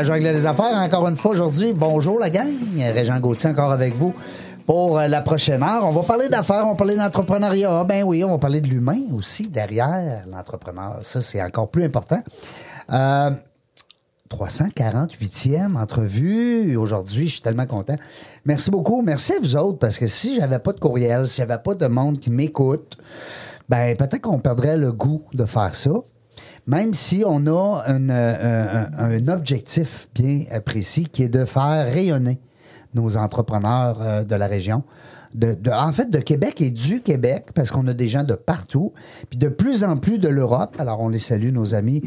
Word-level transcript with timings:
La 0.00 0.04
jungle 0.04 0.32
des 0.32 0.46
affaires, 0.46 0.76
encore 0.76 1.06
une 1.08 1.16
fois 1.16 1.32
aujourd'hui. 1.32 1.74
Bonjour 1.74 2.18
la 2.18 2.30
gang, 2.30 2.48
Régent 2.78 3.20
Gauthier 3.20 3.50
encore 3.50 3.70
avec 3.70 3.94
vous 3.94 4.14
pour 4.64 4.98
euh, 4.98 5.08
la 5.08 5.20
prochaine 5.20 5.62
heure. 5.62 5.84
On 5.84 5.90
va 5.90 6.02
parler 6.04 6.30
d'affaires, 6.30 6.62
on 6.64 6.70
va 6.70 6.74
parler 6.74 6.96
d'entrepreneuriat. 6.96 7.84
Ben 7.84 8.02
oui, 8.04 8.24
on 8.24 8.30
va 8.30 8.38
parler 8.38 8.62
de 8.62 8.68
l'humain 8.68 8.96
aussi 9.14 9.48
derrière 9.48 10.24
l'entrepreneur. 10.26 11.00
Ça, 11.02 11.20
c'est 11.20 11.42
encore 11.42 11.68
plus 11.68 11.84
important. 11.84 12.18
Euh, 12.90 13.30
348e 14.30 15.76
entrevue 15.76 16.76
aujourd'hui. 16.76 17.26
Je 17.26 17.32
suis 17.32 17.42
tellement 17.42 17.66
content. 17.66 17.96
Merci 18.46 18.70
beaucoup. 18.70 19.02
Merci 19.02 19.34
à 19.34 19.40
vous 19.40 19.54
autres 19.54 19.80
parce 19.80 19.98
que 19.98 20.06
si 20.06 20.40
j'avais 20.40 20.60
pas 20.60 20.72
de 20.72 20.80
courriel, 20.80 21.28
si 21.28 21.42
j'avais 21.42 21.58
pas 21.58 21.74
de 21.74 21.86
monde 21.88 22.18
qui 22.18 22.30
m'écoute, 22.30 22.96
ben 23.68 23.94
peut-être 23.98 24.22
qu'on 24.22 24.38
perdrait 24.38 24.78
le 24.78 24.92
goût 24.92 25.26
de 25.34 25.44
faire 25.44 25.74
ça. 25.74 25.90
Même 26.66 26.94
si 26.94 27.22
on 27.26 27.46
a 27.46 27.82
euh, 27.88 28.84
un, 28.98 29.28
objectif 29.28 30.08
bien 30.14 30.44
précis 30.64 31.08
qui 31.10 31.24
est 31.24 31.28
de 31.28 31.44
faire 31.44 31.86
rayonner 31.86 32.38
nos 32.94 33.16
entrepreneurs 33.16 33.98
euh, 34.00 34.24
de 34.24 34.34
la 34.34 34.46
région. 34.46 34.82
En 35.72 35.92
fait, 35.92 36.10
de 36.10 36.18
Québec 36.18 36.60
et 36.60 36.70
du 36.70 37.02
Québec, 37.02 37.46
parce 37.54 37.70
qu'on 37.70 37.86
a 37.86 37.92
des 37.92 38.08
gens 38.08 38.24
de 38.24 38.34
partout, 38.34 38.92
puis 39.28 39.38
de 39.38 39.48
plus 39.48 39.84
en 39.84 39.96
plus 39.96 40.18
de 40.18 40.26
l'Europe. 40.26 40.74
Alors, 40.80 41.00
on 41.00 41.08
les 41.08 41.20
salue, 41.20 41.52
nos 41.52 41.72
amis 41.72 42.02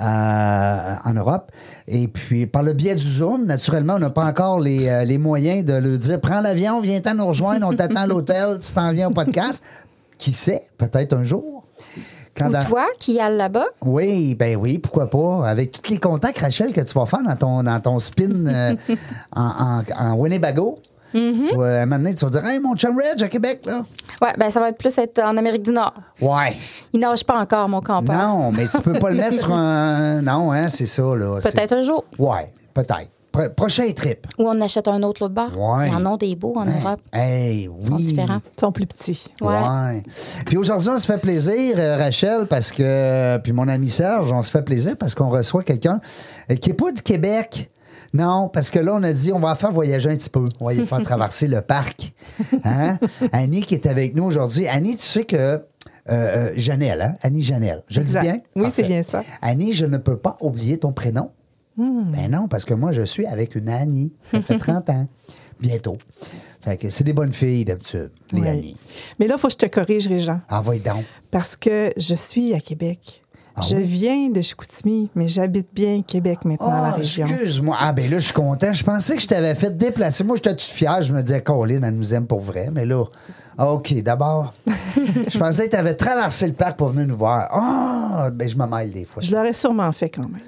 euh, 0.00 0.94
en 1.04 1.12
Europe. 1.12 1.50
Et 1.88 2.06
puis, 2.06 2.46
par 2.46 2.62
le 2.62 2.74
biais 2.74 2.94
du 2.94 3.02
Zoom, 3.02 3.46
naturellement, 3.46 3.94
on 3.96 3.98
n'a 3.98 4.10
pas 4.10 4.26
encore 4.26 4.60
les, 4.60 5.04
les 5.04 5.18
moyens 5.18 5.64
de 5.64 5.74
leur 5.74 5.98
dire 5.98 6.20
prends 6.20 6.40
l'avion, 6.40 6.80
viens-t'en 6.80 7.16
nous 7.16 7.26
rejoindre, 7.26 7.66
on 7.66 7.74
t'attend 7.74 8.02
à 8.02 8.06
l'hôtel, 8.06 8.60
tu 8.60 8.72
t'en 8.72 8.92
viens 8.92 9.08
au 9.08 9.12
podcast. 9.12 9.60
Qui 10.16 10.32
sait, 10.32 10.68
peut-être 10.78 11.14
un 11.14 11.24
jour. 11.24 11.57
Quand 12.38 12.48
Ou 12.50 12.64
toi 12.68 12.86
qui 12.98 13.14
là-bas? 13.14 13.66
oui, 13.82 14.34
ben 14.34 14.56
oui, 14.56 14.78
pourquoi 14.78 15.10
pas. 15.10 15.48
Avec 15.48 15.72
tous 15.72 15.90
les 15.90 15.98
contacts, 15.98 16.38
Rachel, 16.38 16.72
que 16.72 16.80
tu 16.80 16.94
vas 16.98 17.06
faire 17.06 17.22
dans 17.22 17.36
ton, 17.36 17.62
dans 17.62 17.80
ton 17.80 17.98
spin 17.98 18.46
euh, 18.46 18.74
en, 19.34 19.42
en, 19.42 19.82
en 19.98 20.14
Winnebago, 20.14 20.78
Mm-hmm. 21.14 21.48
tu 21.48 21.56
vas, 21.56 21.80
un 21.80 21.86
moment 21.86 21.96
donné, 22.02 22.14
tu 22.14 22.22
vas 22.22 22.30
dire 22.30 22.44
Hey, 22.44 22.58
mon 22.60 22.76
chum 22.76 22.94
Reg 22.94 23.22
à 23.22 23.28
Québec, 23.28 23.62
là. 23.64 23.80
Ouais, 24.20 24.34
ben 24.36 24.50
ça 24.50 24.60
va 24.60 24.68
être 24.68 24.76
plus 24.76 24.96
être 24.98 25.22
en 25.22 25.38
Amérique 25.38 25.62
du 25.62 25.70
Nord. 25.70 25.94
Ouais. 26.20 26.54
Il 26.92 27.00
nage 27.00 27.24
pas 27.24 27.38
encore, 27.40 27.66
mon 27.66 27.80
campeur. 27.80 28.14
Non, 28.14 28.52
mais 28.52 28.66
tu 28.68 28.78
peux 28.82 28.92
pas 28.92 29.08
le 29.10 29.16
mettre 29.16 29.38
sur 29.38 29.50
un. 29.54 30.20
Non, 30.20 30.52
hein, 30.52 30.68
c'est 30.68 30.84
ça, 30.84 31.02
là. 31.02 31.38
Peut-être 31.42 31.72
un 31.72 31.80
jour. 31.80 32.04
Ouais, 32.18 32.52
peut-être. 32.74 33.08
Pro- 33.32 33.48
prochain 33.56 33.86
trip. 33.94 34.26
Ou 34.38 34.48
on 34.48 34.60
achète 34.60 34.88
un 34.88 35.02
autre 35.02 35.22
l'autre 35.22 35.34
bord. 35.34 35.56
Ouais. 35.78 35.88
Il 35.88 35.92
y 35.92 35.94
en 35.94 36.12
a 36.12 36.16
des 36.16 36.34
beaux 36.34 36.54
en 36.56 36.66
Hey, 36.66 36.80
Europe. 36.82 37.00
Hey, 37.12 37.68
oui. 37.68 37.76
Ils 37.82 37.86
sont 37.88 37.96
différents. 37.96 38.40
Ils 38.56 38.60
sont 38.60 38.72
plus 38.72 38.86
petits. 38.86 39.24
Ouais. 39.40 39.48
Ouais. 39.54 40.02
Puis 40.46 40.56
aujourd'hui, 40.56 40.88
on 40.88 40.96
se 40.96 41.06
fait 41.06 41.18
plaisir, 41.18 41.74
euh, 41.78 41.96
Rachel, 41.96 42.46
parce 42.48 42.70
que. 42.72 43.38
Puis 43.38 43.52
mon 43.52 43.68
ami 43.68 43.88
Serge, 43.88 44.32
on 44.32 44.42
se 44.42 44.50
fait 44.50 44.62
plaisir 44.62 44.96
parce 44.98 45.14
qu'on 45.14 45.28
reçoit 45.28 45.62
quelqu'un 45.62 46.00
euh, 46.50 46.54
qui 46.56 46.70
n'est 46.70 46.74
pas 46.76 46.92
de 46.92 47.00
Québec. 47.00 47.70
Non, 48.14 48.48
parce 48.48 48.70
que 48.70 48.78
là, 48.78 48.94
on 48.94 49.02
a 49.02 49.12
dit, 49.12 49.32
on 49.34 49.38
va 49.38 49.54
faire 49.54 49.70
voyager 49.70 50.08
un 50.10 50.16
petit 50.16 50.30
peu. 50.30 50.46
On 50.60 50.64
va 50.66 50.72
y 50.74 50.82
faire 50.84 51.02
traverser 51.02 51.46
le 51.46 51.60
parc. 51.60 52.14
Hein? 52.64 52.98
Annie 53.32 53.60
qui 53.60 53.74
est 53.74 53.86
avec 53.86 54.16
nous 54.16 54.24
aujourd'hui. 54.24 54.66
Annie, 54.66 54.96
tu 54.96 55.02
sais 55.04 55.24
que. 55.24 55.36
euh, 55.36 55.58
euh, 56.08 56.52
Janelle, 56.56 57.02
hein? 57.02 57.12
Annie 57.22 57.42
Janelle. 57.42 57.82
Je 57.88 58.00
le 58.00 58.06
dis 58.06 58.18
bien? 58.18 58.38
Oui, 58.56 58.68
c'est 58.74 58.84
bien 58.86 59.02
ça. 59.02 59.22
Annie, 59.42 59.74
je 59.74 59.84
ne 59.84 59.98
peux 59.98 60.16
pas 60.16 60.38
oublier 60.40 60.78
ton 60.78 60.90
prénom. 60.92 61.32
Hmm. 61.78 62.10
Ben 62.12 62.30
non, 62.30 62.48
parce 62.48 62.64
que 62.64 62.74
moi, 62.74 62.92
je 62.92 63.02
suis 63.02 63.24
avec 63.26 63.54
une 63.54 63.68
Annie. 63.68 64.12
Ça 64.22 64.42
fait 64.42 64.58
30 64.58 64.90
ans. 64.90 65.08
Bientôt. 65.60 65.96
Fait 66.60 66.76
que 66.76 66.90
c'est 66.90 67.04
des 67.04 67.12
bonnes 67.12 67.32
filles 67.32 67.64
d'habitude, 67.64 68.10
les 68.32 68.40
Oui. 68.42 68.48
Annie. 68.48 68.76
Mais 69.18 69.26
là, 69.26 69.34
il 69.36 69.40
faut 69.40 69.48
que 69.48 69.54
je 69.54 69.58
te 69.58 69.66
corrige, 69.66 70.06
Régent, 70.08 70.40
Envoie 70.50 70.78
donc. 70.78 71.04
parce 71.30 71.56
que 71.56 71.90
je 71.96 72.14
suis 72.14 72.52
à 72.54 72.60
Québec. 72.60 73.22
Ah 73.56 73.60
je 73.62 73.74
oui? 73.76 73.82
viens 73.82 74.30
de 74.30 74.40
Chicoutimi, 74.40 75.10
mais 75.16 75.28
j'habite 75.28 75.66
bien 75.74 76.02
Québec 76.02 76.44
maintenant, 76.44 76.68
Ah, 76.70 76.82
la 76.82 76.92
région. 76.92 77.26
excuse-moi. 77.26 77.76
Ah, 77.80 77.92
ben 77.92 78.08
là, 78.08 78.18
je 78.18 78.24
suis 78.26 78.32
content. 78.34 78.72
Je 78.72 78.84
pensais 78.84 79.16
que 79.16 79.22
je 79.22 79.26
t'avais 79.26 79.54
fait 79.56 79.76
déplacer. 79.76 80.22
Moi, 80.22 80.36
j'étais 80.36 80.50
toute 80.50 80.60
fière. 80.60 81.02
Je 81.02 81.12
me 81.12 81.20
disais, 81.22 81.42
Colin, 81.42 81.82
elle 81.82 81.94
nous 81.96 82.14
aime 82.14 82.28
pour 82.28 82.38
vrai. 82.38 82.68
Mais 82.72 82.84
là, 82.84 83.04
ah, 83.56 83.72
OK, 83.72 83.92
d'abord, 84.02 84.54
je 84.96 85.38
pensais 85.38 85.66
que 85.66 85.70
tu 85.72 85.76
avais 85.76 85.94
traversé 85.94 86.46
le 86.46 86.52
parc 86.52 86.76
pour 86.76 86.88
venir 86.88 87.08
nous 87.08 87.16
voir. 87.16 87.48
Ah, 87.50 88.28
ben 88.32 88.48
je 88.48 88.56
me 88.56 88.64
mêle 88.66 88.92
des 88.92 89.04
fois. 89.04 89.22
Je 89.22 89.34
l'aurais 89.34 89.52
sûrement 89.52 89.90
fait 89.90 90.08
quand 90.10 90.22
même. 90.28 90.40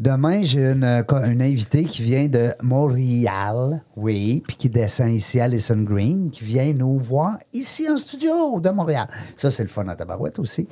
Demain, 0.00 0.42
j'ai 0.42 0.58
une, 0.72 1.04
une 1.26 1.40
invitée 1.42 1.84
qui 1.84 2.02
vient 2.02 2.26
de 2.26 2.52
Montréal, 2.62 3.80
oui, 3.96 4.42
puis 4.46 4.56
qui 4.56 4.68
descend 4.68 5.08
ici 5.08 5.38
à 5.40 5.46
Listen 5.46 5.84
Green, 5.84 6.30
qui 6.32 6.42
vient 6.42 6.72
nous 6.72 6.98
voir 7.00 7.38
ici 7.52 7.88
en 7.88 7.96
studio 7.96 8.58
de 8.58 8.70
Montréal. 8.70 9.06
Ça, 9.36 9.52
c'est 9.52 9.62
le 9.62 9.68
fun 9.68 9.86
à 9.86 9.94
tabarouette 9.94 10.38
aussi. 10.40 10.66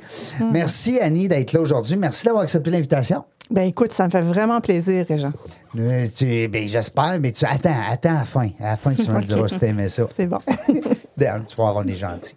Merci, 0.52 0.98
Annie, 0.98 1.28
d'être 1.28 1.52
là 1.52 1.60
aujourd'hui. 1.60 1.96
Merci 1.96 2.24
d'avoir 2.24 2.42
accepté 2.42 2.70
l'invitation. 2.70 3.22
Ben 3.48 3.62
écoute, 3.62 3.92
ça 3.92 4.06
me 4.06 4.10
fait 4.10 4.22
vraiment 4.22 4.60
plaisir, 4.60 5.06
Régent. 5.08 5.32
Euh, 5.78 6.06
tu- 6.16 6.48
ben, 6.48 6.66
j'espère, 6.66 7.18
mais 7.20 7.30
tu 7.32 7.44
attends, 7.44 7.74
attends 7.90 8.10
à 8.10 8.14
la 8.14 8.24
fin. 8.24 8.48
À 8.58 8.70
la 8.70 8.76
fin, 8.76 8.92
tu 8.92 9.02
vas 9.04 9.18
me 9.18 9.22
dire 9.22 9.48
si 9.48 9.58
t'aimais 9.58 9.88
ça. 9.88 10.02
C'est 10.16 10.26
bon. 10.26 10.38
D'ailleurs, 11.16 11.44
tu 11.46 11.54
voir, 11.56 11.76
on 11.76 11.84
est 11.86 11.94
gentil. 11.94 12.34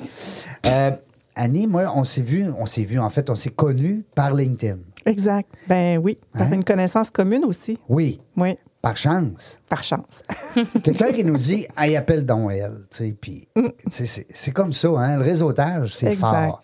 Euh, 0.65 0.91
Annie, 1.35 1.65
moi, 1.67 1.91
on 1.95 2.03
s'est 2.03 2.21
vu, 2.21 2.45
on 2.59 2.65
s'est 2.67 2.83
vu, 2.83 2.99
en 2.99 3.09
fait, 3.09 3.29
on 3.29 3.35
s'est 3.35 3.49
connus 3.49 4.05
par 4.13 4.33
LinkedIn. 4.35 4.77
Exact. 5.05 5.49
Ben 5.67 5.97
oui. 5.97 6.17
Par 6.31 6.43
Hein? 6.43 6.53
une 6.53 6.63
connaissance 6.63 7.09
commune 7.11 7.43
aussi. 7.45 7.77
Oui, 7.89 8.19
Oui, 8.37 8.55
par 8.81 8.97
chance. 8.97 9.59
par 9.69 9.83
chance. 9.83 10.23
Quelqu'un 10.83 11.11
qui 11.11 11.23
nous 11.23 11.37
dit, 11.37 11.65
hey, 11.77 11.95
appelle 11.95 12.25
donc 12.25 12.51
elle. 12.51 12.85
Tu 12.91 12.97
sais, 12.97 13.17
puis, 13.19 13.47
tu 13.55 13.63
sais, 13.91 14.05
c'est 14.05 14.27
c'est 14.33 14.51
comme 14.51 14.73
ça, 14.73 14.89
hein, 14.89 15.17
le 15.17 15.23
réseautage, 15.23 15.95
c'est 15.95 16.15
fort. 16.15 16.61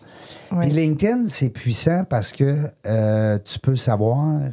Puis 0.60 0.68
LinkedIn, 0.70 1.28
c'est 1.28 1.48
puissant 1.48 2.04
parce 2.04 2.30
que 2.32 2.56
euh, 2.86 3.38
tu 3.44 3.58
peux 3.58 3.74
savoir 3.76 4.50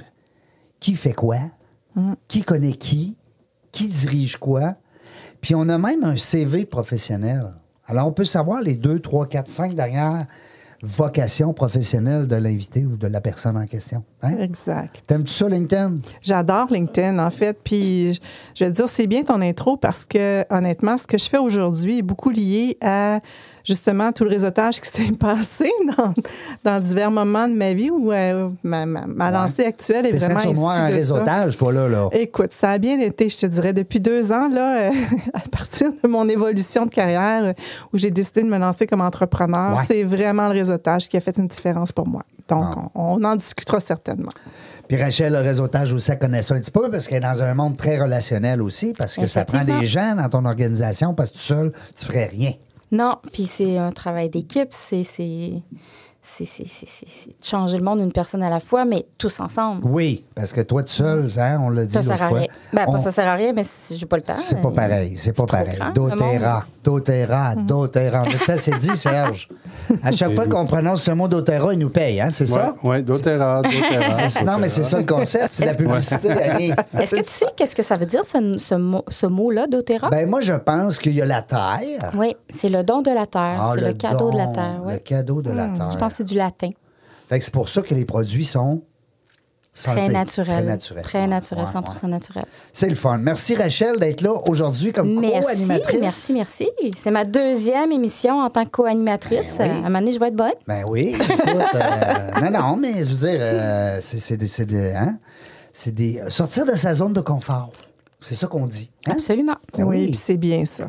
qui 0.80 0.96
fait 0.96 1.14
quoi, 1.14 1.38
qui 2.28 2.42
connaît 2.44 2.74
qui, 2.74 3.18
qui 3.72 3.88
dirige 3.90 4.38
quoi. 4.38 4.76
Puis 5.42 5.56
on 5.56 5.68
a 5.70 5.78
même 5.78 6.04
un 6.04 6.16
CV 6.18 6.66
professionnel. 6.66 7.54
Alors, 7.86 8.08
on 8.08 8.12
peut 8.14 8.24
savoir 8.24 8.62
les 8.62 8.76
deux, 8.78 9.00
trois, 9.00 9.26
quatre, 9.26 9.50
cinq 9.50 9.74
dernières 9.74 10.28
vocations 10.82 11.54
professionnelles 11.54 12.28
de 12.28 12.36
l'invité 12.36 12.86
ou 12.86 12.96
de 12.98 13.08
la 13.08 13.22
personne 13.22 13.58
en 13.58 13.66
question. 13.66 14.04
Hein? 14.22 14.38
Exact. 14.40 15.02
T'aimes-tu 15.08 15.34
ça, 15.34 15.50
LinkedIn? 15.50 15.98
J'adore 16.22 16.68
LinkedIn, 16.72 17.20
en 17.20 17.30
fait. 17.30 17.58
Puis, 17.64 18.14
je- 18.14 18.20
je 18.56 18.64
vais 18.66 18.72
te 18.72 18.76
dire, 18.78 18.88
c'est 18.92 19.08
bien 19.08 19.24
ton 19.24 19.42
intro 19.42 19.78
parce 19.78 20.06
que, 20.06 20.44
honnêtement, 20.50 20.98
ce 20.98 21.06
que 21.08 21.18
je 21.18 21.30
fais 21.30 21.38
aujourd'hui 21.38 22.00
est 22.00 22.04
beaucoup 22.04 22.30
lié 22.30 22.78
à, 22.82 23.20
justement, 23.64 24.12
tout 24.12 24.24
le 24.24 24.30
réseautage 24.30 24.82
qui 24.82 24.90
s'est 24.90 25.12
passé 25.20 25.70
dans, 25.98 26.14
dans 26.64 26.80
divers 26.80 27.12
moments 27.12 27.48
de 27.48 27.54
ma 27.54 27.74
vie 27.74 27.90
où 27.90 28.12
euh, 28.12 28.50
ma, 28.64 28.86
ma- 28.86 29.06
ma 29.08 29.32
lancée 29.32 29.66
actuelle 29.66 30.06
est 30.06 30.12
T'es 30.12 30.18
vraiment 30.18 30.40
issue 30.40 30.50
de 30.50 30.56
ça. 30.56 30.86
réseautage, 30.86 31.58
toi, 31.58 31.72
là. 31.74 31.88
là. 31.88 32.10
Écoute, 32.12 32.52
ça 32.60 32.72
a 32.72 32.78
bien 32.78 33.00
été, 33.00 33.30
je 33.30 33.38
te 33.38 33.46
dirais, 33.46 33.74
depuis 33.74 34.00
deux 34.00 34.32
ans, 34.32 34.50
là, 34.50 34.88
euh, 34.88 34.92
à 35.34 35.40
partir 35.50 35.92
de 35.92 36.08
mon 36.08 36.28
évolution 36.30 36.86
de 36.86 36.90
carrière, 36.92 37.44
euh, 37.46 37.54
où 37.94 37.98
j'ai 37.98 38.12
décidé 38.12 38.44
de 38.44 38.48
me 38.50 38.58
lancer 38.58 38.88
comme 38.88 39.02
entrepreneur. 39.02 39.78
Ouais. 39.78 39.84
C'est 39.88 40.04
vraiment 40.04 40.48
le 40.48 40.54
réseautage 40.54 41.08
qui 41.08 41.18
a 41.18 41.22
fait 41.22 41.38
une 41.38 41.48
différence 41.48 41.92
pour 41.92 42.08
moi. 42.08 42.24
Donc, 42.48 42.66
Ah. 42.76 42.82
on, 42.96 43.22
on 43.22 43.24
en 43.24 43.36
discutera 43.36 43.80
certainement. 43.80 44.30
Puis 44.88 45.00
Rachel, 45.00 45.32
le 45.34 45.40
réseautage 45.40 45.94
aussi, 45.94 46.10
elle 46.10 46.18
connaît 46.18 46.42
ça 46.42 46.56
un 46.56 46.60
petit 46.60 46.72
peu 46.72 46.90
parce 46.90 47.08
qu'elle 47.08 47.20
est 47.24 47.28
dans 47.28 47.44
un 47.44 47.54
monde 47.54 47.78
très 47.78 48.00
relationnel 48.00 48.60
aussi, 48.60 48.94
parce 48.98 49.18
que 49.18 49.28
ça 49.28 49.46
prend 49.46 49.64
des 49.64 49.86
gens 49.86 50.16
dans 50.16 50.28
ton 50.30 50.44
organisation, 50.46 51.14
parce 51.14 51.30
que 51.30 51.36
tout 51.38 51.44
seul, 51.44 51.72
tu 51.96 52.06
ferais 52.08 52.26
rien. 52.26 52.52
Non, 52.92 53.18
puis 53.32 53.44
c'est 53.44 53.78
un 53.78 53.92
travail 53.92 54.30
d'équipe. 54.30 54.70
C'est, 54.72 55.04
c'est, 56.38 56.46
changer 57.44 57.78
le 57.78 57.84
monde 57.84 58.00
une 58.00 58.12
personne 58.12 58.44
à 58.44 58.50
la 58.50 58.60
fois, 58.60 58.86
mais 58.86 59.04
tous 59.18 59.40
ensemble. 59.40 59.82
Oui, 59.86 60.24
parce 60.36 60.52
que 60.54 60.62
toi, 60.62 60.84
tout 60.84 60.92
seul, 60.92 61.30
hein, 61.38 61.60
on 61.62 61.70
l'a 61.70 61.86
dit 61.86 61.94
Ça 61.94 62.00
l'autre 62.02 62.12
sert 62.16 62.24
à 62.26 62.30
fois. 62.30 62.38
rien. 62.40 62.48
Ben, 62.74 62.86
on- 62.88 62.92
pas 62.94 63.00
ça 63.00 63.12
sert 63.12 63.28
à 63.28 63.34
rien, 63.34 63.52
mais 63.54 63.64
c'est- 63.64 63.96
j'ai 63.98 64.06
pas 64.06 64.16
le 64.18 64.22
temps. 64.24 64.36
C'est 64.38 64.62
pas 64.62 64.72
pareil, 64.72 65.18
c'est 65.18 65.36
pas 65.36 65.46
pareil. 65.46 65.78
Doterra, 65.94 66.64
doterra, 66.84 67.56
Mm. 67.56 67.66
doterra. 67.66 68.22
Ça, 68.46 68.56
c'est 68.56 68.78
dit, 68.78 68.96
Serge. 68.96 69.48
À 70.04 70.12
chaque 70.12 70.36
fois 70.36 70.46
qu'on 70.48 70.66
prononce 70.66 71.04
ce 71.04 71.12
mot 71.12 71.28
doterra, 71.28 71.74
il 71.74 71.80
nous 71.80 71.90
paye, 71.90 72.22
hein, 72.22 72.30
c'est 72.30 72.46
ça? 72.48 72.74
Oui, 72.84 72.90
ouais, 72.90 73.02
doTERRA, 73.04 73.62
Non, 74.46 74.58
mais 74.60 74.70
c'est 74.70 74.84
ça 74.84 74.98
le 75.00 75.04
concept, 75.06 75.54
c'est 75.54 75.66
la 75.66 75.74
publicité. 75.74 76.30
Est-ce 76.30 77.16
que 77.16 77.22
tu 77.22 77.30
sais 77.30 77.46
qu'est-ce 77.56 77.76
que 77.76 77.84
ça 77.84 77.96
veut 77.96 78.06
dire, 78.06 78.24
ce, 78.26 78.58
ce 78.58 78.76
mot- 78.76 79.04
ce 79.10 79.26
mot-là, 79.26 79.68
doTERRA? 79.68 80.10
Ben, 80.10 80.30
moi, 80.30 80.42
je 80.42 80.54
pense 80.54 81.00
qu'il 81.00 81.14
y 81.14 81.22
a 81.22 81.26
la 81.26 81.42
terre. 81.42 82.12
oui, 82.16 82.36
c'est 82.56 82.70
le 82.70 82.84
don 82.84 83.02
de 83.02 83.12
la 83.12 83.26
terre. 83.26 83.58
Ah, 83.62 83.72
c'est 83.76 83.82
le, 83.82 83.94
cadeau 83.94 84.32
de 84.32 84.38
la 84.38 84.48
terre. 84.48 84.82
Le 84.88 84.98
cadeau 84.98 85.42
de 85.42 85.52
la 85.52 85.70
terre. 85.70 85.90
Je 85.92 85.98
pense 85.98 86.14
que 86.14 86.19
c'est 86.20 86.24
du 86.26 86.36
latin. 86.36 86.70
Fait 87.30 87.40
que 87.40 87.46
c'est 87.46 87.54
pour 87.54 87.68
ça 87.70 87.82
que 87.82 87.94
les 87.94 88.06
produits 88.06 88.46
sont 88.46 88.84
Très 89.72 89.96
santé, 89.96 90.12
naturel. 90.12 90.48
Très 90.56 90.64
naturel. 90.64 91.04
Très 91.04 91.28
naturel, 91.28 91.64
Ouais, 91.66 91.72
100 91.72 92.04
ouais. 92.04 92.10
naturel. 92.10 92.46
C'est 92.74 92.90
le 92.90 92.96
fun. 92.96 93.18
Merci 93.20 93.56
Rachel 93.56 93.98
d'être 94.00 94.22
là 94.22 94.34
aujourd'hui 94.50 94.92
comme 94.92 95.16
co-animatrice. 95.22 96.02
merci, 96.02 96.34
merci. 96.34 96.70
C'est 96.98 97.12
ma 97.12 97.24
deuxième 97.24 97.92
émission 97.92 98.42
en 98.42 98.50
tant 98.50 98.66
que 98.66 98.72
co-animatrice. 98.72 99.56
Ben 99.58 99.70
oui. 99.72 99.76
À 99.76 99.80
un 99.80 99.82
moment 99.84 100.00
donné, 100.00 100.12
je 100.12 100.20
vais 100.20 100.28
être 100.28 100.36
bonne. 100.36 100.52
Ben 100.68 100.84
oui, 100.88 101.16
écoute, 101.16 101.32
euh, 101.76 102.42
non, 102.50 102.52
non, 102.60 102.76
mais 102.78 103.06
je 103.06 103.12
veux 103.14 103.30
dire, 103.30 103.40
euh, 103.40 104.00
c'est 104.02 104.36
des, 104.38 104.48
c'est 104.48 104.66
des- 104.66 104.92
hein? 104.94 105.18
C'est 105.72 105.94
des 105.94 106.20
sortir 106.30 106.66
de 106.66 106.76
sa 106.76 106.94
zone 106.96 107.14
de 107.14 107.22
confort. 107.22 107.72
C'est 108.20 108.34
ça 108.34 108.48
qu'on 108.48 108.66
dit. 108.66 108.92
hein? 109.08 109.12
Absolument. 109.14 109.56
Ben 109.78 109.84
oui, 109.86 109.98
oui. 109.98 110.06
puis 110.12 110.20
c'est 110.26 110.36
bien 110.38 110.66
ça. 110.66 110.88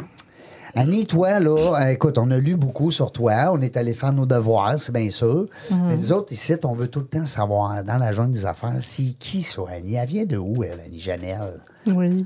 Annie, 0.75 1.07
toi, 1.07 1.41
là, 1.41 1.83
euh, 1.83 1.89
écoute, 1.89 2.19
on 2.19 2.31
a 2.31 2.39
lu 2.39 2.57
beaucoup 2.57 2.91
sur 2.91 3.13
toi. 3.13 3.51
On 3.53 3.61
est 3.61 3.77
allé 3.77 3.93
faire 3.95 4.13
nos 4.13 4.27
devoirs, 4.27 4.79
c'est 4.79 4.93
bien 4.93 5.11
sûr. 5.11 5.47
Mais 5.71 5.97
nous 5.97 6.13
autres, 6.13 6.33
ici, 6.33 6.55
on 6.65 6.75
veut 6.75 6.89
tout 6.89 7.01
le 7.01 7.07
temps 7.07 7.27
savoir, 7.27 7.83
dans 7.85 7.99
la 7.99 8.13
jungle 8.13 8.33
des 8.33 8.47
affaires, 8.47 8.77
c'est 8.81 9.15
qui, 9.19 9.43
ça, 9.43 9.63
Annie? 9.71 9.95
Elle 9.95 10.09
vient 10.09 10.25
de 10.25 10.37
où, 10.37 10.63
elle, 10.63 10.81
Annie 10.81 10.99
Janelle? 10.99 11.61
Oui. 11.87 12.25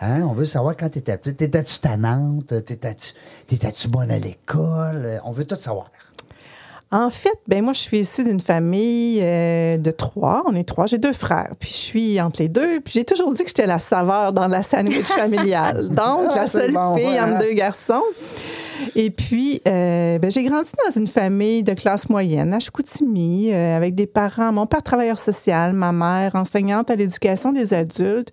Hein? 0.00 0.22
On 0.22 0.34
veut 0.34 0.44
savoir 0.44 0.76
quand 0.76 0.90
t'étais 0.90 1.16
petite. 1.16 1.38
T'étais-tu 1.38 1.78
tannante? 1.78 2.48
T'étais-tu 2.64 3.12
t'étais-tu 3.46 3.88
bonne 3.88 4.10
à 4.10 4.18
l'école? 4.18 5.20
On 5.24 5.32
veut 5.32 5.46
tout 5.46 5.56
savoir. 5.56 5.90
En 6.92 7.10
fait, 7.10 7.36
ben 7.48 7.64
moi, 7.64 7.72
je 7.72 7.80
suis 7.80 7.98
issue 7.98 8.22
d'une 8.22 8.40
famille 8.40 9.18
euh, 9.20 9.76
de 9.76 9.90
trois. 9.90 10.44
On 10.46 10.54
est 10.54 10.62
trois. 10.62 10.86
J'ai 10.86 10.98
deux 10.98 11.12
frères. 11.12 11.50
Puis 11.58 11.70
je 11.70 11.76
suis 11.76 12.20
entre 12.20 12.40
les 12.40 12.48
deux. 12.48 12.80
Puis 12.80 12.94
j'ai 12.94 13.04
toujours 13.04 13.32
dit 13.34 13.42
que 13.42 13.48
j'étais 13.48 13.66
la 13.66 13.80
saveur 13.80 14.32
dans 14.32 14.46
la 14.46 14.62
sandwich 14.62 15.06
familiale. 15.16 15.88
Donc, 15.88 16.28
Ah, 16.30 16.36
la 16.36 16.46
c'est 16.46 16.60
seule 16.60 16.72
bon, 16.72 16.96
fille 16.96 17.20
entre 17.20 17.40
deux 17.40 17.54
garçons. 17.54 18.02
Et 18.94 19.10
puis, 19.10 19.60
euh, 19.66 20.18
ben, 20.18 20.30
j'ai 20.30 20.44
grandi 20.44 20.70
dans 20.86 21.00
une 21.00 21.06
famille 21.08 21.62
de 21.62 21.72
classe 21.74 22.08
moyenne 22.08 22.52
à 22.54 22.60
Chicoutimi, 22.60 23.52
euh, 23.52 23.76
avec 23.76 23.94
des 23.94 24.06
parents. 24.06 24.52
Mon 24.52 24.66
père 24.66 24.82
travailleur 24.82 25.18
social, 25.18 25.72
ma 25.72 25.92
mère 25.92 26.34
enseignante 26.34 26.90
à 26.90 26.96
l'éducation 26.96 27.52
des 27.52 27.74
adultes. 27.74 28.30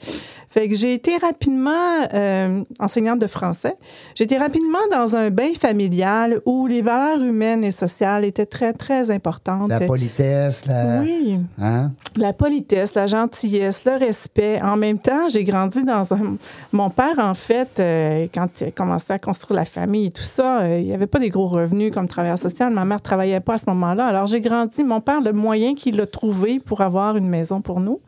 Fait 0.53 0.69
que 0.69 0.75
j'ai 0.75 0.93
été 0.93 1.17
rapidement 1.17 1.71
euh, 2.13 2.63
enseignante 2.79 3.17
de 3.17 3.25
français. 3.25 3.75
J'ai 4.13 4.25
été 4.25 4.37
rapidement 4.37 4.77
dans 4.91 5.15
un 5.15 5.31
bain 5.31 5.51
familial 5.59 6.41
où 6.45 6.67
les 6.67 6.83
valeurs 6.83 7.23
humaines 7.23 7.63
et 7.63 7.71
sociales 7.71 8.23
étaient 8.23 8.45
très, 8.45 8.71
très 8.73 9.09
importantes. 9.09 9.69
La 9.69 9.79
politesse, 9.79 10.67
la. 10.67 11.01
Oui, 11.01 11.39
Hein? 11.59 11.91
la 12.15 12.33
politesse, 12.33 12.93
la 12.93 13.07
gentillesse, 13.07 13.81
le 13.85 13.97
respect. 13.97 14.61
En 14.61 14.77
même 14.77 14.99
temps, 14.99 15.29
j'ai 15.29 15.43
grandi 15.43 15.83
dans 15.83 16.13
un... 16.13 16.37
Mon 16.71 16.89
père, 16.89 17.17
en 17.17 17.33
fait, 17.33 17.69
euh, 17.79 18.27
quand 18.33 18.47
il 18.61 18.67
a 18.67 18.71
commencé 18.71 19.05
à 19.09 19.19
construire 19.19 19.59
la 19.59 19.65
famille 19.65 20.07
et 20.07 20.11
tout 20.11 20.21
ça, 20.21 20.61
euh, 20.61 20.79
il 20.79 20.85
n'y 20.85 20.93
avait 20.93 21.07
pas 21.07 21.19
des 21.19 21.29
gros 21.29 21.47
revenus 21.47 21.91
comme 21.91 22.07
travailleur 22.07 22.37
social. 22.37 22.71
Ma 22.71 22.85
mère 22.85 23.01
travaillait 23.01 23.39
pas 23.39 23.55
à 23.55 23.57
ce 23.57 23.63
moment-là. 23.67 24.05
Alors, 24.05 24.27
j'ai 24.27 24.41
grandi. 24.41 24.83
Mon 24.83 25.01
père, 25.01 25.21
le 25.21 25.33
moyen 25.33 25.73
qu'il 25.73 25.99
a 26.01 26.05
trouvé 26.05 26.59
pour 26.59 26.81
avoir 26.81 27.17
une 27.17 27.27
maison 27.27 27.61
pour 27.61 27.79
nous, 27.79 27.99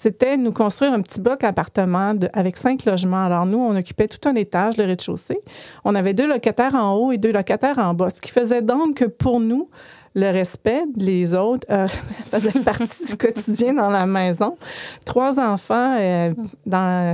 c'était 0.00 0.36
nous 0.36 0.52
construire 0.52 0.92
un 0.92 1.00
petit 1.00 1.20
bloc 1.20 1.42
appartement 1.42 2.14
avec 2.32 2.56
cinq 2.56 2.84
logements. 2.84 3.24
Alors, 3.24 3.46
nous, 3.46 3.58
on 3.58 3.76
occupait 3.76 4.06
tout 4.06 4.28
un 4.28 4.34
étage, 4.36 4.76
le 4.76 4.84
rez-de-chaussée. 4.84 5.40
On 5.84 5.94
avait 5.94 6.14
deux 6.14 6.28
locataires 6.28 6.74
en 6.74 6.94
haut 6.94 7.10
et 7.10 7.18
deux 7.18 7.32
locataires 7.32 7.78
en 7.78 7.94
bas, 7.94 8.08
ce 8.14 8.20
qui 8.20 8.30
faisait 8.30 8.62
donc 8.62 8.98
que 8.98 9.04
pour 9.06 9.40
nous, 9.40 9.68
le 10.18 10.32
respect 10.32 10.82
des 10.96 11.34
autres 11.34 11.66
euh, 11.70 11.86
faisait 12.30 12.52
partie 12.64 13.04
du 13.06 13.16
quotidien 13.16 13.74
dans 13.74 13.88
la 13.88 14.04
maison. 14.06 14.56
Trois 15.04 15.38
enfants, 15.38 15.96
il 15.98 16.34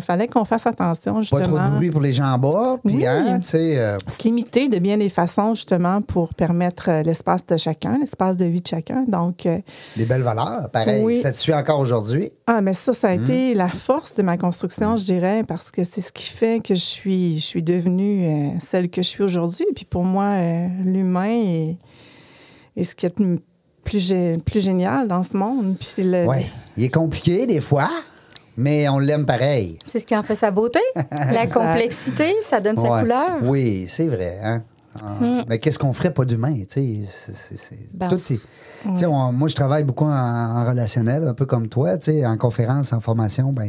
fallait 0.03 0.27
qu'on 0.29 0.45
fasse 0.45 0.67
attention, 0.67 1.15
Pas 1.17 1.21
justement. 1.23 1.43
trop 1.45 1.59
de 1.71 1.77
bruit 1.77 1.91
pour 1.91 2.01
les 2.01 2.13
gens 2.13 2.25
en 2.27 2.39
bas. 2.39 2.79
Puis, 2.85 2.97
Oui. 2.97 3.07
hein, 3.07 3.39
tu 3.41 3.49
sais. 3.49 3.79
euh, 3.79 3.97
Se 4.09 4.23
limiter 4.25 4.69
de 4.69 4.79
bien 4.79 4.97
des 4.97 5.09
façons, 5.11 5.55
justement, 5.55 6.01
pour 6.01 6.35
permettre 6.35 6.89
euh, 6.89 7.03
l'espace 7.03 7.41
de 7.47 7.57
chacun, 7.57 7.99
l'espace 8.01 8.37
de 8.37 8.47
vie 8.47 8.63
de 8.63 8.67
chacun. 8.67 9.05
Donc, 9.07 9.47
euh, 9.47 9.59
des 9.97 10.07
belles 10.07 10.23
valeurs, 10.23 10.71
pareil. 10.73 11.03
Oui. 11.05 11.21
Ça 11.21 11.31
te 11.31 11.37
suit 11.37 11.55
encore 11.55 11.81
aujourd'hui? 11.81 12.31
Ah, 12.47 12.61
mais 12.61 12.73
ça, 12.73 12.93
ça 12.93 13.09
a 13.09 13.13
été 13.15 13.55
la 13.55 13.69
force 13.69 14.15
de 14.15 14.23
ma 14.23 14.37
construction, 14.37 14.97
je 14.97 15.05
dirais, 15.05 15.43
parce 15.47 15.71
que 15.71 15.85
c'est 15.85 16.01
ce 16.01 16.13
qui 16.13 16.27
fait 16.27 16.61
que 16.63 16.75
je 16.75 16.81
suis, 16.81 17.35
je 17.39 17.45
suis 17.45 17.63
devenue 17.63 18.27
euh, 18.27 18.49
celle 18.67 18.89
que 18.89 19.03
je 19.03 19.09
suis 19.09 19.23
aujourd'hui. 19.23 19.67
Puis 19.75 19.85
pour 19.85 20.05
moi, 20.05 20.25
euh, 20.25 20.67
l'humain 20.85 21.25
est, 21.29 21.77
est 22.77 22.85
ce 22.85 22.95
qui 22.95 23.07
est 23.07 23.19
le 23.19 23.39
plus, 23.85 24.11
gé- 24.13 24.41
plus 24.41 24.61
génial 24.65 25.09
dans 25.09 25.23
ce 25.23 25.37
monde. 25.37 25.77
Puis 25.79 26.03
le, 26.05 26.27
Oui. 26.27 26.47
Il 26.77 26.85
est 26.85 26.89
compliqué 26.95 27.47
des 27.47 27.61
fois, 27.61 27.89
mais 28.57 28.89
on 28.89 28.99
l'aime 28.99 29.27
pareil. 29.27 29.79
C'est 29.87 30.01
ce 30.01 30.07
qui 30.07 30.17
en 30.17 30.23
fait 30.23 30.35
sa 30.35 30.51
beauté. 30.51 30.81
la 31.11 31.47
complexité, 31.47 32.35
ça 32.49 32.61
donne 32.61 32.77
sa 32.77 33.01
couleur. 33.01 33.39
Oui, 33.43 33.87
c'est 33.89 34.09
vrai. 34.09 34.39
Hein? 34.43 34.63
Ah. 35.03 35.17
Mais 35.49 35.59
qu'est-ce 35.59 35.79
qu'on 35.79 35.93
ferait 35.93 36.13
pas 36.15 36.25
d'humain? 36.25 36.55
Ben, 37.95 38.09
tout 38.09 38.15
est- 38.17 38.29
tu 38.39 38.97
sais, 38.97 39.07
on- 39.07 39.33
moi, 39.33 39.49
je 39.49 39.55
travaille 39.55 39.83
beaucoup 39.85 40.05
en, 40.05 40.09
en 40.11 40.65
relationnel, 40.69 41.25
un 41.27 41.35
peu 41.35 41.47
comme 41.47 41.69
toi, 41.69 41.97
tu 41.99 42.13
sais, 42.13 42.27
en 42.27 42.37
conférence, 42.37 42.93
en 42.93 43.01
formation. 43.01 43.53
Ben, 43.53 43.69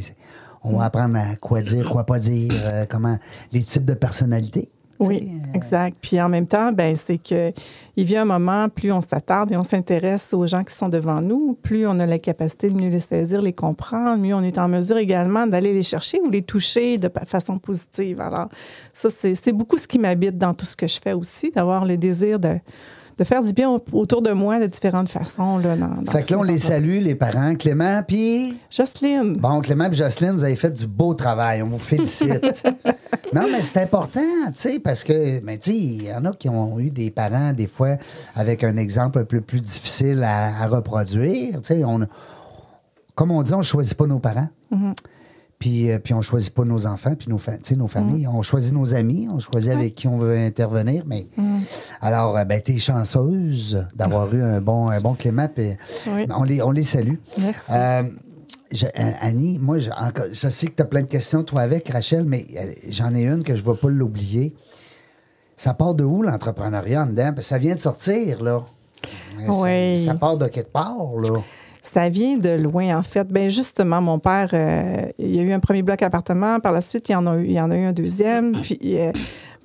on 0.63 0.77
va 0.77 0.85
apprendre 0.85 1.17
à 1.17 1.35
quoi 1.35 1.61
dire, 1.61 1.89
quoi 1.89 2.03
pas 2.05 2.19
dire, 2.19 2.51
euh, 2.71 2.85
comment 2.89 3.17
les 3.51 3.63
types 3.63 3.85
de 3.85 3.93
personnalités. 3.93 4.67
Oui, 4.99 5.29
euh, 5.29 5.53
exact. 5.53 5.97
Puis 6.01 6.21
en 6.21 6.29
même 6.29 6.47
temps, 6.47 6.71
ben 6.71 6.95
c'est 6.95 7.17
que 7.17 7.51
il 7.97 8.05
vient 8.05 8.23
un 8.23 8.25
moment, 8.25 8.69
plus 8.69 8.91
on 8.91 9.01
s'attarde 9.01 9.51
et 9.51 9.57
on 9.57 9.63
s'intéresse 9.63 10.33
aux 10.33 10.45
gens 10.47 10.63
qui 10.63 10.73
sont 10.73 10.89
devant 10.89 11.21
nous, 11.21 11.57
plus 11.61 11.87
on 11.87 11.99
a 11.99 12.05
la 12.05 12.19
capacité 12.19 12.69
de 12.69 12.75
mieux 12.75 12.89
les 12.89 12.99
saisir, 12.99 13.41
les 13.41 13.53
comprendre, 13.53 14.21
mieux 14.21 14.35
on 14.35 14.43
est 14.43 14.57
en 14.57 14.67
mesure 14.67 14.97
également 14.97 15.47
d'aller 15.47 15.73
les 15.73 15.83
chercher 15.83 16.19
ou 16.21 16.29
les 16.29 16.41
toucher 16.41 16.97
de 16.97 17.09
façon 17.25 17.57
positive. 17.57 18.19
Alors, 18.21 18.49
ça, 18.93 19.09
c'est 19.09 19.53
beaucoup 19.53 19.77
ce 19.77 19.87
qui 19.87 19.99
m'habite 19.99 20.37
dans 20.37 20.53
tout 20.53 20.65
ce 20.65 20.75
que 20.75 20.87
je 20.87 20.99
fais 20.99 21.13
aussi, 21.13 21.51
d'avoir 21.51 21.85
le 21.85 21.97
désir 21.97 22.39
de, 22.39 22.57
de 23.17 23.23
faire 23.23 23.41
du 23.43 23.53
bien 23.53 23.69
au- 23.69 23.83
autour 23.93 24.21
de 24.21 24.31
moi 24.31 24.59
de 24.59 24.65
différentes 24.65 25.07
façons. 25.09 25.57
Là, 25.57 25.77
dans, 25.77 26.01
dans 26.01 26.11
Fait 26.11 26.23
que 26.25 26.33
là, 26.33 26.39
on 26.39 26.43
les 26.43 26.57
salue, 26.57 27.01
les 27.01 27.15
parents. 27.15 27.55
Clément, 27.55 28.01
puis... 28.07 28.57
Jocelyne. 28.69 29.37
Bon, 29.37 29.61
Clément 29.61 29.85
et 29.85 29.93
Jocelyne, 29.93 30.31
vous 30.31 30.43
avez 30.43 30.55
fait 30.55 30.71
du 30.71 30.85
beau 30.87 31.13
travail. 31.13 31.61
On 31.63 31.69
vous 31.69 31.79
félicite. 31.79 32.63
non, 33.33 33.47
mais 33.51 33.61
c'est 33.63 33.81
important, 33.81 34.19
tu 34.47 34.53
sais, 34.69 34.79
parce 34.79 35.03
que, 35.03 35.39
mais 35.43 35.57
tu 35.57 35.71
sais, 35.71 35.77
il 35.77 36.03
y 36.03 36.13
en 36.13 36.25
a 36.25 36.31
qui 36.31 36.49
ont 36.49 36.77
eu 36.79 36.89
des 36.89 37.09
parents, 37.09 37.53
des 37.53 37.67
fois, 37.67 37.95
avec 38.35 38.63
un 38.63 38.75
exemple 38.77 39.19
un 39.19 39.25
peu 39.25 39.39
plus 39.41 39.61
difficile 39.61 40.21
à, 40.23 40.63
à 40.63 40.67
reproduire. 40.67 41.61
Tu 41.61 41.73
sais, 41.75 41.83
on, 41.85 41.99
comme 43.15 43.31
on 43.31 43.41
dit, 43.43 43.53
on 43.53 43.59
ne 43.59 43.63
choisit 43.63 43.95
pas 43.95 44.07
nos 44.07 44.19
parents. 44.19 44.49
Puis, 45.57 45.89
euh, 45.89 45.99
puis 45.99 46.13
on 46.13 46.17
ne 46.17 46.21
choisit 46.21 46.53
pas 46.53 46.65
nos 46.65 46.85
enfants, 46.85 47.15
puis 47.17 47.29
nos, 47.29 47.37
fa- 47.37 47.53
nos 47.75 47.87
familles. 47.87 48.27
On 48.27 48.41
choisit 48.41 48.73
nos 48.73 48.93
amis, 48.93 49.27
on 49.31 49.39
choisit 49.39 49.71
avec 49.71 49.95
qui 49.95 50.07
on 50.07 50.17
veut 50.17 50.37
intervenir. 50.37 51.03
Mais 51.07 51.27
alors, 52.01 52.37
euh, 52.37 52.43
ben, 52.43 52.61
t'es 52.61 52.77
chanceuse 52.77 53.87
d'avoir 53.95 54.33
eu 54.33 54.43
un 54.43 54.59
bon, 54.61 54.89
un 54.89 54.99
bon 54.99 55.15
Clément. 55.15 55.47
Puis 55.47 55.71
Oui. 56.07 56.25
on, 56.29 56.43
les, 56.43 56.61
on 56.61 56.71
les 56.71 56.83
salue. 56.83 57.15
Merci. 57.39 57.59
Euh, 57.71 58.03
je- 58.73 58.85
euh, 58.85 59.11
Annie, 59.21 59.57
moi, 59.59 59.79
je, 59.79 59.89
encore- 59.91 60.25
je 60.31 60.49
sais 60.49 60.67
que 60.67 60.73
tu 60.75 60.81
as 60.81 60.85
plein 60.85 61.01
de 61.03 61.07
questions, 61.07 61.43
toi, 61.43 61.61
avec 61.61 61.87
Rachel, 61.89 62.25
mais 62.25 62.45
euh, 62.57 62.73
j'en 62.89 63.15
ai 63.15 63.25
une 63.25 63.43
que 63.43 63.55
je 63.55 63.63
ne 63.65 63.71
vais 63.71 63.77
pas 63.79 63.89
l'oublier. 63.89 64.53
Ça 65.57 65.73
part 65.73 65.95
de 65.95 66.03
où, 66.03 66.21
l'entrepreneuriat 66.21 67.03
en 67.03 67.05
dedans? 67.07 67.31
Parce 67.33 67.45
que 67.45 67.49
ça 67.49 67.57
vient 67.57 67.75
de 67.75 67.79
sortir, 67.79 68.43
là. 68.43 68.61
Mais 69.37 69.45
ça- 69.45 69.53
Oui. 69.63 69.97
Ça, 69.97 70.13
part 70.15 70.35
de 70.37 70.47
quelque 70.47 70.71
part, 70.73 71.15
là. 71.15 71.39
Ça 71.93 72.09
vient 72.09 72.37
de 72.37 72.49
loin, 72.49 72.97
en 72.97 73.03
fait. 73.03 73.27
Ben 73.27 73.49
justement, 73.49 74.01
mon 74.01 74.19
père, 74.19 74.49
euh, 74.53 75.05
il 75.19 75.35
y 75.35 75.39
a 75.39 75.43
eu 75.43 75.51
un 75.53 75.59
premier 75.59 75.83
bloc 75.83 76.01
appartement. 76.01 76.59
Par 76.59 76.71
la 76.73 76.81
suite, 76.81 77.07
il 77.09 77.11
y 77.11 77.15
en 77.15 77.27
a 77.27 77.37
eu, 77.37 77.45
il 77.45 77.51
y 77.53 77.61
en 77.61 77.69
a 77.71 77.77
eu 77.77 77.85
un 77.85 77.93
deuxième. 77.93 78.59
Puis, 78.61 78.79
euh, 78.83 79.11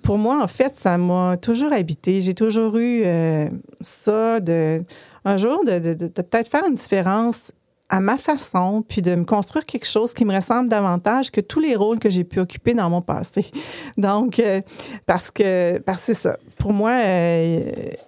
pour 0.02 0.18
moi, 0.18 0.42
en 0.42 0.46
fait, 0.46 0.76
ça 0.76 0.96
m'a 0.98 1.36
toujours 1.38 1.72
habité. 1.72 2.20
J'ai 2.20 2.34
toujours 2.34 2.76
eu 2.76 3.02
euh, 3.04 3.48
ça 3.80 4.38
de 4.40 4.82
un 5.24 5.36
jour 5.36 5.64
de, 5.66 5.78
de- 5.78 5.94
de- 5.94 6.06
de 6.08 6.22
peut-être 6.22 6.48
faire 6.48 6.62
une 6.68 6.74
différence 6.74 7.50
à 7.90 7.98
ma 8.00 8.16
façon, 8.16 8.84
puis 8.86 9.02
de 9.02 9.16
me 9.16 9.24
construire 9.24 9.66
quelque 9.66 9.86
chose 9.86 10.14
qui 10.14 10.24
me 10.24 10.34
ressemble 10.34 10.68
davantage 10.68 11.30
que 11.32 11.40
tous 11.40 11.58
les 11.58 11.74
rôles 11.74 11.98
que 11.98 12.08
j'ai 12.08 12.22
pu 12.22 12.38
occuper 12.38 12.72
dans 12.72 12.88
mon 12.88 13.02
passé. 13.02 13.44
Donc, 13.98 14.38
euh, 14.38 14.60
parce 15.06 15.30
que, 15.32 15.78
parce 15.78 16.00
c'est 16.00 16.14
ça. 16.14 16.36
Pour 16.56 16.72
moi, 16.72 16.92
euh, 16.92 17.60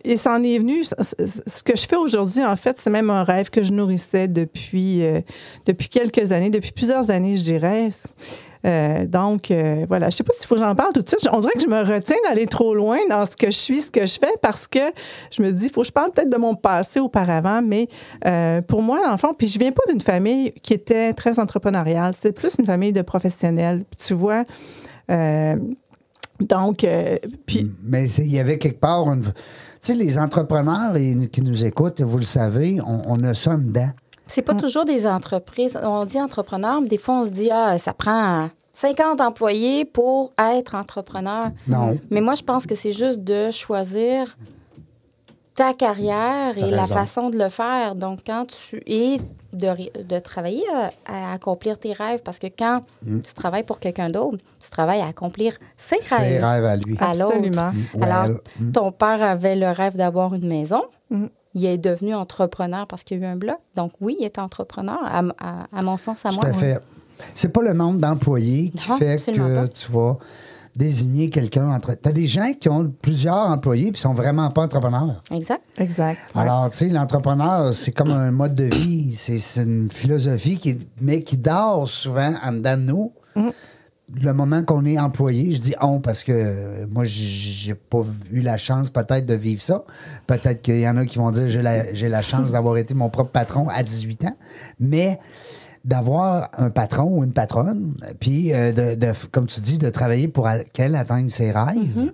et 0.04 0.16
ça 0.16 0.34
en 0.34 0.42
est 0.44 0.58
venu, 0.58 0.84
ce 0.84 1.62
que 1.64 1.76
je 1.76 1.86
fais 1.86 1.96
aujourd'hui, 1.96 2.44
en 2.44 2.56
fait, 2.56 2.78
c'est 2.82 2.90
même 2.90 3.10
un 3.10 3.24
rêve 3.24 3.50
que 3.50 3.62
je 3.62 3.72
nourrissais 3.72 4.28
depuis, 4.28 5.04
euh, 5.04 5.20
depuis 5.66 5.88
quelques 5.88 6.30
années, 6.30 6.50
depuis 6.50 6.72
plusieurs 6.72 7.10
années, 7.10 7.36
je 7.36 7.42
dirais. 7.42 7.88
Euh, 8.66 9.06
donc, 9.06 9.50
euh, 9.50 9.84
voilà. 9.88 10.10
Je 10.10 10.16
sais 10.16 10.24
pas 10.24 10.32
s'il 10.36 10.46
faut 10.46 10.54
que 10.54 10.60
j'en 10.60 10.74
parle 10.74 10.92
tout 10.92 11.02
de 11.02 11.08
suite. 11.08 11.28
On 11.32 11.40
dirait 11.40 11.52
que 11.54 11.62
je 11.62 11.68
me 11.68 11.82
retiens 11.82 12.16
d'aller 12.28 12.46
trop 12.46 12.74
loin 12.74 12.98
dans 13.08 13.26
ce 13.26 13.36
que 13.36 13.46
je 13.46 13.56
suis, 13.56 13.80
ce 13.80 13.90
que 13.90 14.06
je 14.06 14.18
fais, 14.18 14.32
parce 14.40 14.66
que 14.66 14.78
je 15.30 15.42
me 15.42 15.50
dis, 15.50 15.66
il 15.66 15.70
faut 15.70 15.82
que 15.82 15.88
je 15.88 15.92
parle 15.92 16.12
peut-être 16.12 16.30
de 16.30 16.36
mon 16.36 16.54
passé 16.54 17.00
auparavant, 17.00 17.62
mais 17.62 17.88
euh, 18.26 18.60
pour 18.62 18.82
moi, 18.82 19.00
le 19.10 19.16
fond, 19.16 19.34
puis 19.36 19.48
je 19.48 19.58
viens 19.58 19.72
pas 19.72 19.82
d'une 19.90 20.00
famille 20.00 20.52
qui 20.62 20.74
était 20.74 21.12
très 21.12 21.38
entrepreneuriale. 21.38 22.14
C'était 22.14 22.32
plus 22.32 22.54
une 22.58 22.66
famille 22.66 22.92
de 22.92 23.02
professionnels. 23.02 23.84
Tu 23.98 24.14
vois, 24.14 24.44
donc, 26.40 26.86
puis 27.46 27.70
Mais 27.82 28.08
il 28.10 28.32
y 28.32 28.38
avait 28.38 28.58
quelque 28.58 28.80
part. 28.80 29.04
Tu 29.14 29.30
sais, 29.80 29.94
les 29.94 30.16
entrepreneurs 30.18 30.94
qui 31.30 31.42
nous 31.42 31.64
écoutent, 31.64 32.00
vous 32.00 32.18
le 32.18 32.24
savez, 32.24 32.78
on, 32.80 33.02
on 33.08 33.24
a 33.24 33.34
ça 33.34 33.56
dedans. 33.56 33.90
C'est 34.26 34.42
pas 34.42 34.54
toujours 34.54 34.84
des 34.84 35.06
entreprises. 35.06 35.78
On 35.82 36.04
dit 36.04 36.20
entrepreneur, 36.20 36.80
mais 36.80 36.88
des 36.88 36.96
fois, 36.98 37.16
on 37.20 37.24
se 37.24 37.30
dit, 37.30 37.50
ah, 37.52 37.76
ça 37.78 37.92
prend 37.92 38.48
50 38.74 39.20
employés 39.20 39.84
pour 39.84 40.32
être 40.38 40.74
entrepreneur. 40.74 41.50
Non. 41.68 41.98
Mais 42.10 42.20
moi, 42.20 42.34
je 42.34 42.42
pense 42.42 42.66
que 42.66 42.74
c'est 42.74 42.92
juste 42.92 43.20
de 43.24 43.50
choisir 43.50 44.36
ta 45.54 45.74
carrière 45.74 46.56
et 46.56 46.70
la 46.70 46.84
façon 46.84 47.28
de 47.28 47.36
le 47.38 47.48
faire. 47.50 47.94
Donc, 47.94 48.20
quand 48.26 48.46
tu. 48.46 48.82
Et 48.86 49.18
de, 49.52 50.02
de 50.02 50.18
travailler 50.18 50.64
à, 51.06 51.28
à 51.30 51.32
accomplir 51.34 51.76
tes 51.78 51.92
rêves. 51.92 52.22
Parce 52.24 52.38
que 52.38 52.46
quand 52.46 52.80
Mm. 53.04 53.20
tu 53.20 53.34
travailles 53.34 53.64
pour 53.64 53.78
quelqu'un 53.80 54.08
d'autre, 54.08 54.38
tu 54.62 54.70
travailles 54.70 55.02
à 55.02 55.08
accomplir 55.08 55.58
ses 55.76 56.00
Ses 56.00 56.14
rêves. 56.14 56.42
rêves 56.44 56.64
à 56.64 56.76
lui. 56.76 56.96
à. 56.98 57.10
Absolument. 57.10 57.70
Mm, 57.94 58.02
Alors, 58.02 58.38
mm. 58.60 58.72
ton 58.72 58.92
père 58.92 59.22
avait 59.22 59.56
le 59.56 59.68
rêve 59.70 59.94
d'avoir 59.96 60.32
une 60.32 60.48
maison. 60.48 60.82
Il 61.54 61.64
est 61.66 61.78
devenu 61.78 62.14
entrepreneur 62.14 62.86
parce 62.86 63.04
qu'il 63.04 63.18
y 63.18 63.24
a 63.24 63.28
eu 63.28 63.30
un 63.30 63.36
bloc. 63.36 63.58
Donc, 63.76 63.92
oui, 64.00 64.16
il 64.20 64.24
est 64.24 64.38
entrepreneur, 64.38 64.98
à, 65.04 65.20
à- 65.38 65.66
à 65.76 65.82
mon 65.82 65.96
sens, 65.96 66.24
à 66.24 66.30
Tout 66.30 66.36
moi. 66.36 66.46
à 66.46 66.52
fait. 66.52 66.78
C'est 67.34 67.50
pas 67.52 67.62
le 67.62 67.72
nombre 67.72 67.98
d'employés 68.00 68.70
qui 68.70 68.88
Non, 68.90 68.96
fait 68.96 69.16
que 69.32 69.60
pas. 69.60 69.68
tu 69.68 69.92
vas 69.92 70.16
désigner 70.74 71.28
quelqu'un 71.28 71.68
entre. 71.68 71.92
Tu 71.94 72.08
as 72.08 72.12
des 72.12 72.24
gens 72.26 72.50
qui 72.58 72.68
ont 72.70 72.90
plusieurs 73.02 73.36
employés 73.50 73.92
puis 73.92 74.00
sont 74.00 74.14
vraiment 74.14 74.50
pas 74.50 74.62
entrepreneurs. 74.62 75.22
Exact. 75.30 75.62
exact. 75.76 76.18
Alors, 76.34 76.70
tu 76.70 76.78
sais, 76.78 76.88
l'entrepreneur, 76.88 77.74
c'est 77.74 77.92
comme 77.92 78.10
un 78.10 78.30
mode 78.30 78.54
de 78.54 78.64
vie. 78.64 79.14
C'est 79.14 79.62
une 79.62 79.90
philosophie, 79.90 80.56
qui, 80.58 80.78
mais 81.02 81.22
qui 81.22 81.36
dort 81.36 81.86
souvent 81.88 82.34
en 82.42 82.52
dedans 82.52 82.76
de 82.78 82.82
nous. 82.82 83.12
Le 84.20 84.32
moment 84.32 84.62
qu'on 84.62 84.84
est 84.84 84.98
employé, 84.98 85.52
je 85.52 85.60
dis 85.60 85.74
on 85.80 86.00
parce 86.00 86.22
que 86.24 86.32
euh, 86.32 86.86
moi, 86.90 87.04
j'ai 87.06 87.74
pas 87.74 88.02
eu 88.30 88.40
la 88.42 88.58
chance 88.58 88.90
peut-être 88.90 89.24
de 89.26 89.34
vivre 89.34 89.62
ça. 89.62 89.84
Peut-être 90.26 90.60
qu'il 90.60 90.80
y 90.80 90.88
en 90.88 90.96
a 90.98 91.06
qui 91.06 91.18
vont 91.18 91.30
dire 91.30 91.48
j'ai 91.48 91.62
la, 91.62 91.92
la 91.92 92.22
chance 92.22 92.52
d'avoir 92.52 92.76
été 92.76 92.92
mon 92.94 93.08
propre 93.08 93.30
patron 93.30 93.68
à 93.68 93.82
18 93.82 94.24
ans. 94.26 94.36
Mais 94.80 95.18
d'avoir 95.84 96.50
un 96.58 96.70
patron 96.70 97.18
ou 97.18 97.24
une 97.24 97.32
patronne, 97.32 97.94
puis 98.20 98.52
euh, 98.52 98.72
de, 98.72 98.94
de- 98.94 99.12
comme 99.32 99.46
tu 99.46 99.60
dis, 99.60 99.78
de 99.78 99.90
travailler 99.90 100.28
pour 100.28 100.48
qu'elle 100.72 100.94
atteigne 100.94 101.28
ses 101.28 101.50
rêves. 101.50 102.12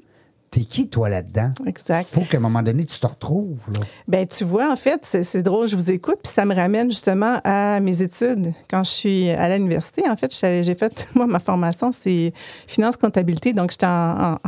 T'es 0.51 0.61
qui, 0.61 0.89
toi, 0.89 1.09
là-dedans? 1.09 1.53
Exact. 1.67 2.09
faut 2.15 2.23
qu'à 2.23 2.39
un 2.39 2.41
moment 2.41 2.63
donné, 2.63 2.85
tu 2.85 2.99
te 2.99 3.07
retrouves. 3.07 3.65
Là. 3.75 3.81
Ben, 4.07 4.27
tu 4.27 4.45
vois, 4.45 4.73
en 4.73 4.77
fait, 4.77 5.05
c'est 5.05 5.43
drôle, 5.43 5.69
je 5.69 5.77
vous 5.77 5.91
écoute, 5.91 6.19
puis 6.23 6.33
ça 6.35 6.47
me 6.47 6.55
ramène 6.55 6.91
justement 6.91 7.39
à 7.45 7.81
mes 7.81 8.01
études. 8.01 8.53
Quand 8.71 8.83
je 8.83 8.91
suis 8.91 9.31
à 9.31 9.55
l'université, 9.55 10.09
en 10.09 10.17
fait, 10.17 10.33
j'ai 10.33 10.75
fait, 10.75 11.07
moi, 11.15 11.27
ma 11.27 11.39
formation, 11.39 11.91
c'est 11.93 12.33
finance 12.67 12.97
comptabilité, 12.97 13.53
donc 13.53 13.71
j'étais 13.71 13.87
en, 13.87 14.33
en, 14.33 14.39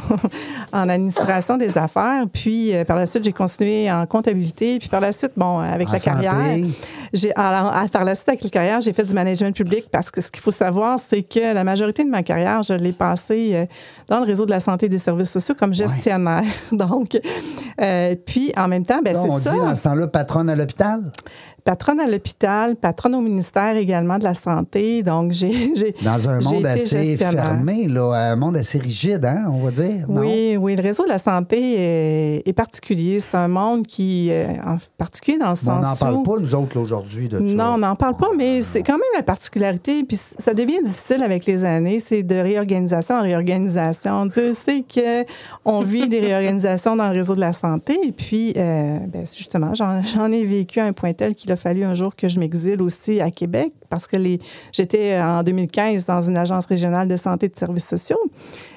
en 0.72 0.88
administration 0.88 1.58
des 1.58 1.76
affaires, 1.76 2.24
puis 2.32 2.74
euh, 2.74 2.84
par 2.84 2.96
la 2.96 3.06
suite, 3.06 3.24
j'ai 3.24 3.32
continué 3.32 3.90
en 3.92 4.06
comptabilité, 4.06 4.78
puis 4.78 4.88
par 4.88 5.00
la 5.00 5.12
suite, 5.12 5.32
bon, 5.36 5.58
avec 5.58 5.88
En 5.88 5.92
la 5.92 5.98
santé. 5.98 6.26
carrière, 6.26 6.68
j'ai, 7.12 7.32
par 7.34 8.04
la 8.04 8.14
suite, 8.14 8.28
avec 8.28 8.42
la 8.42 8.50
carrière, 8.50 8.80
j'ai 8.80 8.92
fait 8.92 9.04
du 9.04 9.14
management 9.14 9.54
public 9.54 9.84
parce 9.90 10.10
que 10.10 10.20
ce 10.20 10.30
qu'il 10.30 10.40
faut 10.40 10.52
savoir, 10.52 10.98
c'est 11.10 11.22
que 11.22 11.54
la 11.54 11.64
majorité 11.64 12.04
de 12.04 12.10
ma 12.10 12.22
carrière, 12.22 12.62
je 12.62 12.72
l'ai 12.72 12.92
passée 12.92 13.50
euh, 13.54 13.66
dans 14.08 14.18
le 14.20 14.24
réseau 14.24 14.46
de 14.46 14.50
la 14.50 14.60
santé 14.60 14.86
et 14.86 14.88
des 14.88 14.98
services 14.98 15.30
sociaux 15.30 15.54
comme 15.58 15.74
gestionnaire. 15.74 15.89
Donc, 16.72 17.18
euh, 17.80 18.14
puis 18.26 18.52
en 18.56 18.68
même 18.68 18.84
temps, 18.84 19.00
ben, 19.04 19.14
Là, 19.14 19.22
on 19.22 19.38
c'est 19.38 19.50
dit 19.50 19.56
ça. 19.58 19.64
dans 19.64 19.74
ce 19.74 19.82
temps-là 19.82 20.06
patronne 20.08 20.50
à 20.50 20.56
l'hôpital? 20.56 21.00
Patronne 21.64 22.00
à 22.00 22.06
l'hôpital, 22.06 22.76
patronne 22.76 23.14
au 23.14 23.20
ministère 23.20 23.76
également 23.76 24.18
de 24.18 24.24
la 24.24 24.34
Santé. 24.34 25.02
Donc, 25.02 25.32
j'ai. 25.32 25.72
Dans 26.02 26.28
un 26.28 26.40
monde 26.40 26.66
assez 26.66 27.16
fermé, 27.16 27.86
là, 27.88 28.12
un 28.32 28.36
monde 28.36 28.56
assez 28.56 28.78
rigide, 28.78 29.24
hein, 29.24 29.44
on 29.50 29.58
va 29.58 29.70
dire. 29.70 30.06
non? 30.08 30.20
Oui, 30.22 30.56
oui, 30.56 30.76
le 30.76 30.82
réseau 30.82 31.04
de 31.04 31.08
la 31.10 31.18
santé 31.18 31.58
est, 31.60 32.42
est 32.48 32.52
particulier. 32.52 33.20
C'est 33.20 33.36
un 33.36 33.48
monde 33.48 33.86
qui, 33.86 34.28
euh, 34.30 34.46
en 34.66 34.76
particulier 34.98 35.38
dans 35.38 35.50
le 35.50 35.56
Mais 35.62 35.70
on 35.72 35.82
sens 35.82 35.84
n'en 35.84 35.96
parle 36.06 36.14
où- 36.16 36.22
pas, 36.22 36.38
nous 36.40 36.54
autres, 36.54 36.78
aujourd'hui, 36.78 37.28
de 37.28 37.38
ça. 37.38 37.42
Non, 37.54 37.74
on 37.74 37.78
n'en 37.78 37.96
parle 37.96 38.16
pas, 38.16 38.30
mais 38.36 38.62
c'est 38.62 38.82
quand 38.82 38.94
même 38.94 39.00
la 39.16 39.22
particularité. 39.22 40.02
Puis 40.04 40.18
ça 40.38 40.54
devient 40.54 40.80
difficile 40.84 41.22
avec 41.22 41.46
les 41.46 41.64
années. 41.64 42.02
C'est 42.06 42.22
de 42.22 42.36
réorganisation 42.36 43.16
en 43.16 43.22
réorganisation. 43.22 44.26
Dieu 44.26 44.52
sait 44.54 44.84
qu'on 44.94 45.82
vit 45.82 46.08
des 46.08 46.20
réorganisations 46.20 46.96
dans 46.96 47.08
le 47.08 47.14
réseau 47.18 47.34
de 47.34 47.40
la 47.40 47.52
santé. 47.52 47.98
Et 48.04 48.12
puis, 48.12 48.52
euh, 48.56 48.98
ben, 49.08 49.24
justement, 49.36 49.72
j'en 49.74 50.30
ai 50.32 50.44
vécu 50.44 50.80
un 50.80 50.92
point 50.92 51.12
tel 51.12 51.34
qu'il 51.50 51.54
a 51.54 51.56
fallu 51.56 51.84
un 51.84 51.94
jour 51.94 52.14
que 52.14 52.28
je 52.28 52.38
m'exile 52.38 52.80
aussi 52.82 53.20
à 53.20 53.30
Québec 53.30 53.72
parce 53.88 54.06
que 54.06 54.16
les- 54.16 54.38
j'étais 54.72 55.18
en 55.20 55.42
2015 55.42 56.06
dans 56.06 56.20
une 56.22 56.36
agence 56.36 56.66
régionale 56.66 57.08
de 57.08 57.16
santé 57.16 57.46
et 57.46 57.48
de 57.48 57.56
services 57.58 57.88
sociaux. 57.88 58.20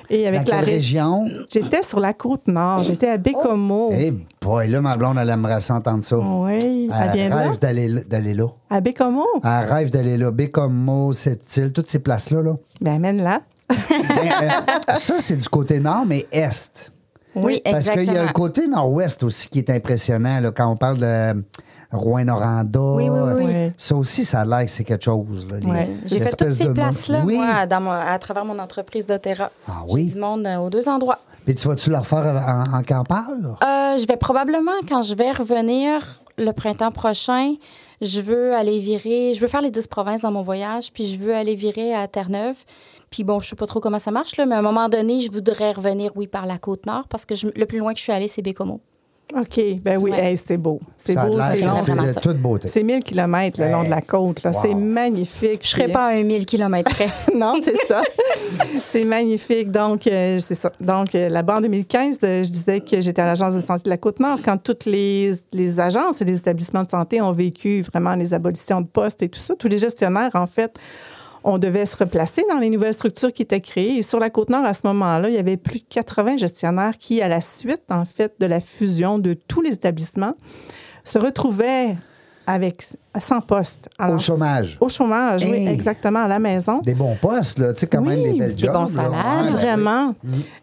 Et 0.09 0.27
avec 0.27 0.43
Dans 0.43 0.51
la 0.55 0.61
région? 0.61 1.25
J'étais 1.49 1.81
sur 1.81 1.99
la 1.99 2.13
côte 2.13 2.47
nord. 2.47 2.83
J'étais 2.83 3.07
à 3.09 3.17
Bécomo. 3.17 3.89
Eh 3.93 4.13
boy, 4.41 4.67
là, 4.67 4.81
ma 4.81 4.97
blonde, 4.97 5.17
elle 5.19 5.29
aimerait 5.29 5.61
s'entendre 5.61 6.03
ça. 6.03 6.17
Oui, 6.17 6.89
elle 6.93 7.19
Elle 7.19 7.33
rêve 7.33 7.59
d'aller 7.59 7.87
là- 7.87 8.01
d'aller 8.07 8.33
là. 8.33 8.47
À 8.69 8.81
Bécomo? 8.81 9.23
Elle 9.43 9.49
rêve 9.71 9.89
d'aller 9.91 10.17
là. 10.17 10.29
Bécomo, 10.31 11.13
Sept-Îles, 11.13 11.71
toutes 11.71 11.87
ces 11.87 11.99
places-là. 11.99 12.41
Là. 12.41 12.53
Ben, 12.81 12.95
amène-la. 12.95 13.39
Mais, 13.69 14.31
euh, 14.43 14.93
ça, 14.97 15.15
c'est 15.19 15.37
du 15.37 15.47
côté 15.47 15.79
nord, 15.79 16.03
mais 16.05 16.27
est. 16.31 16.91
Oui, 17.35 17.61
Parce 17.63 17.85
qu'il 17.89 17.93
exactement. 17.93 18.13
y 18.13 18.17
a 18.17 18.25
le 18.27 18.33
côté 18.33 18.67
nord-ouest 18.67 19.23
aussi 19.23 19.47
qui 19.47 19.59
est 19.59 19.69
impressionnant 19.71 20.39
là, 20.41 20.51
quand 20.51 20.67
on 20.69 20.75
parle 20.75 20.99
de 20.99 21.43
Rouen-Noranda. 21.93 22.79
Oui, 22.79 23.09
oui, 23.09 23.19
oui, 23.37 23.43
oui. 23.45 23.71
Ça 23.77 23.95
aussi, 23.95 24.25
ça 24.25 24.41
a 24.41 24.45
l'air 24.45 24.65
que 24.65 24.71
c'est 24.71 24.83
quelque 24.83 25.03
chose. 25.03 25.47
là, 25.51 25.59
les- 25.59 25.67
Ouais. 25.71 25.89
J'ai 26.05 26.19
fait 26.19 26.35
toutes 26.35 26.51
ces 26.51 26.69
places-là, 26.73 27.21
Oui. 27.25 27.35
moi, 27.37 27.65
dans 27.65 27.81
mon- 27.81 27.91
à 27.91 28.17
travers 28.19 28.45
mon 28.45 28.57
entreprise 28.59 29.05
d'Otera. 29.05 29.49
Ah 29.67 29.81
oui? 29.89 30.07
J'ai 30.09 30.15
du 30.15 30.21
monde 30.21 30.45
euh, 30.47 30.57
aux 30.57 30.69
deux 30.69 30.87
endroits. 30.87 31.19
Mais 31.47 31.53
tu 31.53 31.67
vas-tu 31.67 31.89
le 31.89 31.97
refaire 31.97 32.19
en, 32.73 32.77
en 32.79 32.83
campagne? 32.83 33.43
Euh, 33.45 33.97
je 33.97 34.05
vais 34.07 34.17
probablement, 34.17 34.71
quand 34.87 35.01
je 35.01 35.13
vais 35.15 35.31
revenir 35.31 36.01
le 36.37 36.51
printemps 36.51 36.91
prochain, 36.91 37.53
je 38.01 38.21
veux 38.21 38.55
aller 38.55 38.79
virer, 38.79 39.33
je 39.35 39.39
veux 39.41 39.47
faire 39.47 39.61
les 39.61 39.71
10 39.71 39.87
provinces 39.87 40.21
dans 40.21 40.31
mon 40.31 40.41
voyage, 40.41 40.91
puis 40.93 41.05
je 41.05 41.17
veux 41.17 41.35
aller 41.35 41.55
virer 41.55 41.93
à 41.93 42.07
Terre-Neuve. 42.07 42.55
Puis 43.09 43.23
bon, 43.23 43.39
je 43.39 43.49
sais 43.49 43.55
pas 43.55 43.67
trop 43.67 43.79
comment 43.79 43.99
ça 43.99 44.09
marche, 44.09 44.35
là, 44.37 44.45
mais 44.47 44.55
à 44.55 44.59
un 44.59 44.63
moment 44.63 44.89
donné, 44.89 45.19
je 45.19 45.31
voudrais 45.31 45.71
revenir, 45.73 46.11
oui, 46.15 46.25
par 46.27 46.45
la 46.47 46.57
côte 46.57 46.85
nord, 46.87 47.07
parce 47.09 47.25
que 47.25 47.35
je- 47.35 47.47
le 47.55 47.65
plus 47.67 47.77
loin 47.77 47.93
que 47.93 47.99
je 47.99 48.03
suis 48.03 48.11
allée, 48.11 48.27
c'est 48.27 48.41
Bécomo. 48.41 48.81
OK. 49.35 49.59
Ben 49.83 49.97
oui, 49.97 50.11
Ouais. 50.11 50.31
hey, 50.31 50.37
c'est 50.37 50.57
beau. 50.57 50.79
C'est 50.97 51.15
beau, 51.15 51.39
c'est 51.41 51.61
long. 51.61 51.75
c'est 52.07 52.19
toute 52.21 52.37
beauté. 52.37 52.67
C'est 52.71 52.83
1000 52.83 53.03
km 53.03 53.59
le 53.61 53.71
long 53.71 53.83
de 53.83 53.89
la 53.89 54.01
côte. 54.01 54.43
là. 54.43 54.51
Wow. 54.51 54.59
C'est 54.61 54.75
magnifique. 54.75 55.61
Je 55.63 55.67
serais 55.69 55.85
Puis- 55.85 55.93
pas 55.93 56.07
à 56.07 56.13
un 56.15 56.23
1000 56.23 56.45
km 56.45 56.89
près. 56.93 57.09
non, 57.35 57.55
c'est 57.61 57.75
ça. 57.87 58.03
c'est 58.91 59.05
magnifique. 59.05 59.71
Donc, 59.71 60.05
euh, 60.07 60.37
c'est 60.39 60.59
ça. 60.59 60.71
Donc, 60.79 61.15
euh, 61.15 61.29
là-bas, 61.29 61.57
en 61.57 61.61
2015, 61.61 62.17
euh, 62.23 62.43
je 62.43 62.49
disais 62.51 62.79
que 62.81 63.01
j'étais 63.01 63.21
à 63.21 63.25
l'Agence 63.25 63.55
de 63.55 63.61
santé 63.61 63.83
de 63.85 63.89
la 63.89 63.97
Côte-Nord 63.97 64.39
quand 64.43 64.57
toutes 64.61 64.85
les, 64.85 65.33
les 65.51 65.79
agences 65.79 66.21
et 66.21 66.25
les 66.25 66.37
établissements 66.37 66.83
de 66.83 66.89
santé 66.89 67.21
ont 67.21 67.31
vécu 67.31 67.81
vraiment 67.81 68.15
les 68.15 68.33
abolitions 68.33 68.81
de 68.81 68.87
postes 68.87 69.21
et 69.23 69.29
tout 69.29 69.39
ça. 69.39 69.55
Tous 69.55 69.67
les 69.67 69.77
gestionnaires, 69.79 70.31
en 70.35 70.47
fait, 70.47 70.73
on 71.43 71.57
devait 71.57 71.85
se 71.85 71.97
replacer 71.97 72.43
dans 72.49 72.59
les 72.59 72.69
nouvelles 72.69 72.93
structures 72.93 73.33
qui 73.33 73.41
étaient 73.41 73.61
créées. 73.61 73.97
Et 73.97 74.01
sur 74.01 74.19
la 74.19 74.29
Côte-Nord, 74.29 74.65
à 74.65 74.73
ce 74.73 74.81
moment-là, 74.85 75.29
il 75.29 75.35
y 75.35 75.39
avait 75.39 75.57
plus 75.57 75.79
de 75.79 75.85
80 75.89 76.37
gestionnaires 76.37 76.97
qui, 76.97 77.21
à 77.21 77.27
la 77.27 77.41
suite, 77.41 77.83
en 77.89 78.05
fait, 78.05 78.33
de 78.39 78.45
la 78.45 78.61
fusion 78.61 79.19
de 79.19 79.33
tous 79.33 79.61
les 79.61 79.73
établissements, 79.73 80.33
se 81.03 81.17
retrouvaient 81.17 81.95
avec 82.45 82.85
100 83.17 83.41
postes. 83.41 83.89
Alors, 83.97 84.15
Au 84.15 84.19
chômage. 84.19 84.77
Au 84.81 84.89
chômage, 84.89 85.43
oui, 85.45 85.67
exactement, 85.67 86.23
à 86.23 86.27
la 86.27 86.39
maison. 86.39 86.79
Des 86.79 86.93
bons 86.93 87.15
postes, 87.21 87.57
là. 87.57 87.73
Tu 87.73 87.81
sais, 87.81 87.87
quand 87.87 88.01
même, 88.01 88.21
des 88.21 88.37
belles 88.37 88.55
des 88.55 88.65
jobs. 88.65 88.73
bons 88.73 88.93
là. 88.95 89.03
salaires. 89.03 89.45
Ouais, 89.45 89.51
Vraiment. 89.51 90.13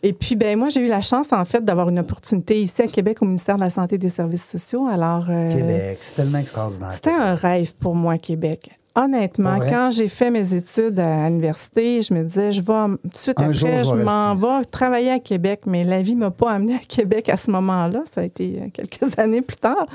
Et 0.02 0.12
puis, 0.12 0.36
ben 0.36 0.58
moi, 0.58 0.68
j'ai 0.68 0.80
eu 0.80 0.88
la 0.88 1.00
chance, 1.00 1.28
en 1.32 1.44
fait, 1.44 1.64
d'avoir 1.64 1.88
une 1.88 1.98
opportunité 1.98 2.60
ici 2.60 2.82
à 2.82 2.86
Québec 2.86 3.22
au 3.22 3.24
ministère 3.24 3.56
de 3.56 3.62
la 3.62 3.70
Santé 3.70 3.94
et 3.94 3.98
des 3.98 4.10
Services 4.10 4.46
sociaux. 4.46 4.86
Alors, 4.88 5.24
euh. 5.30 5.52
Québec, 5.54 5.98
c'est 6.00 6.16
tellement 6.16 6.38
extraordinaire. 6.38 6.92
c'était 6.92 7.10
un 7.10 7.34
rêve 7.34 7.74
pour 7.76 7.94
moi, 7.94 8.18
Québec. 8.18 8.70
Honnêtement, 8.96 9.58
quand 9.68 9.90
j'ai 9.92 10.08
fait 10.08 10.30
mes 10.30 10.52
études 10.54 10.98
à 10.98 11.28
l'université, 11.28 12.02
je 12.02 12.12
me 12.12 12.24
disais, 12.24 12.50
je 12.50 12.60
vais 12.60 12.96
tout 13.04 13.08
de 13.08 13.16
suite 13.16 13.40
Un 13.40 13.50
après, 13.50 13.84
je 13.84 13.94
m'en 13.94 14.34
vais 14.34 14.64
travailler 14.64 15.12
à 15.12 15.18
Québec, 15.20 15.60
mais 15.66 15.84
la 15.84 16.02
vie 16.02 16.16
m'a 16.16 16.30
pas 16.32 16.50
amené 16.52 16.74
à 16.74 16.78
Québec 16.78 17.28
à 17.28 17.36
ce 17.36 17.50
moment-là. 17.52 18.02
Ça 18.12 18.22
a 18.22 18.24
été 18.24 18.60
euh, 18.60 18.66
quelques 18.72 19.18
années 19.18 19.42
plus 19.42 19.56
tard. 19.58 19.86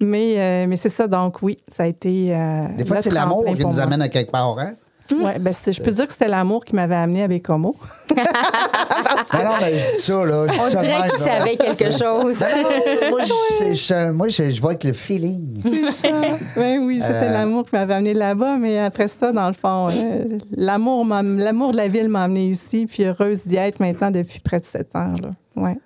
Mais, 0.00 0.34
euh, 0.38 0.66
mais 0.68 0.76
c'est 0.76 0.88
ça, 0.90 1.08
donc 1.08 1.42
oui, 1.42 1.56
ça 1.70 1.82
a 1.82 1.86
été. 1.86 2.34
euh, 2.34 2.68
Des 2.76 2.84
fois, 2.84 3.02
c'est 3.02 3.10
l'amour 3.10 3.44
qui 3.44 3.54
nous 3.64 3.72
moi. 3.72 3.80
amène 3.80 4.02
à 4.02 4.08
quelque 4.08 4.30
part, 4.30 4.56
hein? 4.58 4.72
Ouais, 5.10 5.38
ben, 5.38 5.54
c'est- 5.62 5.72
je 5.72 5.82
peux 5.82 5.90
dire 5.90 6.06
que 6.06 6.12
c'était 6.12 6.28
l'amour 6.28 6.64
qui 6.64 6.74
m'avait 6.74 6.94
amené 6.96 7.22
à 7.22 7.28
Bécomo. 7.28 7.74
Non, 8.14 9.44
non, 9.44 9.50
mais 9.60 9.78
je 9.78 9.96
dis 9.96 10.02
ça, 10.02 10.24
là. 10.24 10.46
je 10.48 10.52
dis 10.52 10.58
On 10.60 10.70
ça 10.70 10.80
dirait 10.80 11.08
qu'il 11.08 11.24
là. 11.24 11.38
savait 11.38 11.56
quelque 11.56 11.90
chose. 11.92 12.36
Non, 12.40 13.10
moi, 13.10 13.20
je, 13.22 13.74
je- 13.74 14.10
moi, 14.10 14.28
je, 14.28 14.50
je 14.50 14.60
vois 14.60 14.70
avec 14.72 14.84
le 14.84 14.92
feeling. 14.92 15.62
Ben 16.56 16.78
oui, 16.84 17.00
c'était 17.00 17.12
Euh. 17.14 17.32
l'amour 17.32 17.64
qui 17.64 17.70
m'avait 17.74 17.94
amené 17.94 18.14
là-bas, 18.14 18.56
mais 18.58 18.78
après 18.80 19.08
ça, 19.08 19.32
dans 19.32 19.48
le 19.48 19.54
fond, 19.54 19.88
euh, 19.90 20.24
l'amour, 20.56 21.04
m'a- 21.04 21.22
l'amour 21.22 21.72
de 21.72 21.76
la 21.76 21.88
ville 21.88 22.08
m'a 22.08 22.24
amené 22.24 22.48
ici, 22.50 22.86
puis 22.86 23.04
heureuse 23.04 23.40
d'y 23.46 23.56
être 23.56 23.80
maintenant 23.80 24.10
depuis 24.10 24.40
près 24.40 24.60
de 24.60 24.64
sept 24.64 24.94
ans. 24.94 25.14
Là. 25.22 25.30
Ouais. 25.56 25.76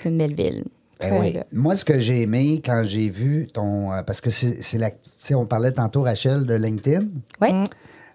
C'est 0.00 0.08
une 0.08 0.18
belle 0.18 0.34
ville. 0.34 0.64
Ben 1.00 1.18
oui. 1.20 1.36
Moi, 1.52 1.74
ce 1.74 1.84
que 1.84 1.98
j'ai 1.98 2.22
aimé 2.22 2.62
quand 2.64 2.82
j'ai 2.84 3.08
vu 3.08 3.48
ton. 3.52 3.92
euh, 3.92 4.02
parce 4.02 4.20
que 4.20 4.30
c'est 4.30 4.58
c'est 4.62 4.78
la. 4.78 4.90
Tu 4.90 4.96
sais, 5.18 5.34
on 5.34 5.46
parlait 5.46 5.72
tantôt, 5.72 6.02
Rachel, 6.02 6.46
de 6.46 6.54
LinkedIn. 6.54 7.06
Oui. 7.40 7.48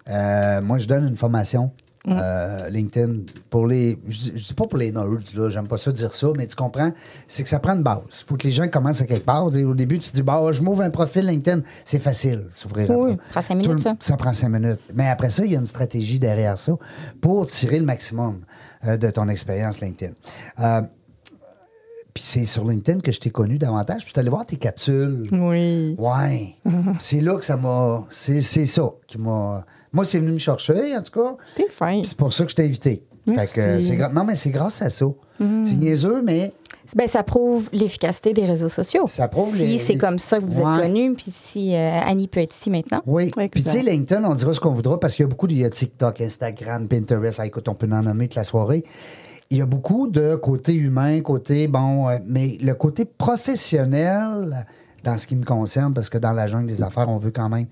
Euh, 0.08 0.60
moi, 0.62 0.78
je 0.78 0.86
donne 0.86 1.06
une 1.08 1.16
formation 1.16 1.70
euh, 2.06 2.70
LinkedIn 2.70 3.24
pour 3.50 3.66
les. 3.66 3.98
Je 4.08 4.18
dis, 4.18 4.32
je 4.34 4.46
dis 4.46 4.54
pas 4.54 4.66
pour 4.66 4.78
les 4.78 4.90
nerds, 4.92 5.04
là, 5.34 5.50
j'aime 5.50 5.66
pas 5.68 5.76
ça 5.76 5.92
dire 5.92 6.10
ça, 6.10 6.28
mais 6.36 6.46
tu 6.46 6.56
comprends? 6.56 6.90
C'est 7.26 7.42
que 7.42 7.48
ça 7.50 7.58
prend 7.58 7.74
une 7.76 7.82
base. 7.82 7.98
Il 8.22 8.24
faut 8.26 8.36
que 8.36 8.44
les 8.44 8.50
gens 8.52 8.66
commencent 8.68 9.02
à 9.02 9.06
quelque 9.06 9.26
part. 9.26 9.44
Au 9.44 9.74
début, 9.74 9.98
tu 9.98 10.08
te 10.10 10.14
dis, 10.14 10.22
bah, 10.22 10.40
je 10.52 10.62
m'ouvre 10.62 10.82
un 10.82 10.90
profil 10.90 11.26
LinkedIn. 11.26 11.60
C'est 11.84 11.98
facile, 11.98 12.46
s'ouvrir 12.56 12.88
Oui, 12.90 12.96
profil. 12.96 13.18
prend 13.30 13.42
cinq 13.42 13.54
minutes, 13.56 13.72
le- 13.72 13.78
ça. 13.78 13.94
Ça 14.00 14.16
prend 14.16 14.32
cinq 14.32 14.48
minutes. 14.48 14.80
Mais 14.94 15.08
après 15.08 15.28
ça, 15.28 15.44
il 15.44 15.52
y 15.52 15.56
a 15.56 15.58
une 15.58 15.66
stratégie 15.66 16.18
derrière 16.18 16.56
ça 16.56 16.72
pour 17.20 17.46
tirer 17.46 17.78
le 17.78 17.84
maximum 17.84 18.38
euh, 18.86 18.96
de 18.96 19.10
ton 19.10 19.28
expérience 19.28 19.82
LinkedIn. 19.82 20.14
Euh, 20.60 20.80
puis 22.14 22.24
c'est 22.26 22.46
sur 22.46 22.64
LinkedIn 22.66 23.00
que 23.00 23.12
je 23.12 23.20
t'ai 23.20 23.30
connu 23.30 23.58
davantage. 23.58 24.02
Puis 24.04 24.12
tu 24.12 24.18
allé 24.18 24.30
voir 24.30 24.44
tes 24.46 24.56
capsules. 24.56 25.24
Oui. 25.30 25.94
Ouais. 25.98 26.54
c'est 27.00 27.20
là 27.20 27.36
que 27.36 27.44
ça 27.44 27.56
m'a. 27.56 28.04
C'est 28.10 28.40
c'est 28.40 28.66
ça 28.66 28.90
qui 29.06 29.18
m'a. 29.18 29.64
Moi, 29.92 30.04
c'est 30.04 30.18
venu 30.18 30.32
me 30.32 30.38
chercher, 30.38 30.96
en 30.96 31.02
tout 31.02 31.12
cas. 31.20 31.36
T'es 31.54 31.68
fin. 31.68 32.00
C'est 32.04 32.16
pour 32.16 32.32
ça 32.32 32.44
que 32.44 32.50
je 32.50 32.56
t'ai 32.56 32.64
invité. 32.64 33.02
Merci. 33.26 33.54
Fait 33.54 33.60
que, 33.60 33.66
euh, 33.66 33.80
c'est 33.80 33.96
Non, 34.14 34.24
mais 34.24 34.36
c'est 34.36 34.50
grâce 34.50 34.80
à 34.82 34.88
ça. 34.90 35.06
C'est 35.38 35.76
niaiseux, 35.76 36.22
mais 36.22 36.52
Ben, 36.96 37.06
ça 37.06 37.22
prouve 37.22 37.68
l'efficacité 37.74 38.32
des 38.32 38.46
réseaux 38.46 38.70
sociaux. 38.70 39.06
Ça 39.06 39.28
prouve 39.28 39.54
Si 39.54 39.66
les- 39.66 39.76
c'est 39.78 39.98
comme 39.98 40.18
ça 40.18 40.38
que 40.40 40.44
vous 40.46 40.62
Ouais. 40.62 40.76
êtes 40.78 40.82
connu, 40.86 41.12
puis 41.12 41.26
si 41.50 41.74
euh, 41.74 42.00
Annie 42.02 42.28
peut 42.28 42.40
être 42.40 42.56
ici 42.56 42.70
maintenant. 42.70 43.02
oui. 43.06 43.30
Puis 43.52 43.62
tu 43.62 43.70
sais, 43.70 43.82
LinkedIn, 43.82 44.24
on 44.24 44.34
dira 44.34 44.54
ce 44.54 44.58
qu'on 44.60 44.72
voudra 44.72 44.98
parce 44.98 45.14
qu'il 45.14 45.24
y 45.24 45.26
a 45.26 45.28
beaucoup 45.28 45.46
de 45.46 45.52
il 45.52 45.58
y 45.58 45.64
a 45.66 45.70
TikTok, 45.70 46.18
Instagram, 46.22 46.88
Pinterest. 46.88 47.40
Ah, 47.40 47.46
écoute, 47.46 47.68
on 47.68 47.74
peut 47.74 47.86
en 47.92 48.02
nommer 48.02 48.26
toute 48.28 48.36
la 48.36 48.44
soirée. 48.44 48.82
Il 49.50 49.58
y 49.58 49.60
a 49.60 49.66
beaucoup 49.66 50.08
de 50.08 50.34
côté 50.36 50.72
humain, 50.72 51.20
côté 51.20 51.68
bon, 51.68 52.08
euh, 52.08 52.16
mais 52.26 52.56
le 52.62 52.72
côté 52.72 53.04
professionnel, 53.04 54.66
dans 55.04 55.18
ce 55.18 55.26
qui 55.26 55.36
me 55.36 55.44
concerne, 55.44 55.92
parce 55.92 56.08
que 56.08 56.18
dans 56.18 56.32
la 56.32 56.46
jungle 56.46 56.66
des 56.66 56.82
affaires, 56.82 57.08
on 57.08 57.18
veut 57.18 57.30
quand 57.32 57.48
même. 57.50 57.66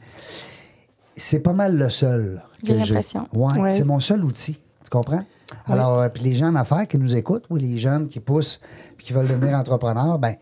C'est 1.17 1.41
pas 1.41 1.53
mal 1.55 1.77
le 1.77 1.89
seul. 1.91 2.43
J'ai 2.63 2.75
que 2.75 2.79
l'impression. 2.79 3.27
Ouais, 3.33 3.59
Ouais. 3.61 3.71
c'est 3.71 3.85
mon 3.85 4.01
seul 4.01 4.25
outil. 4.25 4.59
Tu 4.85 4.91
comprends? 4.91 5.23
Alors, 5.67 6.01
euh, 6.01 6.09
puis 6.09 6.23
les 6.25 6.35
gens 6.35 6.49
en 6.49 6.55
affaires 6.57 6.87
qui 6.87 6.99
nous 6.99 7.17
écoutent, 7.17 7.45
ou 7.51 7.57
les 7.57 7.79
jeunes 7.79 8.07
qui 8.07 8.21
poussent 8.21 8.61
puis 8.97 9.07
qui 9.07 9.13
veulent 9.13 9.29
devenir 9.29 9.57
entrepreneurs, 9.57 10.19
ben 10.19 10.35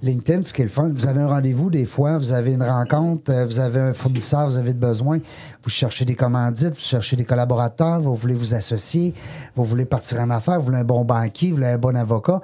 LinkedIn, 0.00 0.42
ce 0.42 0.52
qui 0.54 0.62
est 0.62 0.64
le 0.64 0.70
fun, 0.70 0.90
vous 0.94 1.06
avez 1.08 1.20
un 1.22 1.26
rendez-vous 1.26 1.70
des 1.70 1.84
fois, 1.84 2.18
vous 2.18 2.32
avez 2.32 2.52
une 2.54 2.62
rencontre, 2.62 3.32
euh, 3.32 3.44
vous 3.44 3.58
avez 3.58 3.80
un 3.80 3.92
fournisseur, 3.92 4.46
vous 4.46 4.56
avez 4.56 4.72
besoin, 4.72 5.18
vous 5.62 5.70
cherchez 5.70 6.04
des 6.04 6.14
commandites, 6.14 6.70
vous 6.74 6.78
cherchez 6.80 7.16
des 7.16 7.24
collaborateurs, 7.24 8.00
vous 8.00 8.14
voulez 8.14 8.34
vous 8.34 8.54
associer, 8.54 9.12
vous 9.56 9.64
voulez 9.64 9.86
partir 9.86 10.20
en 10.20 10.30
affaires, 10.30 10.58
vous 10.60 10.66
voulez 10.66 10.78
un 10.78 10.84
bon 10.84 11.04
banquier, 11.04 11.48
vous 11.50 11.56
voulez 11.56 11.66
un 11.68 11.78
bon 11.78 11.96
avocat. 11.96 12.40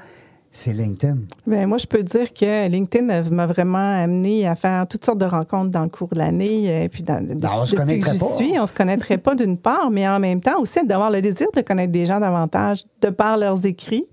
C'est 0.56 0.72
LinkedIn. 0.72 1.16
Ben, 1.48 1.66
moi, 1.66 1.78
je 1.78 1.86
peux 1.86 2.04
dire 2.04 2.32
que 2.32 2.68
LinkedIn 2.68 3.08
euh, 3.10 3.24
m'a 3.32 3.44
vraiment 3.44 4.02
amené 4.04 4.46
à 4.46 4.54
faire 4.54 4.86
toutes 4.86 5.04
sortes 5.04 5.18
de 5.18 5.24
rencontres 5.24 5.72
dans 5.72 5.82
le 5.82 5.88
cours 5.88 6.06
de 6.12 6.18
l'année. 6.18 6.66
euh, 6.84 6.88
puis 6.88 7.02
dans, 7.02 7.20
de- 7.26 7.34
Ben, 7.34 7.50
on 7.56 7.64
se 7.66 7.74
connaîtrait 7.74 8.16
pas. 8.16 8.36
suis, 8.36 8.52
on 8.60 8.64
se 8.64 8.72
connaîtrait 8.72 9.18
pas 9.18 9.34
d'une 9.34 9.58
part, 9.58 9.90
mais 9.90 10.06
en 10.08 10.20
même 10.20 10.40
temps 10.40 10.60
aussi 10.60 10.86
d'avoir 10.86 11.10
le 11.10 11.20
désir 11.20 11.48
de 11.56 11.60
connaître 11.60 11.90
des 11.90 12.06
gens 12.06 12.20
davantage 12.20 12.84
de 13.00 13.10
par 13.10 13.36
leurs 13.36 13.66
écrits, 13.66 14.04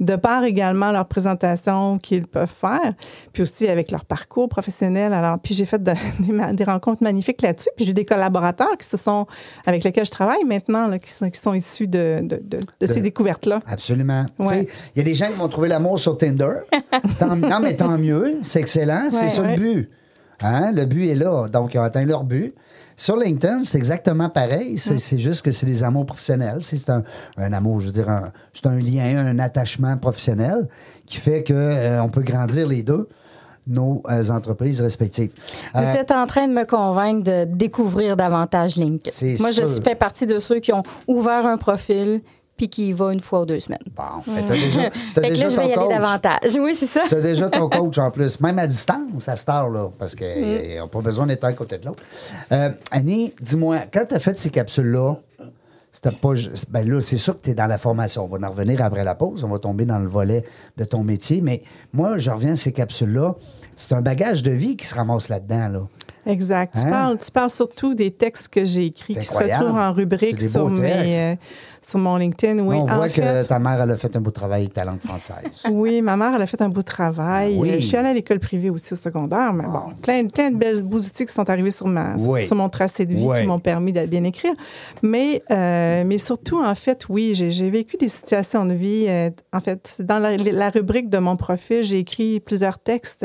de 0.00 0.14
par 0.16 0.44
également 0.44 0.92
leurs 0.92 1.06
présentations 1.08 1.98
qu'ils 1.98 2.26
peuvent 2.26 2.54
faire, 2.60 2.92
puis 3.32 3.42
aussi 3.42 3.66
avec 3.68 3.90
leur 3.90 4.04
parcours 4.04 4.48
professionnel. 4.48 5.12
Alors, 5.12 5.38
puis 5.40 5.54
j'ai 5.54 5.66
fait 5.66 5.82
de- 5.82 5.92
des, 6.54 6.64
rencontres 6.64 7.02
magnifiques 7.02 7.42
là-dessus. 7.42 7.68
Puis 7.76 7.86
j'ai 7.86 7.92
des 7.92 8.04
collaborateurs 8.04 8.76
qui 8.78 8.86
se 8.86 8.96
sont 8.96 9.26
avec 9.66 9.82
lesquels 9.84 10.04
je 10.06 10.10
travaille 10.10 10.44
maintenant, 10.44 10.86
là, 10.86 10.98
qui, 10.98 11.10
sont, 11.10 11.28
qui 11.28 11.40
sont 11.40 11.54
issus 11.54 11.88
de, 11.88 12.20
de, 12.22 12.40
de- 12.42 12.60
de 12.80 12.86
ces 12.86 13.00
découvertes-là. 13.00 13.60
Absolument. 13.66 14.24
Ouais. 14.38 14.66
Il 14.94 14.98
y 14.98 15.00
a 15.00 15.04
des 15.04 15.14
gens 15.14 15.26
qui 15.26 15.34
vont 15.34 15.48
trouver 15.48 15.68
l'amour 15.68 15.98
sur 15.98 16.16
Tinder. 16.16 16.50
Tant- 17.18 17.36
non, 17.36 17.60
mais 17.60 17.74
tant 17.74 17.98
mieux. 17.98 18.38
C'est 18.42 18.60
excellent. 18.60 19.08
c'est 19.10 19.22
Ouais. 19.22 19.28
ça 19.28 19.42
Ouais. 19.42 19.56
le 19.56 19.60
but. 19.62 19.90
Hein? 20.40 20.70
Le 20.72 20.84
but 20.84 21.08
est 21.10 21.14
là. 21.16 21.48
Donc, 21.48 21.74
ils 21.74 21.78
ont 21.78 21.82
atteint 21.82 22.04
leur 22.04 22.22
but. 22.22 22.54
Sur 23.00 23.16
LinkedIn, 23.16 23.62
c'est 23.64 23.78
exactement 23.78 24.28
pareil. 24.28 24.76
C'est 24.76 24.98
c'est 24.98 25.18
juste 25.20 25.42
que 25.42 25.52
c'est 25.52 25.66
des 25.66 25.84
amours 25.84 26.04
professionnels. 26.04 26.58
C'est 26.62 26.90
un, 26.90 27.04
un 27.36 27.52
amour, 27.52 27.80
je 27.80 27.86
veux 27.86 27.92
dire, 27.92 28.10
c'est 28.52 28.66
un 28.66 28.78
lien, 28.78 29.16
un 29.24 29.38
attachement 29.38 29.96
professionnel 29.96 30.68
qui 31.06 31.18
fait 31.18 31.44
qu'on 31.44 32.08
peut 32.08 32.22
grandir 32.22 32.66
les 32.66 32.82
deux, 32.82 33.08
nos 33.68 34.02
euh, 34.10 34.28
entreprises 34.30 34.80
respectives. 34.80 35.30
Vous 35.74 35.80
Euh, 35.80 35.94
êtes 35.94 36.10
en 36.10 36.26
train 36.26 36.48
de 36.48 36.52
me 36.52 36.64
convaincre 36.64 37.22
de 37.22 37.44
découvrir 37.44 38.16
davantage 38.16 38.74
LinkedIn. 38.76 39.36
Moi, 39.40 39.52
je 39.52 39.64
sûr. 39.64 39.82
fais 39.84 39.94
partie 39.94 40.26
de 40.26 40.38
ceux 40.40 40.58
qui 40.58 40.72
ont 40.72 40.82
ouvert 41.06 41.46
un 41.46 41.56
profil 41.56 42.22
puis 42.58 42.68
qui 42.68 42.88
y 42.88 42.92
va 42.92 43.12
une 43.14 43.20
fois 43.20 43.40
ou 43.42 43.46
deux 43.46 43.60
semaines. 43.60 43.78
bon, 43.96 44.20
fait, 44.22 44.42
t'as 44.42 44.52
déjà, 44.52 44.90
t'as 45.14 45.22
que 45.22 45.28
déjà 45.28 45.42
là, 45.44 45.48
je 45.48 45.56
vais 45.56 45.68
y 45.68 45.72
aller 45.72 45.88
davantage. 45.88 46.50
Oui, 46.60 46.74
c'est 46.74 46.86
ça. 46.86 47.00
Tu 47.08 47.14
as 47.14 47.20
déjà 47.22 47.48
ton 47.48 47.68
coach 47.70 47.96
en 47.96 48.10
plus, 48.10 48.38
même 48.40 48.58
à 48.58 48.66
distance 48.66 49.26
à 49.28 49.36
cette 49.36 49.48
heure-là, 49.48 49.86
parce 49.98 50.14
qu'ils 50.14 50.26
Mm. 50.26 50.78
n'ont 50.80 50.88
pas 50.88 51.00
besoin 51.00 51.26
d'être 51.26 51.44
un 51.44 51.52
côté 51.54 51.78
de 51.78 51.86
l'autre. 51.86 52.02
Euh, 52.52 52.70
Annie, 52.90 53.32
dis-moi, 53.40 53.78
quand 53.90 54.04
tu 54.08 54.14
as 54.14 54.20
fait 54.20 54.36
ces 54.36 54.50
capsules-là, 54.50 55.14
c'était 55.90 56.10
pas. 56.12 56.34
Ben 56.68 56.88
là, 56.88 57.00
c'est 57.00 57.16
sûr 57.16 57.36
que 57.38 57.44
tu 57.44 57.50
es 57.50 57.54
dans 57.54 57.66
la 57.66 57.78
formation. 57.78 58.22
On 58.24 58.26
va 58.28 58.46
en 58.46 58.50
revenir 58.50 58.84
après 58.84 59.04
la 59.04 59.14
pause. 59.14 59.42
On 59.42 59.48
va 59.48 59.58
tomber 59.58 59.84
dans 59.86 59.98
le 59.98 60.06
volet 60.06 60.42
de 60.76 60.84
ton 60.84 61.02
métier. 61.02 61.40
Mais 61.40 61.62
moi, 61.92 62.18
je 62.18 62.30
reviens 62.30 62.52
à 62.52 62.56
ces 62.56 62.72
capsules-là. 62.72 63.34
C'est 63.74 63.94
un 63.94 64.02
bagage 64.02 64.42
de 64.42 64.50
vie 64.50 64.76
qui 64.76 64.86
se 64.86 64.94
ramasse 64.94 65.28
là-dedans. 65.28 65.68
Là. 65.68 65.80
Exact. 66.28 66.74
Tu, 66.74 66.80
Hein? 66.86 66.90
parles, 66.90 67.18
tu 67.18 67.30
parles 67.30 67.50
surtout 67.50 67.94
des 67.94 68.10
textes 68.10 68.48
que 68.48 68.64
j'ai 68.64 68.86
écrits 68.86 69.14
qui 69.16 69.22
se 69.26 69.32
retrouvent 69.32 69.76
en 69.78 69.92
rubrique 69.92 70.40
sur, 70.40 70.68
mes, 70.70 71.32
euh, 71.32 71.34
sur 71.84 71.98
mon 71.98 72.16
LinkedIn. 72.16 72.62
Oui, 72.64 72.76
on 72.76 72.82
en 72.82 72.96
voit 72.96 73.08
que 73.08 73.14
fait, 73.14 73.44
ta 73.44 73.58
mère, 73.58 73.80
elle 73.80 73.90
a 73.90 73.96
fait 73.96 74.14
un 74.14 74.20
beau 74.20 74.30
travail 74.30 74.62
avec 74.62 74.74
ta 74.74 74.84
langue 74.84 75.00
française. 75.00 75.62
oui, 75.72 76.02
ma 76.02 76.16
mère, 76.16 76.32
elle 76.36 76.42
a 76.42 76.46
fait 76.46 76.60
un 76.60 76.68
beau 76.68 76.82
travail. 76.82 77.54
Ah 77.56 77.60
oui. 77.62 77.70
Je 77.80 77.86
suis 77.86 77.96
allée 77.96 78.10
à 78.10 78.14
l'école 78.14 78.38
privée 78.40 78.68
aussi 78.70 78.92
au 78.92 78.96
secondaire, 78.96 79.52
mais 79.54 79.64
bon, 79.64 79.94
plein, 80.02 80.26
plein 80.28 80.50
de 80.50 80.56
belles 80.56 80.82
beaux 80.82 80.98
outils 81.00 81.24
qui 81.26 81.32
sont 81.32 81.48
arrivés 81.48 81.70
sur, 81.70 81.86
ma, 81.88 82.14
Oui. 82.16 82.44
sur 82.46 82.56
mon 82.56 82.68
tracé 82.68 83.06
de 83.06 83.14
vie 83.14 83.24
Oui. 83.26 83.40
qui 83.40 83.46
m'ont 83.46 83.58
permis 83.58 83.92
de 83.92 84.04
bien 84.06 84.22
écrire. 84.24 84.52
Mais, 85.02 85.42
euh, 85.50 86.04
mais 86.06 86.18
surtout, 86.18 86.62
en 86.62 86.74
fait, 86.74 87.08
oui, 87.08 87.32
j'ai 87.34 87.50
j'ai 87.50 87.70
vécu 87.70 87.96
des 87.96 88.08
situations 88.08 88.66
de 88.66 88.74
vie. 88.74 89.06
euh, 89.08 89.30
en 89.54 89.60
fait, 89.60 89.96
dans 90.00 90.18
la, 90.18 90.36
la 90.36 90.68
rubrique 90.70 91.08
de 91.08 91.18
mon 91.18 91.36
profil, 91.36 91.82
j'ai 91.82 91.98
écrit 91.98 92.40
plusieurs 92.40 92.78
textes 92.78 93.24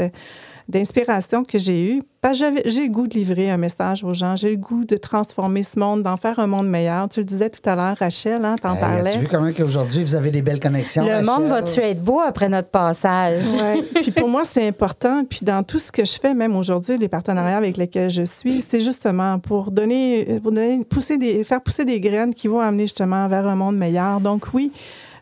d'inspiration 0.69 1.43
que 1.43 1.58
j'ai 1.60 1.95
eu. 1.95 2.04
Parce 2.21 2.39
que 2.39 2.45
j'avais- 2.45 2.63
j'ai 2.65 2.84
le 2.84 2.89
goût 2.89 3.06
de 3.06 3.15
livrer 3.15 3.52
un 3.52 3.58
message 3.58 4.02
aux 4.06 4.13
gens. 4.13 4.38
J'ai 4.38 4.52
le 4.52 4.56
goût 4.56 4.86
de 4.86 4.95
transformer 4.95 5.62
ce 5.62 5.78
monde, 5.78 6.04
d'en 6.04 6.15
faire 6.15 6.39
un 6.39 6.47
monde 6.47 6.69
meilleur. 6.69 7.10
Tu 7.10 7.19
le 7.19 7.26
disais 7.26 7.49
tout 7.49 7.60
à 7.69 7.76
l'heure, 7.76 7.97
Rachel, 7.99 8.45
hein, 8.45 8.56
t'en 8.62 8.76
Hey, 8.76 8.80
parlais. 8.80 9.10
As-tu 9.10 9.19
vu 9.19 9.28
comment 9.28 9.52
qu'aujourd'hui, 9.52 10.04
vous 10.06 10.15
avez 10.15 10.32
des 10.32 10.41
belles 10.41 10.62
connexions? 10.62 11.04
Le 11.04 11.10
Rachel? 11.10 11.26
monde 11.26 11.43
va-tu 11.49 11.82
être 11.82 12.02
beau 12.02 12.21
après 12.21 12.47
notre 12.47 12.69
passage? 12.69 13.41
Ouais. 13.54 13.82
Puis 14.02 14.12
pour 14.12 14.30
moi, 14.30 14.43
c'est 14.49 14.65
important. 14.65 15.26
Puis 15.30 15.39
dans 15.43 15.63
tout 15.63 15.80
ce 15.80 15.91
que 15.91 16.06
je 16.06 16.17
fais, 16.17 16.34
même 16.34 16.56
aujourd'hui, 16.56 16.97
les 16.97 17.10
partenariats 17.10 17.58
avec 17.58 17.76
lesquels 17.76 18.10
je 18.10 18.23
suis, 18.23 18.63
c'est 18.67 18.80
justement 18.80 19.38
pour 19.39 19.71
donner, 19.71 20.39
pour 20.41 20.54
donner 20.54 20.86
pousser 20.86 21.17
des, 21.17 21.43
faire 21.43 21.60
pousser 21.62 21.84
des 21.84 21.99
graines 21.99 22.34
qui 22.34 22.47
vont 22.47 22.62
amener 22.62 22.84
justement 22.84 23.28
vers 23.28 23.45
un 23.47 23.56
monde 23.56 23.76
meilleur. 23.76 24.21
Donc 24.21 24.45
oui, 24.54 24.71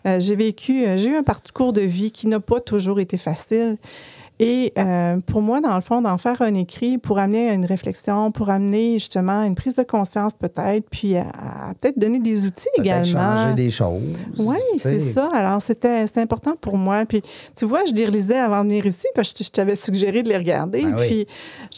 euh, 0.06 0.19
j'ai 0.19 0.36
vécu, 0.36 0.86
euh, 0.86 0.97
j'ai 0.99 1.10
eu 1.10 1.15
un 1.15 1.23
parcours 1.23 1.73
de 1.73 1.82
vie 1.82 2.12
qui 2.12 2.27
n'a 2.27 2.39
pas 2.39 2.60
toujours 2.60 2.99
été 2.99 3.17
facile. 3.17 3.77
Et 4.43 4.73
euh, 4.80 5.19
pour 5.19 5.43
moi, 5.43 5.62
dans 5.62 5.75
le 5.75 5.82
fond, 5.82 6.01
d'en 6.01 6.17
faire 6.17 6.41
un 6.41 6.56
écrit 6.56 6.97
pour 6.97 7.19
amener 7.19 7.51
à 7.51 7.54
une 7.54 7.65
réflexion, 7.65 8.32
pour 8.32 8.49
amener 8.49 8.93
justement 8.93 9.43
une 9.43 9.54
prise 9.54 9.75
de 9.75 9.84
conscience 9.84 10.34
peut-être, 10.34 10.89
puis 10.89 11.15
à, 11.15 11.27
à 11.27 11.75
peut-être 11.75 11.99
donner 11.99 12.19
des 12.19 12.47
outils 12.47 12.67
également. 12.80 13.04
changer 13.04 13.54
des 13.54 13.69
choses. 13.69 14.01
Oui, 14.39 14.58
c'est 14.80 14.99
ça. 14.99 15.30
Alors, 15.32 15.62
c'était 15.62 16.08
important 16.15 16.56
pour 16.60 16.75
moi. 16.75 17.06
Puis, 17.06 17.21
tu 17.56 17.65
vois, 17.65 17.86
je 17.88 17.93
les 17.93 18.08
relisais 18.08 18.39
avant 18.39 18.63
de 18.63 18.69
venir 18.69 18.84
ici, 18.88 19.06
parce 19.13 19.32
que 19.32 19.43
je 19.43 19.51
t'avais 19.51 19.75
suggéré 19.75 20.23
de 20.23 20.30
les 20.30 20.38
regarder. 20.38 20.86
Ben 20.86 20.95
oui. 20.97 21.08
puis, 21.08 21.27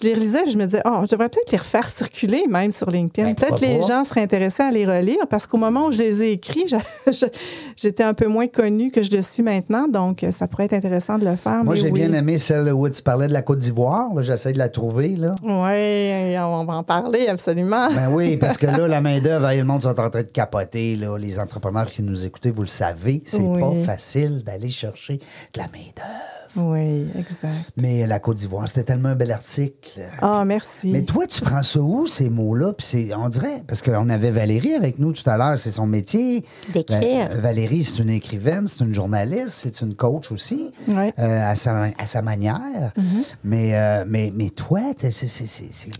je 0.01 0.07
les 0.07 0.13
relisais, 0.13 0.43
puis 0.43 0.51
je 0.51 0.57
me 0.57 0.63
disais, 0.63 0.81
oh, 0.85 0.99
je 1.03 1.09
devrais 1.09 1.27
peut-être 1.27 1.51
les 1.51 1.57
refaire 1.57 1.89
circuler, 1.89 2.45
même 2.47 2.71
sur 2.71 2.89
LinkedIn. 2.89 3.27
Ben, 3.27 3.35
peut-être 3.35 3.59
les 3.59 3.81
gens 3.81 4.05
seraient 4.05 4.21
intéressés 4.21 4.63
à 4.63 4.71
les 4.71 4.85
relire, 4.85 5.27
parce 5.29 5.47
qu'au 5.47 5.57
moment 5.57 5.87
où 5.87 5.91
je 5.91 5.97
les 5.97 6.23
ai 6.23 6.31
écrits, 6.31 6.63
j'étais 7.75 8.03
un 8.03 8.13
peu 8.13 8.27
moins 8.27 8.47
connue 8.47 8.89
que 8.89 9.03
je 9.03 9.11
le 9.11 9.21
suis 9.21 9.43
maintenant. 9.43 9.89
Donc, 9.89 10.25
ça 10.31 10.47
pourrait 10.47 10.63
être 10.63 10.73
intéressant 10.73 11.17
de 11.17 11.25
le 11.25 11.35
faire. 11.35 11.61
Moi, 11.65 11.75
j'ai 11.75 11.91
oui. 11.91 11.99
bien 11.99 12.13
aimé 12.13 12.37
celle 12.53 12.73
où 12.73 12.87
tu 12.89 13.01
parlais 13.01 13.27
de 13.27 13.33
la 13.33 13.41
Côte 13.41 13.59
d'Ivoire. 13.59 14.09
J'essaie 14.21 14.53
de 14.53 14.57
la 14.57 14.69
trouver. 14.69 15.15
Là. 15.15 15.33
Oui, 15.43 16.37
on 16.39 16.65
va 16.65 16.73
en 16.75 16.83
parler, 16.83 17.27
absolument. 17.27 17.89
Ben 17.93 18.09
oui, 18.11 18.37
parce 18.37 18.57
que 18.57 18.67
là, 18.67 18.87
la 18.87 19.01
main-d'œuvre, 19.07 19.51
le 19.53 19.63
monde 19.63 19.81
sont 19.81 19.99
en 19.99 20.09
train 20.09 20.21
de 20.21 20.29
capoter. 20.29 20.95
Là. 20.95 21.17
Les 21.17 21.39
entrepreneurs 21.39 21.87
qui 21.87 22.03
nous 22.03 22.25
écoutez, 22.25 22.51
vous 22.51 22.61
le 22.61 22.67
savez, 22.67 23.23
c'est 23.25 23.37
Oui. 23.39 23.59
pas 23.59 23.73
facile 23.83 24.43
d'aller 24.43 24.69
chercher 24.69 25.17
de 25.17 25.59
la 25.59 25.65
main-d'œuvre. 25.65 26.42
Oui, 26.55 27.07
exact. 27.17 27.71
Mais 27.77 28.05
la 28.07 28.19
Côte 28.19 28.37
d'Ivoire, 28.37 28.67
c'était 28.67 28.83
tellement 28.83 29.09
un 29.09 29.15
bel 29.15 29.31
article. 29.31 30.01
Ah, 30.21 30.43
merci. 30.45 30.91
Mais 30.91 31.01
toi, 31.03 31.25
tu 31.27 31.41
prends 31.41 31.63
ça 31.63 31.79
où, 31.79 32.07
ces 32.07 32.29
mots-là? 32.29 32.73
Puis 32.73 32.87
c'est, 32.89 33.15
on 33.15 33.27
dirait, 33.29 33.63
parce 33.67 33.81
qu'on 33.81 34.09
avait 34.09 34.31
Valérie 34.31 34.73
avec 34.73 34.99
nous 34.99 35.13
tout 35.13 35.27
à 35.29 35.37
l'heure, 35.37 35.57
c'est 35.57 35.71
son 35.71 35.85
métier. 35.87 36.43
D'écrire. 36.73 37.29
Va- 37.29 37.35
Valérie, 37.41 37.83
c'est 37.83 38.01
une 38.01 38.09
écrivaine, 38.09 38.67
c'est 38.67 38.83
une 38.83 38.93
journaliste, 38.93 39.49
c'est 39.63 39.81
une 39.81 39.95
coach 39.95 40.31
aussi, 40.31 40.71
euh, 40.89 41.11
à, 41.19 41.55
sa, 41.55 41.75
à 41.97 42.05
sa 42.05 42.21
manière. 42.21 42.91
Mm-hmm. 42.97 43.35
mais, 43.43 43.71
euh, 43.73 44.03
mais, 44.07 44.31
mais 44.35 44.49
toi, 44.49 44.79
t'es- 44.97 45.11
c'est, 45.11 45.27
c'est, 45.27 45.47
c'est, 45.47 45.69
c'est- 45.71 45.91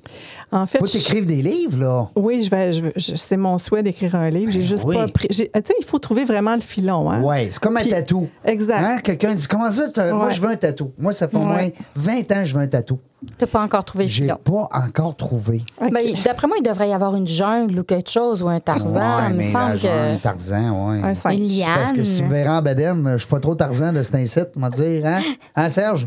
en 0.52 0.66
fait, 0.68 0.78
faut 0.80 0.86
t'écrire 0.88 1.26
des 1.26 1.42
livres, 1.42 1.80
là. 1.80 2.08
Oui, 2.16 2.42
je 2.44 2.50
vais, 2.50 2.74
je 2.74 2.82
veux- 2.84 2.94
je- 2.96 3.16
c'est 3.16 3.38
mon 3.38 3.58
souhait 3.58 3.84
d'écrire 3.84 4.16
un 4.16 4.30
livre. 4.30 4.52
J'ai 4.52 4.60
Ben 4.60 4.68
juste 4.68 4.84
oui. 4.86 4.96
pas 4.96 5.08
pris. 5.08 5.28
Tu 5.30 5.36
sais, 5.36 5.50
il 5.80 5.86
faut 5.86 6.00
trouver 6.00 6.26
vraiment 6.26 6.54
le 6.56 6.62
filon. 6.62 7.10
Hein? 7.10 7.22
Ouais, 7.22 7.50
c'est 7.52 7.60
comme 7.60 7.78
un 7.78 7.82
Puis- 7.82 7.90
tatou. 7.90 8.28
Exact. 8.46 8.78
Hein? 8.84 8.98
Quelqu'un 9.04 9.34
dit 9.34 9.48
Comment 9.48 9.72
ça, 9.72 9.90
t'as- 9.90 10.14
moi, 10.14 10.30
je 10.30 10.42
veux 10.44 10.52
un 10.52 10.56
tatou. 10.56 10.92
Moi, 11.00 11.12
ça 11.12 11.28
fait 11.28 11.38
au 11.38 11.42
moins 11.42 11.58
Ouais. 11.58 11.74
20 11.96 12.32
ans 12.32 12.40
que 12.42 12.46
je 12.46 12.56
veux 12.58 12.64
un 12.64 12.68
tatou. 12.68 13.00
T'as 13.38 13.48
pas 13.48 13.62
encore 13.62 13.86
trouvé 13.86 14.04
le 14.04 14.10
J'ai 14.10 14.24
filon. 14.24 14.36
pas 14.44 14.68
encore 14.86 15.16
trouvé. 15.16 15.62
Ben, 15.80 16.02
D'après 16.26 16.46
moi, 16.46 16.58
il 16.60 16.64
devrait 16.64 16.90
y 16.90 16.94
avoir 16.94 17.16
une 17.16 17.26
jungle 17.26 17.80
ou 17.80 17.84
quelque 17.86 18.10
chose, 18.10 18.44
ou 18.44 18.50
un 18.50 18.60
Tarzan. 18.60 18.96
Ouais, 19.22 19.30
il 19.30 19.36
me 19.38 19.42
semble 19.44 19.80
un. 19.90 20.18
Tarzan, 20.18 20.90
ouais. 20.92 21.02
Un 21.02 21.14
cinq. 21.14 21.32
Une 21.38 21.48
C'est 21.48 21.64
Parce 21.74 21.94
que 21.94 22.04
si 22.04 22.18
tu 22.22 22.28
verras 22.28 22.60
en 22.60 22.62
bedaine, 22.62 23.12
je 23.14 23.18
suis 23.20 23.28
pas 23.30 23.40
trop 23.40 23.56
Tarzan 23.56 23.94
de 23.94 24.02
cet 24.04 24.16
incite, 24.16 24.50
on 24.58 24.60
va 24.60 24.70
te 24.72 24.76
dire, 24.82 25.06
hein? 25.06 25.22
Hein, 25.56 25.70
Serge? 25.70 26.06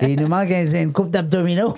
Et 0.00 0.12
il 0.14 0.20
nous 0.20 0.28
manque 0.28 0.50
un- 0.50 0.66
une 0.82 0.92
coupe 0.92 1.10
d'abdominaux. 1.10 1.74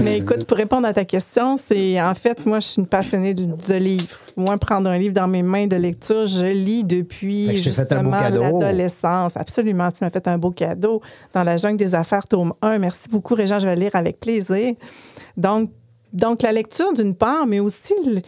Mais 0.00 0.18
écoute, 0.18 0.44
pour 0.44 0.56
répondre 0.56 0.86
à 0.86 0.92
ta 0.92 1.04
question, 1.04 1.56
c'est 1.56 2.00
en 2.02 2.14
fait, 2.16 2.44
moi, 2.46 2.58
je 2.58 2.66
suis 2.66 2.80
une 2.82 2.88
passionnée 2.88 3.34
de, 3.34 3.44
de 3.44 3.74
livres. 3.74 4.18
Moi, 4.38 4.56
prendre 4.56 4.88
un 4.88 4.96
livre 4.98 5.12
dans 5.14 5.28
mes 5.28 5.42
mains 5.42 5.66
de 5.66 5.76
lecture, 5.76 6.24
je 6.26 6.44
lis 6.46 6.84
depuis 6.84 7.48
je 7.56 7.62
justement 7.64 8.10
l'adolescence. 8.60 9.32
Absolument, 9.36 9.90
tu 9.90 9.98
m'as 10.02 10.10
fait 10.10 10.26
un 10.28 10.38
beau 10.38 10.50
cadeau 10.52 11.02
dans 11.34 11.42
la 11.42 11.56
jungle 11.56 11.76
des 11.76 11.94
affaires, 11.94 12.26
tome 12.26 12.52
1. 12.62 12.78
Merci 12.78 13.08
beaucoup, 13.10 13.34
Régent, 13.34 13.58
je 13.58 13.66
vais 13.66 13.76
lire 13.76 13.90
avec 13.94 14.20
plaisir. 14.20 14.74
Donc, 15.36 15.70
donc 16.12 16.42
la 16.42 16.52
lecture 16.52 16.92
d'une 16.92 17.14
part, 17.14 17.46
mais 17.46 17.60
aussi 17.60 17.94
le- 18.06 18.20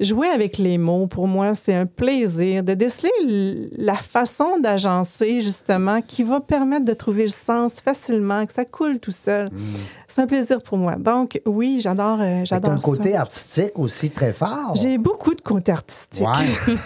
jouer 0.00 0.26
avec 0.28 0.58
les 0.58 0.78
mots, 0.78 1.06
pour 1.06 1.28
moi, 1.28 1.52
c'est 1.54 1.74
un 1.74 1.86
plaisir 1.86 2.64
de 2.64 2.74
déceler 2.74 3.10
la 3.78 3.94
façon 3.94 4.58
d'agencer, 4.58 5.40
justement, 5.42 6.00
qui 6.02 6.24
va 6.24 6.40
permettre 6.40 6.84
de 6.84 6.92
trouver 6.92 7.22
le 7.24 7.28
sens 7.46 7.74
facilement, 7.84 8.44
que 8.44 8.52
ça 8.52 8.64
coule 8.64 8.98
tout 8.98 9.12
seul. 9.12 9.48
C'est 10.14 10.20
un 10.20 10.26
plaisir 10.26 10.58
pour 10.62 10.76
moi. 10.78 10.96
Donc, 10.96 11.40
oui, 11.46 11.78
j'adore 11.82 12.18
euh, 12.20 12.42
j'adore 12.44 12.72
un 12.72 12.76
ça. 12.76 12.82
côté 12.82 13.16
artistique 13.16 13.72
aussi 13.76 14.10
très 14.10 14.32
fort. 14.32 14.74
J'ai 14.74 14.98
beaucoup 14.98 15.34
de 15.34 15.40
côtés 15.40 15.72
artistiques. 15.72 16.26
Ouais. 16.26 16.74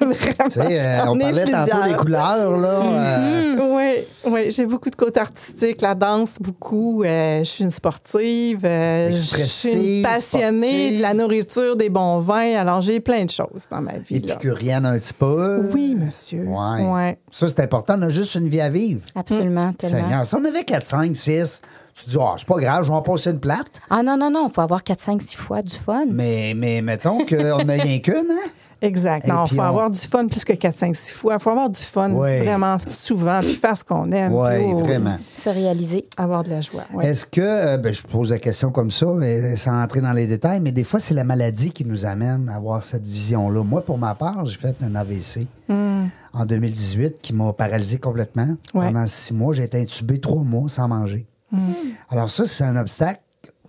Vraiment, 0.00 0.14
Tu 0.44 0.50
sais, 0.50 0.86
euh, 0.86 1.04
on 1.08 1.18
parlait 1.18 1.44
tantôt 1.46 1.70
plusieurs. 1.70 1.88
des 1.88 1.94
couleurs, 1.94 2.56
là. 2.58 2.68
euh, 2.82 3.56
Oui, 3.76 4.32
oui, 4.32 4.50
j'ai 4.50 4.66
beaucoup 4.66 4.90
de 4.90 4.94
côtés 4.96 5.20
artistiques. 5.20 5.80
La 5.82 5.94
danse, 5.94 6.30
beaucoup. 6.40 7.02
Euh, 7.02 7.40
je 7.40 7.44
suis 7.44 7.64
une 7.64 7.70
sportive. 7.70 8.60
euh, 8.64 9.10
je 9.10 9.14
suis 9.42 9.96
une 9.98 10.02
passionnée 10.04 10.66
sportive. 10.68 10.96
de 10.98 11.02
la 11.02 11.14
nourriture, 11.14 11.76
des 11.76 11.90
bons 11.90 12.18
vins. 12.18 12.54
Alors, 12.56 12.80
j'ai 12.82 13.00
plein 13.00 13.24
de 13.24 13.30
choses 13.30 13.64
dans 13.70 13.80
ma 13.80 13.98
vie. 13.98 14.16
épicurienne 14.16 14.86
un 14.86 14.98
petit 14.98 15.12
peu. 15.14 15.68
Oui, 15.72 15.96
monsieur. 15.98 16.44
Ouais. 16.44 16.84
Ouais. 16.92 17.18
Ça, 17.32 17.48
c'est 17.48 17.60
important. 17.60 17.96
On 17.98 18.02
a 18.02 18.08
juste 18.10 18.34
une 18.36 18.48
vie 18.48 18.60
à 18.60 18.68
vivre. 18.68 19.00
Absolument, 19.14 19.72
tellement. 19.72 20.00
Seigneur, 20.00 20.26
si 20.26 20.34
on 20.36 20.44
avait 20.44 20.64
4, 20.64 20.84
5, 20.86 21.16
6, 21.16 21.62
tu 21.98 22.04
te 22.04 22.10
dis, 22.10 22.16
ah, 22.20 22.34
c'est 22.36 22.46
pas 22.46 22.58
grave, 22.60 22.84
je 22.84 22.88
vais 22.90 22.94
en 22.96 23.02
passer 23.02 23.30
une 23.30 23.40
plate. 23.40 23.80
Ah 23.88 24.02
non, 24.02 24.16
non, 24.18 24.30
non, 24.30 24.48
il 24.48 24.52
faut 24.52 24.60
avoir 24.60 24.82
4, 24.84 25.00
5, 25.00 25.22
6 25.22 25.36
fois 25.36 25.62
du 25.62 25.74
fun. 25.74 26.04
Mais, 26.10 26.52
mais 26.54 26.82
mettons 26.82 27.24
qu'on 27.24 27.64
n'a 27.64 27.72
rien 27.74 27.98
qu'une, 28.00 28.14
hein? 28.30 28.50
Exact. 28.82 29.26
Non, 29.26 29.46
il 29.50 29.54
faut 29.54 29.62
on- 29.62 29.64
avoir 29.64 29.90
du 29.90 29.98
fun 29.98 30.26
plus 30.26 30.44
que 30.44 30.52
4, 30.52 30.76
5, 30.76 30.94
6 30.94 31.14
fois. 31.14 31.34
Il 31.34 31.40
faut 31.40 31.48
avoir 31.48 31.70
du 31.70 31.80
fun 31.80 32.10
vraiment 32.10 32.76
souvent, 32.90 33.40
puis 33.40 33.54
faire 33.54 33.74
ce 33.78 33.82
qu'on 33.82 34.12
aime. 34.12 34.34
Oui, 34.34 34.48
puis, 34.56 34.64
oh, 34.74 34.78
vraiment. 34.80 35.16
Se 35.38 35.48
réaliser. 35.48 36.04
Avoir 36.18 36.44
de 36.44 36.50
la 36.50 36.60
joie. 36.60 36.82
ouais. 36.92 37.06
Est-ce 37.06 37.24
que, 37.24 37.40
euh, 37.40 37.78
ben, 37.78 37.90
je 37.94 38.02
pose 38.02 38.30
la 38.30 38.38
question 38.38 38.70
comme 38.70 38.90
ça, 38.90 39.06
mais 39.14 39.56
sans 39.56 39.82
entrer 39.82 40.02
dans 40.02 40.12
les 40.12 40.26
détails, 40.26 40.60
mais 40.60 40.72
des 40.72 40.84
fois, 40.84 41.00
c'est 41.00 41.14
la 41.14 41.24
maladie 41.24 41.70
qui 41.70 41.86
nous 41.86 42.04
amène 42.04 42.50
à 42.50 42.56
avoir 42.56 42.82
cette 42.82 43.06
vision-là. 43.06 43.64
Moi, 43.64 43.80
pour 43.80 43.96
ma 43.96 44.14
part, 44.14 44.44
j'ai 44.44 44.58
fait 44.58 44.76
un 44.82 44.94
AVC 44.94 45.46
en 45.70 46.44
2018 46.44 47.22
qui 47.22 47.32
m'a 47.32 47.54
paralysé 47.54 47.96
complètement. 47.98 48.44
Hmm. 48.74 48.78
Ouais. 48.78 48.86
Pendant 48.92 49.06
six 49.06 49.32
mois, 49.32 49.54
j'ai 49.54 49.64
été 49.64 49.80
intubé 49.80 50.20
trois 50.20 50.42
mois 50.42 50.68
sans 50.68 50.86
manger. 50.86 51.24
Hmm. 51.52 51.72
Alors 52.10 52.30
ça, 52.30 52.46
c'est 52.46 52.64
un 52.64 52.76
obstacle 52.76 53.20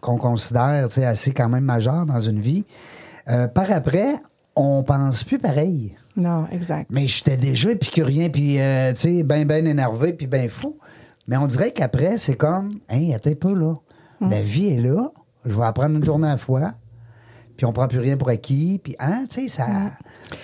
qu'on 0.01 0.17
considère 0.17 0.87
assez 0.97 1.31
quand 1.31 1.49
même 1.49 1.63
majeur 1.63 2.05
dans 2.05 2.19
une 2.19 2.41
vie. 2.41 2.65
Euh, 3.29 3.47
par 3.47 3.71
après, 3.71 4.07
on 4.55 4.83
pense 4.83 5.23
plus 5.23 5.39
pareil. 5.39 5.95
Non, 6.15 6.45
exact. 6.51 6.89
Mais 6.91 7.07
j'étais 7.07 7.37
déjà 7.37 7.71
épicurien, 7.71 8.29
puis, 8.29 8.59
euh, 8.59 8.93
tu 8.93 8.99
sais, 8.99 9.23
bien, 9.23 9.45
bien 9.45 9.65
énervé, 9.65 10.13
puis 10.13 10.27
bien 10.27 10.47
fou. 10.49 10.77
Mais 11.27 11.37
on 11.37 11.45
dirait 11.45 11.71
qu'après, 11.71 12.17
c'est 12.17 12.35
comme, 12.35 12.71
hein, 12.89 13.11
attends 13.15 13.31
un 13.31 13.35
peu, 13.35 13.53
là. 13.53 13.73
La 14.19 14.41
vie 14.41 14.69
est 14.69 14.79
là. 14.79 15.11
Je 15.45 15.55
vais 15.55 15.65
apprendre 15.65 15.95
une 15.95 16.03
journée 16.03 16.27
à 16.27 16.31
la 16.31 16.37
fois. 16.37 16.73
Puis 17.57 17.65
on 17.65 17.73
prend 17.73 17.87
plus 17.87 17.99
rien 17.99 18.15
pour 18.17 18.29
acquis. 18.29 18.79
Puis, 18.83 18.95
hein, 18.99 19.25
tu 19.33 19.41
sais, 19.41 19.49
ça. 19.49 19.65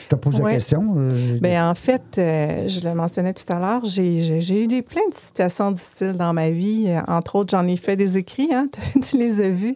Je 0.03 0.07
te 0.09 0.15
pose 0.15 0.39
la 0.39 0.45
Ouais. 0.45 0.53
question. 0.53 0.95
euh, 0.97 1.37
Bien, 1.39 1.69
en 1.69 1.75
fait, 1.75 2.01
euh, 2.17 2.67
je 2.67 2.79
le 2.81 2.95
mentionnais 2.95 3.33
tout 3.33 3.51
à 3.53 3.59
l'heure, 3.59 3.81
j'ai 3.85 4.63
eu 4.63 4.67
des, 4.67 4.81
plein 4.81 5.07
de 5.11 5.15
situations 5.15 5.71
difficiles 5.71 6.13
dans 6.13 6.33
ma 6.33 6.49
vie. 6.49 6.85
Euh, 6.87 6.99
entre 7.07 7.35
autres, 7.35 7.55
j'en 7.55 7.67
ai 7.67 7.77
fait 7.77 7.95
des 7.95 8.17
écrits, 8.17 8.49
hein, 8.51 8.67
tu, 9.07 9.17
les 9.17 9.39
as 9.41 9.49
vus. 9.49 9.75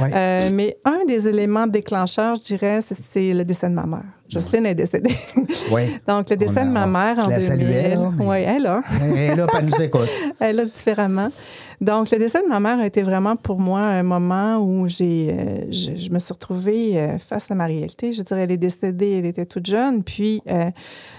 Ouais. 0.00 0.10
Euh, 0.14 0.48
mais 0.52 0.78
un 0.86 1.04
des 1.06 1.26
éléments 1.28 1.66
déclencheurs, 1.66 2.36
je 2.36 2.40
dirais, 2.54 2.80
c'est- 3.12 3.34
le 3.34 3.44
décès 3.44 3.68
de 3.68 3.74
ma 3.74 3.84
mère. 3.84 4.04
Jocelyne 4.30 4.66
est 4.66 4.74
décédée. 4.74 5.14
Oui. 5.70 5.82
Donc, 6.06 6.30
le 6.30 6.36
décès 6.36 6.60
a- 6.60 6.64
de 6.64 6.70
ma 6.70 6.86
mère 6.86 7.18
en 7.18 7.28
la 7.28 7.38
2000. 7.38 7.40
saluais, 7.46 7.96
là, 7.96 8.10
mais- 8.16 8.26
Oui, 8.26 8.36
elle 8.46 8.66
a. 8.66 8.80
Et 9.14 9.34
là, 9.36 9.46
pas 9.46 9.60
nous 9.62 9.74
écoute. 9.82 10.08
Elle 10.40 10.60
a 10.60 10.64
différemment. 10.64 11.28
Donc, 11.80 12.10
le 12.10 12.18
décès 12.18 12.42
de 12.42 12.48
ma 12.48 12.58
mère 12.58 12.80
a 12.80 12.86
été 12.86 13.02
vraiment 13.02 13.36
pour 13.36 13.60
moi 13.60 13.80
un 13.80 14.02
moment 14.02 14.58
où 14.58 14.88
j'ai, 14.88 15.30
euh, 15.30 15.70
je, 15.70 16.10
me 16.10 16.18
suis 16.18 16.32
retrouvée 16.32 16.98
euh, 16.98 17.18
face 17.18 17.50
à 17.50 17.54
ma 17.54 17.66
réalité. 17.66 18.12
Je 18.12 18.22
dirais, 18.22 18.42
elle 18.42 18.50
est 18.50 18.56
décédée, 18.56 19.18
elle 19.18 19.26
était 19.26 19.46
toute 19.46 19.66
jeune. 19.66 20.02
Puis, 20.02 20.42
euh, 20.50 20.70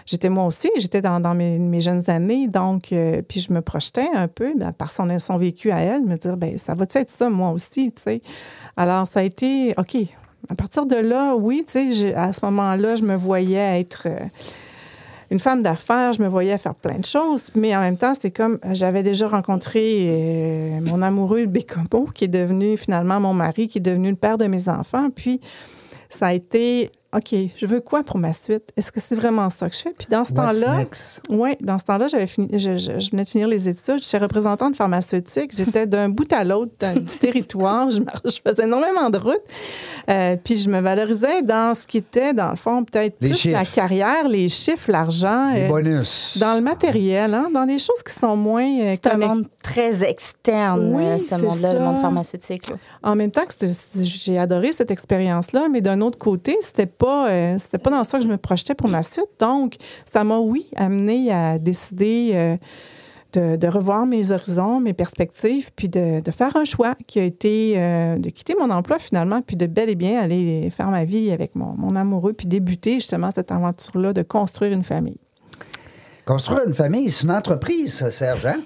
j'étais 0.06 0.28
moi 0.28 0.46
aussi, 0.46 0.70
j'étais 0.78 1.02
dans, 1.02 1.34
mes, 1.34 1.80
jeunes 1.80 2.10
années. 2.10 2.50
Donc, 2.50 2.94
puis 3.28 3.40
je 3.40 3.54
me 3.54 3.62
projetais 3.62 4.10
un 4.14 4.28
peu, 4.28 4.54
ben, 4.58 4.74
par 4.74 4.92
son, 4.92 5.08
vécu 5.38 5.72
à 5.72 5.80
elle, 5.80 6.04
me 6.04 6.18
dire, 6.18 6.36
ben 6.36 6.58
ça 6.58 6.74
va-tu 6.74 6.98
être 6.98 7.10
ça, 7.10 7.30
moi 7.30 7.52
aussi, 7.52 7.94
tu 7.94 8.02
sais? 8.02 8.22
Alors, 8.76 9.08
ça 9.08 9.22
a 9.22 9.24
été, 9.24 9.74
OK. 9.78 9.96
À 10.50 10.56
partir 10.56 10.86
de 10.86 10.96
là, 10.96 11.36
oui, 11.36 11.64
tu 11.66 11.94
sais, 11.94 12.14
à 12.16 12.34
ce 12.34 12.40
moment-là, 12.44 12.96
je 12.96 13.04
me 13.04 13.16
voyais 13.16 13.80
être... 13.80 14.08
une 15.32 15.40
femme 15.40 15.62
d'affaires, 15.62 16.14
je 16.14 16.22
me 16.22 16.28
voyais 16.28 16.58
faire 16.58 16.76
plein 16.76 16.98
de 16.98 17.06
choses, 17.06 17.52
mais 17.56 17.76
en 17.76 17.82
même 17.82 17.98
temps, 17.98 18.14
c'était 18.14 18.32
comme 18.32 18.58
j'avais 18.72 19.04
déjà 19.04 19.28
rencontré 19.28 20.08
euh, 20.10 20.80
mon 20.82 21.02
amoureux 21.02 21.46
Bécomo, 21.46 22.08
qui 22.14 22.26
est 22.26 22.30
devenu 22.30 22.78
finalement 22.78 23.20
mon 23.20 23.34
mari, 23.34 23.68
qui 23.68 23.78
est 23.78 23.82
devenu 23.82 24.10
le 24.10 24.16
père 24.16 24.38
de 24.38 24.46
mes 24.46 24.68
enfants. 24.70 25.10
Puis 25.16 25.40
ça 26.10 26.28
a 26.28 26.34
été 26.34 26.92
OK, 27.16 27.34
je 27.60 27.66
veux 27.66 27.80
quoi 27.82 28.04
pour 28.04 28.20
ma 28.20 28.34
suite? 28.34 28.70
Est-ce 28.78 28.92
que 28.92 29.00
c'est 29.00 29.16
vraiment 29.16 29.50
ça 29.50 29.68
que 29.68 29.76
je 29.76 29.82
fais? 29.82 29.94
Puis 29.98 30.06
dans 30.12 30.24
ce 30.24 30.32
temps-là, 30.32 30.78
next? 30.78 31.22
oui, 31.30 31.56
dans 31.60 31.80
ce 31.80 31.84
temps-là, 31.86 32.08
j'avais 32.08 32.28
fini, 32.28 32.48
je, 32.60 32.78
je- 32.78 33.00
je 33.00 33.10
venais 33.10 33.24
de 33.24 33.30
finir 33.30 33.48
les 33.48 33.68
études. 33.68 34.00
J'étais 34.00 34.20
représentante 34.20 34.76
pharmaceutique. 34.76 35.52
J'étais 35.58 35.88
d'un 35.88 36.10
bout 36.10 36.32
à 36.32 36.44
l'autre 36.44 36.72
d'un- 36.80 36.94
du 36.94 37.06
territoire. 37.20 37.90
Je, 37.90 37.98
je 38.26 38.38
faisais 38.48 38.66
énormément 38.66 39.10
de 39.10 39.18
routes. 39.18 39.42
Euh, 40.12 40.36
puis 40.44 40.58
je 40.58 40.70
me 40.70 40.80
valorisais 40.82 41.42
dans 41.42 41.74
ce 41.80 41.88
qui 41.88 41.98
était, 41.98 42.34
dans 42.34 42.52
le 42.52 42.56
fond, 42.56 42.84
peut-être 42.84 43.16
Les 43.22 43.30
plus 43.30 43.46
la 43.46 43.66
carrière, 43.66 44.30
les 44.30 44.48
chiffres, 44.48 44.92
l'argent. 44.92 45.52
Les 45.54 45.64
euh, 45.64 45.68
bonus. 45.68 46.38
dans 46.40 46.54
le 46.54 46.62
matériel, 46.62 47.34
hein, 47.34 47.48
dans 47.52 47.66
des 47.66 47.80
choses 47.80 48.04
qui 48.08 48.14
sont 48.14 48.36
moins 48.36 48.64
euh, 48.82 48.94
C'est 48.94 49.08
un 49.08 49.18
monde 49.18 49.48
très 49.64 50.04
externe, 50.04 50.94
Oui, 50.94 51.04
euh, 51.06 51.18
ce 51.18 51.36
monde-là, 51.36 51.74
le 51.74 51.80
ça. 51.80 51.86
monde 51.86 52.02
pharmaceutique. 52.02 52.70
là. 52.70 52.76
En 53.02 53.16
même 53.16 53.32
temps 53.32 53.46
que 53.46 53.66
j'ai 54.00 54.38
adoré 54.38 54.72
cette 54.78 54.92
expérience-là, 54.92 55.68
mais 55.72 55.82
d'un 55.82 56.02
autre 56.02 56.18
côté, 56.18 56.56
c'était 56.62 56.86
pas 57.00 57.30
euh, 57.30 57.58
c'était 57.58 57.80
pas 57.80 57.90
dans 57.90 58.04
ça 58.04 58.20
que 58.20 58.24
je 58.24 58.30
me 58.30 58.38
projetais 58.38 58.76
pour 58.76 58.90
ma 58.90 59.02
suite. 59.02 59.30
Donc, 59.40 59.76
ça 60.14 60.24
m'a 60.24 60.38
oui 60.38 60.70
amené 60.76 61.32
à 61.32 61.58
décider 61.58 62.32
euh, 62.34 62.58
de, 63.34 63.56
de 63.56 63.68
revoir 63.68 64.06
mes 64.06 64.32
horizons, 64.32 64.80
mes 64.80 64.94
perspectives, 64.94 65.72
puis 65.76 65.90
de, 65.90 66.20
de 66.20 66.32
faire 66.32 66.56
un 66.56 66.66
choix 66.66 66.96
qui 67.08 67.20
a 67.20 67.24
été 67.24 67.74
euh, 67.78 68.18
de 68.18 68.30
quitter 68.30 68.56
mon 68.60 68.70
emploi 68.70 69.00
finalement, 69.00 69.42
puis 69.42 69.56
de 69.56 69.66
bel 69.66 69.90
et 69.90 69.96
bien 69.96 70.22
aller 70.22 70.70
faire 70.70 70.90
ma 70.90 71.06
vie 71.06 71.32
avec 71.32 71.56
mon, 71.56 71.74
mon 71.78 71.96
amoureux, 71.96 72.34
puis 72.34 72.48
débuter 72.48 72.96
justement 72.96 73.30
cette 73.34 73.52
aventure-là 73.52 74.14
de 74.14 74.22
construire 74.22 74.74
une 74.74 74.84
famille. 74.84 75.20
Construire 76.26 76.62
une 76.68 76.76
famille, 76.76 77.10
c'est 77.10 77.24
une 77.24 77.32
entreprise, 77.32 77.96
ça, 77.96 78.12
Serge, 78.12 78.46
hein? 78.46 78.60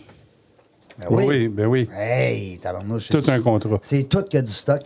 Ah 1.02 1.06
Oui, 1.10 1.26
oui, 1.28 1.48
ben 1.48 1.66
oui. 1.66 1.90
Hey, 1.96 2.60
tabarnouche, 2.60 3.08
c'est 3.08 3.20
Tout 3.20 3.32
un 3.32 3.42
contrat. 3.42 3.80
C'est 3.82 4.04
tout 4.04 4.22
qu'il 4.24 4.36
y 4.36 4.40
a 4.40 4.42
du 4.42 4.52
stock. 4.52 4.82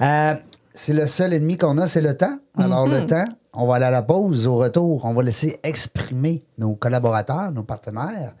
Euh, 0.00 0.34
c'est 0.76 0.92
le 0.92 1.06
seul 1.06 1.32
ennemi 1.32 1.56
qu'on 1.56 1.78
a, 1.78 1.86
c'est 1.86 2.00
le 2.00 2.16
temps. 2.16 2.38
Alors, 2.58 2.86
le 2.86 3.04
temps, 3.06 3.24
on 3.54 3.66
va 3.66 3.76
aller 3.76 3.86
à 3.86 3.90
la 3.90 4.02
pause. 4.02 4.46
Au 4.46 4.56
retour, 4.56 5.04
on 5.04 5.14
va 5.14 5.22
laisser 5.22 5.58
exprimer 5.62 6.42
nos 6.58 6.74
collaborateurs, 6.76 7.50
nos 7.50 7.62
partenaires. 7.64 8.34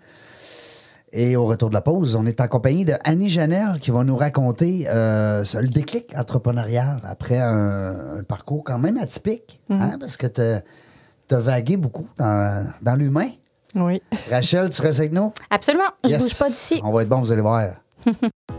Et 1.12 1.34
au 1.36 1.46
retour 1.46 1.68
de 1.70 1.74
la 1.74 1.80
pause, 1.80 2.14
on 2.16 2.26
est 2.26 2.40
en 2.40 2.48
compagnie 2.48 2.84
de 2.84 2.92
Annie 3.04 3.28
Janel 3.30 3.78
qui 3.80 3.90
va 3.90 4.04
nous 4.04 4.16
raconter 4.16 4.86
euh, 4.90 5.42
le 5.54 5.68
déclic 5.68 6.14
entrepreneurial 6.16 7.00
après 7.04 7.38
un, 7.38 8.18
un 8.18 8.22
parcours 8.24 8.62
quand 8.64 8.78
même 8.78 8.98
atypique, 8.98 9.60
hein, 9.70 9.96
parce 9.98 10.16
que 10.18 10.26
tu 10.26 11.34
as 11.34 11.38
vagué 11.38 11.76
beaucoup 11.76 12.08
dans, 12.18 12.66
dans 12.82 12.94
l'humain. 12.96 13.28
Oui. 13.76 14.02
Rachel, 14.30 14.68
tu 14.68 14.82
restes 14.82 14.98
avec 15.00 15.12
nous? 15.14 15.32
Absolument. 15.48 15.84
Je 16.04 16.10
Yes. 16.10 16.22
bouge 16.22 16.38
pas 16.38 16.48
d'ici. 16.48 16.80
On 16.84 16.92
va 16.92 17.02
être 17.02 17.08
bon, 17.08 17.20
vous 17.20 17.32
allez 17.32 17.42
voir. 17.42 17.70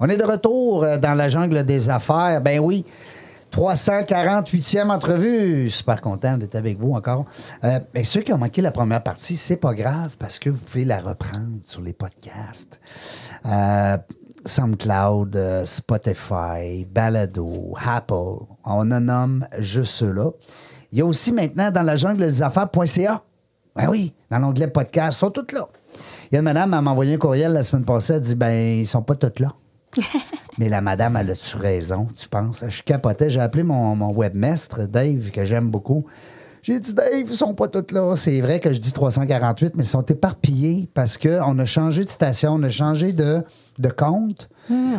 On 0.00 0.08
est 0.08 0.16
de 0.16 0.24
retour 0.24 0.84
euh, 0.84 0.98
dans 0.98 1.14
la 1.14 1.28
jungle 1.28 1.64
des 1.64 1.90
affaires. 1.90 2.40
Ben 2.40 2.60
oui, 2.60 2.84
348e 3.52 4.90
entrevue. 4.90 5.70
Super 5.70 6.00
content 6.00 6.36
d'être 6.36 6.56
avec 6.56 6.78
vous 6.78 6.92
encore. 6.92 7.24
Euh, 7.64 7.80
mais 7.94 8.04
ceux 8.04 8.20
qui 8.20 8.32
ont 8.32 8.38
manqué 8.38 8.60
la 8.60 8.70
première 8.70 9.02
partie, 9.02 9.36
c'est 9.36 9.56
pas 9.56 9.72
grave 9.72 10.16
parce 10.18 10.38
que 10.38 10.50
vous 10.50 10.58
pouvez 10.58 10.84
la 10.84 11.00
reprendre 11.00 11.58
sur 11.64 11.80
les 11.80 11.94
podcasts. 11.94 12.80
Euh, 13.46 13.96
SoundCloud, 14.44 15.34
euh, 15.36 15.64
Spotify, 15.64 16.86
Balado, 16.90 17.74
Apple. 17.84 18.44
On 18.64 18.90
en 18.92 19.00
nomme 19.00 19.46
juste 19.58 19.92
ceux-là. 19.92 20.30
Il 20.92 20.98
y 20.98 21.02
a 21.02 21.06
aussi 21.06 21.32
maintenant 21.32 21.70
dans 21.70 21.82
la 21.82 21.96
jungle 21.96 22.20
des 22.20 22.42
affaires.ca. 22.42 23.22
Ben 23.74 23.88
oui, 23.88 24.14
dans 24.30 24.38
l'onglet 24.38 24.68
podcast, 24.68 25.16
ils 25.16 25.20
sont 25.20 25.30
tous 25.30 25.54
là. 25.54 25.66
Il 26.30 26.34
y 26.34 26.36
a 26.36 26.40
une 26.40 26.44
madame, 26.44 26.74
elle 26.74 26.80
m'a 26.80 26.90
envoyé 26.90 27.14
un 27.14 27.18
courriel 27.18 27.52
la 27.52 27.62
semaine 27.62 27.84
passée, 27.84 28.14
elle 28.14 28.20
dit 28.20 28.34
ben 28.34 28.80
ils 28.80 28.86
sont 28.86 29.02
pas 29.02 29.14
tous 29.14 29.40
là. 29.40 29.52
Mais 30.58 30.68
la 30.68 30.80
madame, 30.80 31.16
elle 31.16 31.30
a-tu 31.30 31.56
raison, 31.56 32.08
tu 32.16 32.28
penses? 32.28 32.64
Je 32.66 32.82
capotais. 32.82 33.28
J'ai 33.30 33.40
appelé 33.40 33.62
mon, 33.62 33.94
mon 33.96 34.12
webmestre, 34.12 34.88
Dave, 34.88 35.30
que 35.30 35.44
j'aime 35.44 35.70
beaucoup. 35.70 36.04
J'ai 36.62 36.80
dit, 36.80 36.94
Dave, 36.94 37.06
ils 37.26 37.32
sont 37.32 37.54
pas 37.54 37.68
tous 37.68 37.92
là. 37.94 38.14
C'est 38.16 38.40
vrai 38.40 38.58
que 38.58 38.72
je 38.72 38.80
dis 38.80 38.92
348, 38.92 39.74
mais 39.76 39.84
ils 39.84 39.86
sont 39.86 40.04
éparpillés 40.04 40.88
parce 40.94 41.16
qu'on 41.16 41.58
a 41.58 41.64
changé 41.64 42.02
de 42.02 42.08
station, 42.08 42.54
on 42.54 42.62
a 42.64 42.70
changé 42.70 43.12
de, 43.12 43.42
de 43.78 43.88
compte. 43.88 44.48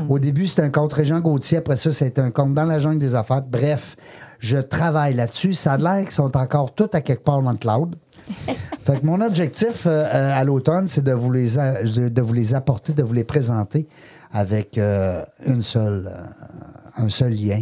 Au 0.08 0.18
début, 0.18 0.48
c'était 0.48 0.62
un 0.62 0.70
compte 0.70 0.94
Régent 0.94 1.20
Gauthier. 1.20 1.58
Après 1.58 1.76
ça, 1.76 1.92
c'était 1.92 2.22
un 2.22 2.32
compte 2.32 2.54
dans 2.54 2.64
la 2.64 2.80
jungle 2.80 3.00
des 3.00 3.16
affaires. 3.16 3.42
Bref, 3.42 3.98
je 4.40 4.58
travaille 4.60 5.14
là-dessus. 5.14 5.54
Ça 5.56 5.74
a 5.74 5.78
l'air 5.78 6.04
qu'ils 6.06 6.12
sont 6.12 6.38
encore 6.38 6.74
tous 6.74 6.88
à 6.94 7.02
quelque 7.02 7.24
part 7.26 7.42
dans 7.42 7.52
le 7.52 7.58
cloud. 7.58 7.96
Fait 8.84 9.02
que 9.02 9.06
mon 9.06 9.20
objectif 9.20 9.86
euh, 9.86 10.06
euh, 10.06 10.40
à 10.40 10.44
l'automne, 10.46 10.88
c'est 10.88 11.04
de 11.04 11.12
vous 11.12 11.32
les 11.32 11.58
a- 11.58 11.84
de 11.84 12.22
vous 12.22 12.34
les 12.34 12.54
apporter, 12.56 12.94
de 12.94 13.04
vous 13.04 13.14
les 13.14 13.24
présenter 13.26 13.88
avec 14.32 14.78
euh, 14.78 15.24
une 15.46 15.62
seule, 15.62 16.12
euh, 16.12 17.04
un 17.04 17.10
seul 17.10 17.34
lien. 17.34 17.62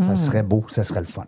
Ça 0.00 0.14
serait 0.14 0.44
beau, 0.44 0.64
ça 0.68 0.84
serait 0.84 1.00
le 1.00 1.06
fun. 1.06 1.24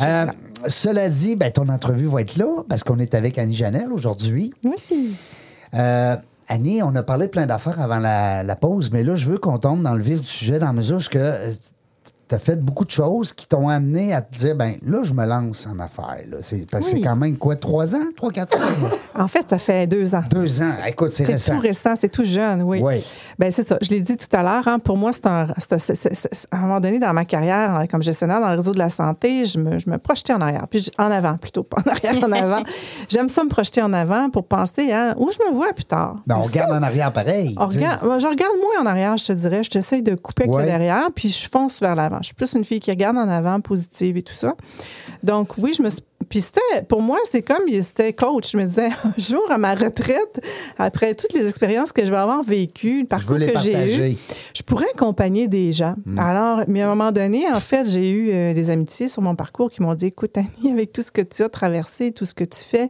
Euh, 0.00 0.26
cela 0.68 1.08
dit, 1.08 1.34
ben, 1.34 1.50
ton 1.50 1.68
entrevue 1.68 2.06
va 2.06 2.20
être 2.20 2.36
là 2.36 2.62
parce 2.68 2.84
qu'on 2.84 3.00
est 3.00 3.14
avec 3.16 3.36
Annie 3.36 3.56
Janel 3.56 3.92
aujourd'hui. 3.92 4.54
Oui. 4.64 5.16
Annie, 6.46 6.84
on 6.84 6.94
a 6.94 7.02
parlé 7.02 7.26
de 7.26 7.30
plein 7.32 7.46
d'affaires 7.46 7.80
avant 7.80 7.98
la, 7.98 8.44
la 8.44 8.54
pause, 8.54 8.92
mais 8.92 9.02
là, 9.02 9.16
je 9.16 9.28
veux 9.28 9.38
qu'on 9.38 9.58
tombe 9.58 9.82
dans 9.82 9.94
le 9.94 10.02
vif 10.02 10.20
du 10.20 10.26
sujet 10.28 10.60
dans 10.60 10.66
la 10.66 10.72
mesure 10.72 10.98
où 10.98 11.00
tu 12.32 12.36
as 12.36 12.38
fait 12.38 12.56
beaucoup 12.56 12.86
de 12.86 12.90
choses 12.90 13.34
qui 13.34 13.46
t'ont 13.46 13.68
amené 13.68 14.14
à 14.14 14.22
te 14.22 14.38
dire, 14.38 14.56
ben 14.56 14.72
là, 14.86 15.02
je 15.04 15.12
me 15.12 15.26
lance 15.26 15.66
en 15.70 15.78
affaires. 15.78 16.16
là. 16.30 16.38
C'est 16.40 16.68
parce 16.70 16.86
que 16.86 16.94
Oui. 16.94 17.00
c'est 17.02 17.06
quand 17.06 17.16
même 17.16 17.36
quoi, 17.36 17.56
trois 17.56 17.94
ans, 17.94 17.98
trois, 18.16 18.30
quatre 18.32 18.58
ans? 18.58 18.88
En 19.14 19.28
fait, 19.28 19.44
ça 19.50 19.58
fait 19.58 19.86
deux 19.86 20.14
ans. 20.14 20.22
Deux 20.30 20.62
ans. 20.62 20.72
Écoute, 20.86 21.10
c'est 21.10 21.26
C'est 21.26 21.32
récent. 21.32 21.54
tout 21.56 21.60
récent, 21.60 21.94
c'est 22.00 22.08
tout 22.08 22.24
jeune, 22.24 22.62
oui. 22.62 22.80
Oui. 22.82 23.04
Ben 23.38 23.50
c'est 23.52 23.68
ça. 23.68 23.76
Je 23.82 23.90
l'ai 23.90 24.00
dit 24.00 24.16
tout 24.16 24.34
à 24.34 24.42
l'heure. 24.42 24.66
hein, 24.66 24.78
pour 24.78 24.96
moi, 24.96 25.10
c'est 25.12 25.26
un, 25.26 25.46
c'est- 25.58 25.78
c'est- 25.78 25.94
c'est- 25.94 26.14
c'est- 26.14 26.46
à 26.50 26.56
un 26.56 26.60
moment 26.60 26.80
donné 26.80 26.98
dans 26.98 27.12
ma 27.12 27.26
carrière 27.26 27.74
hein, 27.74 27.86
comme 27.86 28.02
gestionnaire 28.02 28.40
dans 28.40 28.50
le 28.50 28.56
réseau 28.56 28.72
de 28.72 28.78
la 28.78 28.88
santé, 28.88 29.44
je 29.44 29.58
me, 29.58 29.78
je 29.78 29.90
me 29.90 29.98
projetais 29.98 30.32
en 30.32 30.40
arrière, 30.40 30.66
puis 30.70 30.88
en 30.98 31.10
avant 31.10 31.36
plutôt, 31.36 31.64
pas 31.64 31.82
en 31.86 31.90
arrière, 31.90 32.24
en 32.24 32.32
avant. 32.32 32.62
J'aime 33.10 33.28
ça 33.28 33.44
me 33.44 33.50
projeter 33.50 33.82
en 33.82 33.92
avant 33.92 34.30
pour 34.30 34.46
penser 34.46 34.90
à 34.90 35.14
où 35.18 35.30
je 35.30 35.38
me 35.50 35.54
vois 35.54 35.72
plus 35.74 35.84
tard. 35.84 36.16
Ben, 36.26 36.36
on 36.38 36.40
regarde 36.42 36.72
en 36.72 36.82
arrière 36.82 37.12
pareil. 37.12 37.54
on 37.58 37.66
regarde- 37.66 38.02
moi, 38.04 38.18
je 38.18 38.26
regarde 38.26 38.52
moins 38.56 38.82
en 38.82 38.86
arrière, 38.86 39.16
je 39.18 39.26
te 39.26 39.32
dirais. 39.32 39.62
Je 39.64 39.70
t'essaye 39.70 40.02
de 40.02 40.14
couper 40.14 40.44
avec 40.44 40.54
Ouais. 40.54 40.62
le 40.62 40.68
derrière, 40.68 41.08
puis 41.14 41.28
je 41.28 41.48
fonce 41.50 41.78
vers 41.80 41.94
l'avant. 41.94 42.20
Je 42.22 42.26
suis 42.26 42.34
plus 42.34 42.52
une 42.54 42.64
fille 42.64 42.80
qui 42.80 42.90
regarde 42.90 43.16
en 43.16 43.28
avant, 43.28 43.60
positive 43.60 44.16
et 44.16 44.22
tout 44.22 44.34
ça. 44.34 44.54
Donc, 45.22 45.58
oui, 45.58 45.74
je 45.76 45.82
me 45.82 45.90
suis. 45.90 46.00
Puis 46.28 46.40
c'était, 46.40 46.82
pour 46.88 47.02
moi, 47.02 47.18
c'est 47.30 47.42
comme, 47.42 47.68
c'était 47.68 48.14
coach. 48.14 48.52
Je 48.52 48.56
me 48.56 48.64
disais, 48.64 48.86
un 49.04 49.20
jour, 49.20 49.42
à 49.50 49.58
ma 49.58 49.74
retraite, 49.74 50.40
après 50.78 51.14
toutes 51.14 51.34
les 51.34 51.46
expériences 51.46 51.92
que 51.92 52.04
je 52.04 52.10
vais 52.10 52.16
avoir 52.16 52.42
vécues, 52.42 53.02
le 53.02 53.06
parcours 53.06 53.36
que 53.36 53.58
j'ai 53.58 54.12
eu, 54.12 54.16
je 54.56 54.62
pourrais 54.62 54.88
accompagner 54.94 55.46
des 55.48 55.72
gens. 55.72 55.94
Alors, 56.16 56.62
mais 56.68 56.80
à 56.80 56.86
un 56.86 56.94
moment 56.94 57.12
donné, 57.12 57.46
en 57.52 57.60
fait, 57.60 57.88
j'ai 57.88 58.08
eu 58.08 58.30
euh, 58.30 58.54
des 58.54 58.70
amitiés 58.70 59.08
sur 59.08 59.20
mon 59.20 59.34
parcours 59.34 59.70
qui 59.70 59.82
m'ont 59.82 59.94
dit, 59.94 60.06
écoute, 60.06 60.38
Annie, 60.38 60.72
avec 60.72 60.92
tout 60.92 61.02
ce 61.02 61.10
que 61.10 61.22
tu 61.22 61.42
as 61.42 61.48
traversé, 61.48 62.12
tout 62.12 62.24
ce 62.24 62.32
que 62.32 62.44
tu 62.44 62.60
fais, 62.60 62.88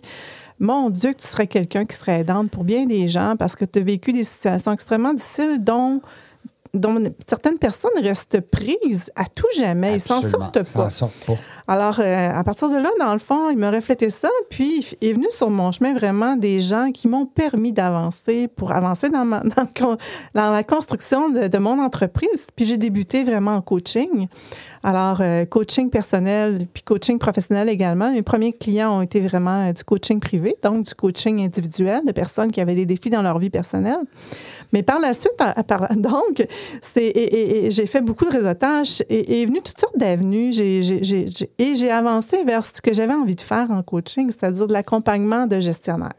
mon 0.62 0.90
Dieu, 0.90 1.12
que 1.12 1.20
tu 1.20 1.26
serais 1.26 1.48
quelqu'un 1.48 1.84
qui 1.84 1.96
serait 1.96 2.20
aidante 2.20 2.48
pour 2.50 2.62
bien 2.62 2.86
des 2.86 3.08
gens 3.08 3.34
parce 3.36 3.56
que 3.56 3.64
tu 3.64 3.80
as 3.80 3.82
vécu 3.82 4.12
des 4.12 4.22
situations 4.22 4.72
extrêmement 4.72 5.12
difficiles 5.12 5.58
dont, 5.58 6.00
dont 6.74 6.98
certaines 7.28 7.58
personnes 7.58 7.90
restent 8.02 8.40
prises 8.50 9.10
à 9.14 9.24
tout 9.26 9.46
jamais. 9.56 9.94
Ils 9.96 10.00
s'en 10.00 10.16
Absolument. 10.22 10.50
sortent 10.54 10.64
S'en 10.64 10.78
pas. 10.82 10.90
sortent 10.90 11.26
pas. 11.26 11.34
Alors, 11.68 12.00
euh, 12.00 12.30
à 12.32 12.42
partir 12.44 12.68
de 12.70 12.76
là, 12.76 12.88
dans 12.98 13.12
le 13.12 13.18
fond, 13.18 13.50
il 13.50 13.58
m'a 13.58 13.70
reflété 13.70 14.08
ça, 14.10 14.30
puis 14.50 14.86
il 15.02 15.08
est 15.08 15.12
venu 15.12 15.26
sur 15.30 15.50
mon 15.50 15.70
chemin 15.70 15.94
vraiment 15.94 16.36
des 16.36 16.60
gens 16.62 16.90
qui 16.90 17.08
m'ont 17.08 17.26
permis 17.26 17.72
d'avancer 17.72 18.48
pour 18.48 18.72
avancer 18.72 19.10
dans, 19.10 19.24
ma, 19.26 19.40
dans, 19.56 19.62
le 19.62 19.80
con- 19.80 19.96
dans 20.34 20.50
la 20.50 20.64
construction 20.64 21.28
de, 21.28 21.48
de 21.48 21.58
mon 21.58 21.78
entreprise. 21.78 22.46
Puis 22.56 22.64
j'ai 22.64 22.78
débuté 22.78 23.22
vraiment 23.22 23.56
en 23.56 23.60
coaching. 23.62 24.26
Alors, 24.84 25.18
euh, 25.20 25.44
coaching 25.44 25.90
personnel, 25.90 26.66
puis 26.74 26.82
coaching 26.82 27.16
professionnel 27.18 27.68
également. 27.68 28.10
Mes 28.10 28.22
premiers 28.22 28.52
clients 28.52 28.98
ont 28.98 29.02
été 29.02 29.20
vraiment 29.20 29.68
euh, 29.68 29.72
du 29.72 29.84
coaching 29.84 30.18
privé, 30.18 30.56
donc 30.62 30.86
du 30.86 30.94
coaching 30.94 31.40
individuel 31.44 32.00
de 32.04 32.10
personnes 32.10 32.50
qui 32.50 32.60
avaient 32.60 32.74
des 32.74 32.84
défis 32.86 33.08
dans 33.10 33.22
leur 33.22 33.38
vie 33.38 33.48
personnelle. 33.50 34.00
Mais 34.72 34.82
par 34.82 34.98
la 34.98 35.14
suite, 35.14 35.30
à- 35.38 35.60
à 35.60 35.62
donc, 35.94 36.44
c'est, 36.94 37.04
et, 37.06 37.08
et- 37.08 37.66
et 37.66 37.70
j'ai 37.70 37.86
fait 37.86 38.00
beaucoup 38.00 38.24
de 38.24 38.30
réseautage 38.30 39.04
et 39.08 39.42
est 39.42 39.46
venu 39.46 39.60
toutes 39.62 39.78
sortes 39.80 39.96
d'avenues. 39.98 40.52
Et 40.58 41.76
j'ai 41.76 41.90
avancé 41.90 42.42
vers 42.44 42.64
ce 42.64 42.80
que 42.80 42.92
j'avais 42.92 43.14
envie 43.14 43.36
de 43.36 43.40
faire 43.40 43.70
en 43.70 43.82
coaching, 43.82 44.30
c'est-à-dire 44.30 44.66
de 44.66 44.72
l'accompagnement 44.72 45.46
de 45.46 45.60
gestionnaires. 45.60 46.12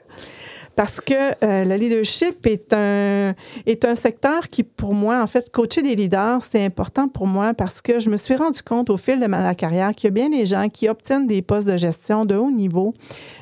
Parce 0.75 0.99
que 0.99 1.13
euh, 1.13 1.65
le 1.65 1.75
leadership 1.75 2.45
est 2.47 2.73
un, 2.73 3.33
est 3.67 3.85
un 3.85 3.93
secteur 3.95 4.49
qui, 4.49 4.63
pour 4.63 4.93
moi, 4.93 5.21
en 5.21 5.27
fait, 5.27 5.51
coacher 5.51 5.83
des 5.83 5.95
leaders, 5.95 6.39
c'est 6.51 6.65
important 6.65 7.07
pour 7.07 7.27
moi 7.27 7.53
parce 7.53 7.79
que 7.81 7.99
je 7.99 8.09
me 8.09 8.17
suis 8.17 8.35
rendu 8.35 8.61
compte 8.63 8.89
au 8.89 8.97
fil 8.97 9.19
de 9.19 9.27
ma 9.27 9.53
carrière 9.53 9.91
qu'il 9.93 10.07
y 10.07 10.07
a 10.07 10.11
bien 10.11 10.29
des 10.29 10.45
gens 10.47 10.67
qui 10.69 10.89
obtiennent 10.89 11.27
des 11.27 11.43
postes 11.43 11.67
de 11.67 11.77
gestion 11.77 12.25
de 12.25 12.35
haut 12.35 12.49
niveau, 12.49 12.93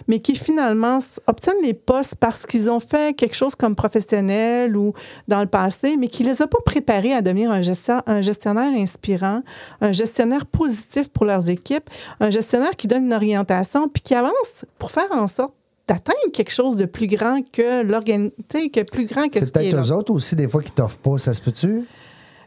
mais 0.07 0.19
qui 0.19 0.35
finalement 0.35 0.99
obtiennent 1.25 1.61
les 1.63 1.73
postes 1.73 2.15
parce 2.15 2.45
qu'ils 2.45 2.69
ont 2.69 2.81
fait 2.81 3.15
quelque 3.15 3.35
chose 3.35 3.55
comme 3.55 3.75
professionnel 3.75 4.75
ou 4.75 4.93
dans 5.29 5.39
le 5.39 5.47
passé, 5.47 5.95
mais 5.97 6.09
qui 6.09 6.23
les 6.23 6.41
a 6.41 6.47
pas 6.47 6.59
préparés 6.65 7.13
à 7.13 7.21
devenir 7.21 7.49
un, 7.51 7.61
gestion- 7.61 8.01
un 8.07 8.21
gestionnaire 8.21 8.73
inspirant, 8.73 9.41
un 9.79 9.93
gestionnaire 9.93 10.45
positif 10.45 11.09
pour 11.11 11.25
leurs 11.25 11.49
équipes, 11.49 11.89
un 12.19 12.29
gestionnaire 12.29 12.75
qui 12.75 12.87
donne 12.87 13.05
une 13.05 13.13
orientation 13.13 13.87
puis 13.87 14.01
qui 14.03 14.15
avance 14.15 14.65
pour 14.77 14.91
faire 14.91 15.07
en 15.11 15.27
sorte 15.29 15.53
d'atteindre 15.87 16.31
quelque 16.33 16.51
chose 16.51 16.77
de 16.77 16.85
plus 16.85 17.07
grand 17.07 17.41
que 17.51 17.83
l'organité, 17.83 18.69
que 18.69 18.81
plus 18.81 19.05
grand 19.05 19.27
que 19.27 19.39
ce 19.39 19.45
C'est 19.45 19.53
peut-être 19.53 19.77
eux 19.77 19.91
autres 19.91 20.13
aussi, 20.13 20.35
des 20.35 20.47
fois, 20.47 20.61
qui 20.61 20.71
t'offrent 20.71 20.97
pas, 20.99 21.17
ça 21.17 21.33
se 21.33 21.41
peut-tu? 21.41 21.85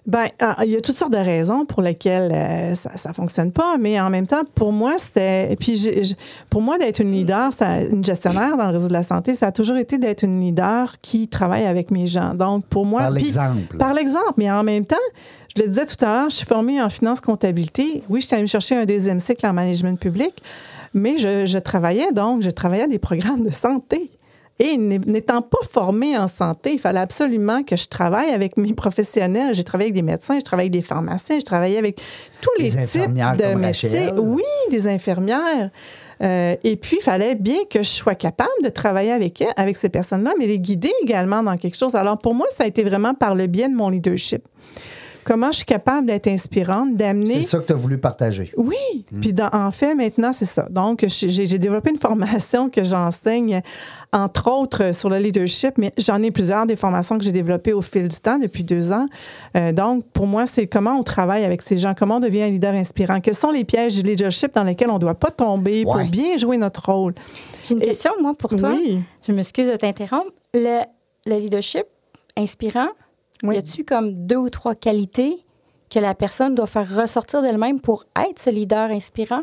Ben, 0.06 0.26
ah, 0.38 0.58
il 0.64 0.70
y 0.70 0.76
a 0.76 0.82
toutes 0.82 0.96
sortes 0.96 1.14
de 1.14 1.18
raisons 1.18 1.64
pour 1.64 1.80
lesquelles 1.80 2.30
euh, 2.30 2.74
ça, 2.74 2.90
ça 2.98 3.14
fonctionne 3.14 3.52
pas, 3.52 3.78
mais 3.78 3.98
en 3.98 4.10
même 4.10 4.26
temps, 4.26 4.42
pour 4.54 4.70
moi, 4.70 4.96
c'était. 4.98 5.56
Puis, 5.58 6.14
pour 6.50 6.60
moi, 6.60 6.76
d'être 6.76 7.00
une 7.00 7.10
leader, 7.10 7.50
ça, 7.56 7.80
une 7.80 8.04
gestionnaire 8.04 8.58
dans 8.58 8.66
le 8.66 8.72
réseau 8.72 8.88
de 8.88 8.92
la 8.92 9.02
santé, 9.02 9.34
ça 9.34 9.46
a 9.46 9.52
toujours 9.52 9.78
été 9.78 9.96
d'être 9.96 10.22
une 10.22 10.42
leader 10.42 10.96
qui 11.00 11.28
travaille 11.28 11.64
avec 11.64 11.90
mes 11.90 12.06
gens. 12.06 12.34
Donc, 12.34 12.66
pour 12.66 12.84
moi. 12.84 13.02
Par 13.02 13.10
l'exemple. 13.10 13.76
Par 13.78 13.94
l'exemple, 13.94 14.34
mais 14.36 14.50
en 14.50 14.62
même 14.62 14.84
temps, 14.84 14.96
je 15.56 15.62
le 15.62 15.68
disais 15.68 15.86
tout 15.86 16.04
à 16.04 16.08
l'heure, 16.12 16.30
je 16.30 16.36
suis 16.36 16.46
formée 16.46 16.82
en 16.82 16.90
finance 16.90 17.22
comptabilité. 17.22 18.02
Oui, 18.10 18.20
je 18.20 18.26
suis 18.26 18.34
allée 18.34 18.42
me 18.42 18.48
chercher 18.48 18.76
un 18.76 18.84
deuxième 18.84 19.20
cycle 19.20 19.46
en 19.46 19.54
management 19.54 19.98
public, 19.98 20.34
mais 20.92 21.16
je, 21.16 21.46
je 21.46 21.58
travaillais 21.58 22.12
donc, 22.12 22.42
je 22.42 22.50
travaillais 22.50 22.84
à 22.84 22.88
des 22.88 22.98
programmes 22.98 23.42
de 23.42 23.50
santé. 23.50 24.10
Et 24.60 24.76
n'é- 24.76 25.00
n'étant 25.06 25.42
pas 25.42 25.58
formée 25.68 26.16
en 26.16 26.28
santé, 26.28 26.74
il 26.74 26.78
fallait 26.78 27.00
absolument 27.00 27.62
que 27.64 27.76
je 27.76 27.86
travaille 27.88 28.30
avec 28.30 28.56
mes 28.56 28.72
professionnels. 28.84 29.54
J'ai 29.54 29.64
travaillé 29.64 29.88
avec 29.90 29.94
des 29.96 30.02
médecins, 30.02 30.38
je 30.38 30.44
travaillais 30.44 30.68
avec 30.68 30.80
des 30.80 30.86
pharmaciens, 30.86 31.40
je 31.40 31.44
travaillais 31.44 31.78
avec 31.78 32.00
tous 32.40 32.50
les 32.58 32.70
types 32.70 32.78
de 33.36 33.42
métiers. 33.56 34.10
Oui, 34.20 34.42
des 34.70 34.86
infirmières. 34.86 35.70
Euh, 36.22 36.54
et 36.62 36.76
puis, 36.76 36.98
il 37.00 37.02
fallait 37.02 37.34
bien 37.34 37.58
que 37.68 37.80
je 37.82 37.88
sois 37.88 38.14
capable 38.14 38.48
de 38.62 38.68
travailler 38.68 39.10
avec 39.10 39.40
elles, 39.40 39.52
avec 39.56 39.76
ces 39.76 39.88
personnes-là, 39.88 40.32
mais 40.38 40.46
les 40.46 40.60
guider 40.60 40.92
également 41.02 41.42
dans 41.42 41.56
quelque 41.56 41.76
chose. 41.76 41.96
Alors, 41.96 42.18
pour 42.18 42.34
moi, 42.34 42.46
ça 42.56 42.62
a 42.62 42.66
été 42.68 42.84
vraiment 42.84 43.14
par 43.14 43.34
le 43.34 43.48
biais 43.48 43.68
de 43.68 43.74
mon 43.74 43.88
leadership 43.88 44.44
comment 45.24 45.50
je 45.50 45.56
suis 45.58 45.64
capable 45.64 46.06
d'être 46.06 46.28
inspirante, 46.28 46.94
d'amener. 46.96 47.36
C'est 47.36 47.42
ça 47.42 47.58
que 47.58 47.66
tu 47.66 47.72
as 47.72 47.76
voulu 47.76 47.98
partager. 47.98 48.52
Oui. 48.56 49.04
Puis 49.20 49.32
dans- 49.32 49.50
en 49.52 49.70
fait, 49.70 49.94
maintenant, 49.94 50.32
c'est 50.32 50.44
ça. 50.46 50.68
Donc, 50.70 51.04
j'ai 51.08 51.30
j'ai 51.30 51.58
développé 51.58 51.90
une 51.90 51.96
formation 51.98 52.68
que 52.70 52.82
j'enseigne, 52.84 53.60
entre 54.12 54.50
autres, 54.50 54.82
euh, 54.84 54.92
sur 54.92 55.08
le 55.10 55.18
leadership, 55.18 55.74
mais 55.78 55.92
j'en 55.98 56.22
ai 56.22 56.30
plusieurs 56.30 56.66
des 56.66 56.76
formations 56.76 57.18
que 57.18 57.24
j'ai 57.24 57.32
développées 57.32 57.72
au 57.72 57.82
fil 57.82 58.08
du 58.08 58.16
temps 58.18 58.38
depuis 58.38 58.62
deux 58.62 58.92
ans. 58.92 59.06
Euh, 59.56 59.72
donc, 59.72 60.04
pour 60.12 60.26
moi, 60.26 60.44
c'est 60.46 60.66
comment 60.66 60.92
on 60.98 61.02
travaille 61.02 61.44
avec 61.44 61.62
ces 61.62 61.78
gens, 61.78 61.94
comment 61.96 62.16
on 62.16 62.20
devient 62.20 62.42
un 62.42 62.50
leader 62.50 62.74
inspirant, 62.74 63.20
quels 63.20 63.36
sont 63.36 63.50
les 63.50 63.64
pièges 63.64 63.94
du 63.96 64.02
leadership 64.02 64.54
dans 64.54 64.64
lesquels 64.64 64.90
on 64.90 64.94
ne 64.94 64.98
doit 65.00 65.14
pas 65.14 65.30
tomber 65.30 65.82
pour 65.84 65.98
bien 66.10 66.36
jouer 66.38 66.56
notre 66.58 66.84
rôle. 66.90 67.14
J'ai 67.62 67.74
une 67.74 67.82
Et- 67.82 67.86
question, 67.86 68.12
moi, 68.20 68.32
pour 68.38 68.50
toi. 68.54 68.70
Oui. 68.74 69.00
Je 69.26 69.32
m'excuse 69.32 69.68
de 69.68 69.76
t'interrompre. 69.76 70.30
Le, 70.52 70.80
le 71.26 71.36
leadership 71.36 71.84
inspirant, 72.36 72.88
Oui. 73.42 73.56
y 73.56 73.58
a-tu 73.58 73.84
comme 73.84 74.26
deux 74.26 74.36
ou 74.36 74.48
trois 74.50 74.74
qualités 74.74 75.36
que 75.90 75.98
la 75.98 76.14
personne 76.14 76.54
doit 76.54 76.66
faire 76.66 76.88
ressortir 76.96 77.42
d'elle-même 77.42 77.80
pour 77.80 78.04
être 78.28 78.38
ce 78.38 78.50
leader 78.50 78.90
inspirant? 78.90 79.42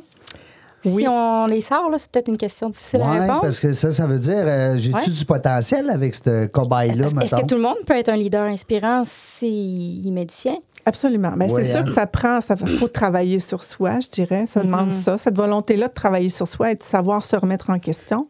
Oui. 0.84 1.04
Si 1.04 1.08
on 1.08 1.46
les 1.46 1.62
sort, 1.62 1.90
là, 1.92 1.98
c'est 2.00 2.10
peut-être 2.10 2.28
une 2.28 2.38
question 2.38 2.68
difficile 2.68 3.02
à 3.02 3.12
Oui, 3.12 3.20
répondre. 3.20 3.42
parce 3.42 3.60
que 3.60 3.72
ça, 3.72 3.92
ça 3.92 4.08
veut 4.08 4.18
dire, 4.18 4.34
euh, 4.38 4.78
j'ai-tu 4.80 4.98
Ouais. 4.98 5.16
du 5.16 5.26
potentiel 5.26 5.90
avec 5.92 6.16
ce 6.16 6.48
cobaye-là, 6.48 7.06
Est-ce 7.06 7.14
mettons? 7.16 7.38
que 7.42 7.46
tout 7.46 7.56
le 7.56 7.62
monde 7.62 7.78
peut 7.86 7.94
être 7.96 8.10
un 8.10 8.16
leader 8.18 8.48
inspirant 8.48 9.04
s'il 9.06 10.12
met 10.12 10.26
du 10.26 10.34
sien? 10.34 10.58
Absolument. 10.86 11.34
Ben, 11.38 11.52
Ouais, 11.52 11.64
c'est 11.64 11.72
sûr 11.72 11.82
hein. 11.82 11.84
que 11.84 11.94
ça 11.94 12.08
prend, 12.08 12.42
ça 12.42 12.56
faut 12.56 12.88
travailler 12.88 13.38
sur 13.38 13.62
soi, 13.62 14.00
je 14.00 14.10
dirais. 14.10 14.46
Ça 14.48 14.64
demande 14.64 14.92
ça, 14.92 15.20
cette 15.20 15.38
volonté-là 15.38 15.88
de 15.88 15.94
travailler 15.94 16.30
sur 16.30 16.48
soi 16.48 16.72
et 16.72 16.76
de 16.76 16.82
savoir 16.82 17.22
se 17.24 17.36
remettre 17.36 17.70
en 17.70 17.78
question. 17.78 18.28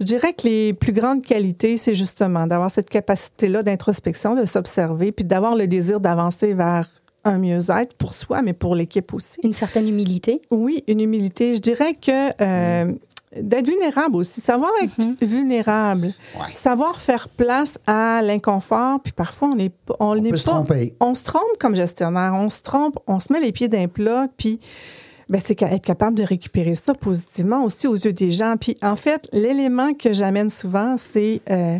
Je 0.00 0.04
dirais 0.06 0.32
que 0.32 0.46
les 0.48 0.72
plus 0.72 0.92
grandes 0.92 1.22
qualités, 1.22 1.76
c'est 1.76 1.94
justement 1.94 2.46
d'avoir 2.46 2.70
cette 2.72 2.88
capacité-là 2.88 3.62
d'introspection, 3.62 4.34
de 4.34 4.46
s'observer, 4.46 5.12
puis 5.12 5.24
d'avoir 5.26 5.54
le 5.54 5.66
désir 5.66 6.00
d'avancer 6.00 6.54
vers 6.54 6.88
un 7.24 7.36
mieux-être 7.36 7.92
pour 7.98 8.14
soi, 8.14 8.40
mais 8.40 8.54
pour 8.54 8.74
l'équipe 8.74 9.12
aussi. 9.12 9.38
Une 9.42 9.52
certaine 9.52 9.86
humilité. 9.86 10.40
Oui, 10.50 10.82
une 10.88 11.00
humilité. 11.00 11.54
Je 11.54 11.60
dirais 11.60 11.92
que 11.92 12.10
euh, 12.42 12.90
d'être 13.36 13.66
vulnérable 13.68 14.16
aussi, 14.16 14.40
savoir 14.40 14.70
être 14.82 15.22
vulnérable, 15.22 16.06
Ouais. 16.38 16.52
savoir 16.54 16.98
faire 16.98 17.28
place 17.28 17.78
à 17.86 18.22
l'inconfort, 18.22 19.00
puis 19.02 19.12
parfois 19.12 19.48
on 19.48 19.54
n'est 19.54 19.68
pas, 19.68 19.96
on 20.00 20.18
peut 20.18 20.36
se 20.36 20.44
pas, 20.44 20.50
tromper. 20.52 20.94
on 21.00 21.14
se 21.14 21.24
trompe 21.24 21.58
comme 21.58 21.76
gestionnaire, 21.76 22.32
on 22.34 22.48
se 22.48 22.62
trompe, 22.62 22.96
on 23.06 23.20
se 23.20 23.30
met 23.30 23.40
les 23.40 23.52
pieds 23.52 23.68
d'un 23.68 23.86
plat, 23.86 24.26
puis 24.38 24.58
c'est 25.38 25.54
qu'à- 25.54 25.72
être 25.72 25.84
capable 25.84 26.16
de 26.16 26.22
récupérer 26.24 26.74
ça 26.74 26.94
positivement 26.94 27.62
aussi 27.64 27.86
aux 27.86 27.94
yeux 27.94 28.12
des 28.12 28.30
gens. 28.30 28.56
Puis 28.60 28.76
en 28.82 28.96
fait, 28.96 29.28
l'élément 29.32 29.92
que 29.94 30.12
j'amène 30.12 30.50
souvent, 30.50 30.96
c'est 31.12 31.40
euh, 31.50 31.76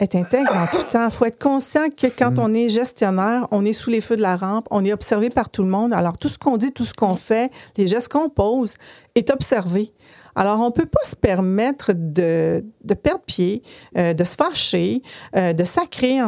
être 0.00 0.16
intègre 0.16 0.56
en 0.56 0.66
tout 0.66 0.82
temps. 0.90 1.06
Il 1.06 1.10
faut 1.14 1.24
être 1.26 1.38
conscient 1.40 1.88
que 1.96 2.06
quand 2.08 2.38
on 2.38 2.52
est 2.54 2.68
gestionnaire, 2.68 3.46
on 3.50 3.64
est 3.64 3.72
sous 3.74 3.90
les 3.90 4.00
feux 4.00 4.16
de 4.16 4.22
la 4.22 4.34
rampe, 4.36 4.66
on 4.70 4.84
est 4.84 4.92
observé 4.92 5.28
par 5.30 5.50
tout 5.50 5.62
le 5.62 5.68
monde. 5.68 5.92
Alors 5.92 6.16
tout 6.18 6.28
ce 6.28 6.38
qu'on 6.38 6.56
dit, 6.56 6.72
tout 6.72 6.84
ce 6.84 6.94
qu'on 6.94 7.16
fait, 7.16 7.52
les 7.76 7.86
gestes 7.86 8.08
qu'on 8.08 8.28
pose 8.30 8.74
est 9.14 9.30
observé. 9.30 9.92
Alors, 10.40 10.58
on 10.60 10.68
ne 10.68 10.70
peut 10.70 10.86
pas 10.86 11.06
se 11.06 11.14
permettre 11.14 11.92
de, 11.92 12.64
de 12.82 12.94
perdre 12.94 13.20
pied, 13.26 13.62
euh, 13.98 14.14
de 14.14 14.24
se 14.24 14.36
fâcher, 14.36 15.02
euh, 15.36 15.52
de 15.52 15.64
sacrer 15.64 16.18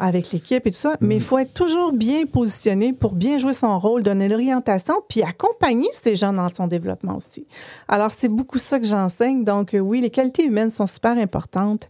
avec 0.00 0.32
l'équipe 0.32 0.66
et 0.66 0.70
tout 0.70 0.76
ça, 0.76 0.96
mais 1.00 1.14
il 1.16 1.22
faut 1.22 1.38
être 1.38 1.54
toujours 1.54 1.92
bien 1.92 2.26
positionné 2.26 2.92
pour 2.92 3.14
bien 3.14 3.38
jouer 3.38 3.54
son 3.54 3.78
rôle, 3.78 4.02
donner 4.02 4.28
l'orientation, 4.28 4.96
puis 5.08 5.22
accompagner 5.22 5.88
ces 5.92 6.14
gens 6.14 6.34
dans 6.34 6.50
son 6.50 6.66
développement 6.66 7.16
aussi. 7.16 7.46
Alors, 7.88 8.10
c'est 8.14 8.28
beaucoup 8.28 8.58
ça 8.58 8.78
que 8.78 8.84
j'enseigne. 8.84 9.44
Donc, 9.44 9.72
euh, 9.72 9.78
oui, 9.78 10.02
les 10.02 10.10
qualités 10.10 10.44
humaines 10.44 10.68
sont 10.68 10.86
super 10.86 11.16
importantes 11.16 11.88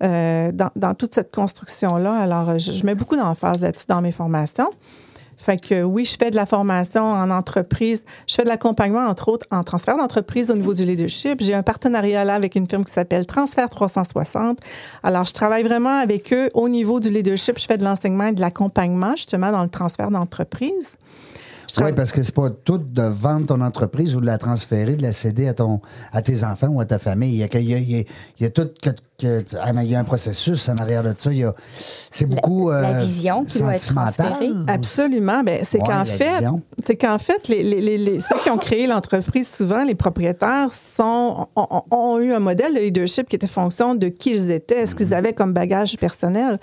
dans, 0.00 0.70
dans 0.76 0.94
toute 0.94 1.14
cette 1.14 1.34
construction-là. 1.34 2.12
Alors, 2.12 2.58
je, 2.58 2.72
je 2.72 2.84
mets 2.84 2.94
beaucoup 2.94 3.16
d'emphase 3.16 3.60
là-dessus 3.60 3.86
dans 3.88 4.02
mes 4.02 4.12
formations. 4.12 4.68
Fait 5.48 5.56
que 5.56 5.82
oui, 5.82 6.04
je 6.04 6.14
fais 6.22 6.30
de 6.30 6.36
la 6.36 6.44
formation 6.44 7.02
en 7.04 7.30
entreprise. 7.30 8.02
Je 8.26 8.34
fais 8.34 8.42
de 8.42 8.48
l'accompagnement, 8.48 9.06
entre 9.06 9.28
autres, 9.30 9.46
en 9.50 9.64
transfert 9.64 9.96
d'entreprise 9.96 10.50
au 10.50 10.54
niveau 10.54 10.74
du 10.74 10.84
leadership. 10.84 11.40
J'ai 11.40 11.54
un 11.54 11.62
partenariat 11.62 12.22
là 12.22 12.34
avec 12.34 12.54
une 12.54 12.68
firme 12.68 12.84
qui 12.84 12.92
s'appelle 12.92 13.24
Transfert 13.24 13.70
360. 13.70 14.58
Alors, 15.02 15.24
je 15.24 15.32
travaille 15.32 15.62
vraiment 15.62 16.00
avec 16.02 16.34
eux 16.34 16.50
au 16.52 16.68
niveau 16.68 17.00
du 17.00 17.08
leadership. 17.08 17.58
Je 17.58 17.64
fais 17.64 17.78
de 17.78 17.84
l'enseignement 17.84 18.24
et 18.24 18.32
de 18.32 18.42
l'accompagnement, 18.42 19.12
justement, 19.16 19.50
dans 19.50 19.62
le 19.62 19.70
transfert 19.70 20.10
d'entreprise. 20.10 20.70
Je 20.70 21.64
Oui, 21.64 21.72
travaille- 21.72 21.94
parce 21.94 22.12
que 22.12 22.22
c'est 22.22 22.34
pas 22.34 22.50
tout 22.50 22.76
de 22.76 23.02
vendre 23.02 23.46
ton 23.46 23.62
entreprise 23.62 24.16
ou 24.16 24.20
de 24.20 24.26
la 24.26 24.36
transférer, 24.36 24.96
de 24.96 25.02
la 25.02 25.12
céder 25.12 25.48
à, 25.48 25.54
ton, 25.54 25.80
à 26.12 26.20
tes 26.20 26.44
enfants 26.44 26.68
ou 26.68 26.80
à 26.82 26.84
ta 26.84 26.98
famille. 26.98 27.32
Il 27.32 27.38
y 27.38 27.42
a, 27.42 27.48
il 27.58 27.68
y 27.70 27.74
a- 27.74 27.78
il 27.78 27.90
y 27.90 27.96
a- 28.00 28.04
il 28.38 28.42
y 28.42 28.44
a 28.44 28.50
tout. 28.50 28.68
que- 28.82 28.90
que- 29.18 29.42
il 29.82 29.90
y 29.90 29.96
a 29.96 29.98
un 29.98 30.04
processus 30.04 30.68
en 30.68 30.76
arrière 30.76 31.02
de 31.02 31.12
ça. 31.16 31.32
Il 31.32 31.38
y 31.38 31.44
a- 31.44 31.52
C'est 32.10 32.26
beaucoup. 32.26 32.70
la 32.70 32.76
euh, 32.76 32.98
vision 33.00 33.44
qui 33.44 33.58
doit 33.58 33.74
être 33.74 33.80
sentimental. 33.82 34.14
transférée. 34.26 34.50
Absolument. 34.68 35.42
Ben, 35.42 35.60
c'est 35.68 35.78
Ouais, 35.78 35.84
qu'en 35.86 36.04
fait, 36.04 36.44
c'est 36.86 36.96
qu'en 36.96 37.18
fait, 37.18 37.48
les, 37.48 37.64
les- 37.64 37.80
les- 37.80 37.98
les- 37.98 38.20
ceux 38.20 38.36
qui 38.44 38.50
ont 38.50 38.58
créé 38.58 38.86
l'entreprise, 38.86 39.48
souvent, 39.48 39.84
les 39.84 39.96
propriétaires 39.96 40.68
sont, 40.96 41.48
ont, 41.56 41.66
ont- 41.70 41.82
ont 41.90 42.18
eu 42.20 42.32
un 42.32 42.38
modèle 42.38 42.72
de 42.74 42.78
leadership 42.78 43.28
qui 43.28 43.34
était 43.36 43.48
fonction 43.48 43.96
de 43.96 44.06
qui 44.08 44.30
ils 44.36 44.50
étaient, 44.52 44.86
ce 44.86 44.92
Mm-hmm. 44.92 44.96
qu'ils 44.96 45.14
avaient 45.14 45.32
comme 45.32 45.52
bagage 45.52 45.96
personnel. 45.96 46.58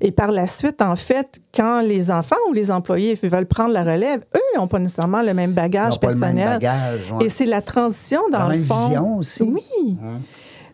Et 0.00 0.10
par 0.10 0.32
la 0.32 0.48
suite, 0.48 0.82
en 0.82 0.96
fait, 0.96 1.38
quand 1.54 1.80
les 1.80 2.10
enfants 2.10 2.36
ou 2.48 2.52
les 2.52 2.72
employés 2.72 3.16
veulent 3.22 3.46
prendre 3.46 3.72
la 3.72 3.84
relève, 3.84 4.20
eux 4.34 4.58
n'ont 4.58 4.66
pas 4.66 4.80
nécessairement 4.80 5.22
le 5.22 5.32
même 5.34 5.52
bagage 5.52 5.92
Ils 5.92 5.96
ont 5.96 5.98
pas 6.00 6.08
le 6.08 6.14
même 6.16 6.34
personnel. 6.36 6.58
bagage, 6.58 7.12
ouais. 7.12 7.26
Et 7.26 7.28
c'est 7.28 7.46
la 7.46 7.62
transition 7.62 8.20
dans 8.32 8.40
La 8.40 8.44
le 8.48 8.54
même 8.56 8.64
fond. 8.64 8.86
vision 8.88 9.16
aussi. 9.16 9.42
Oui. 9.42 9.96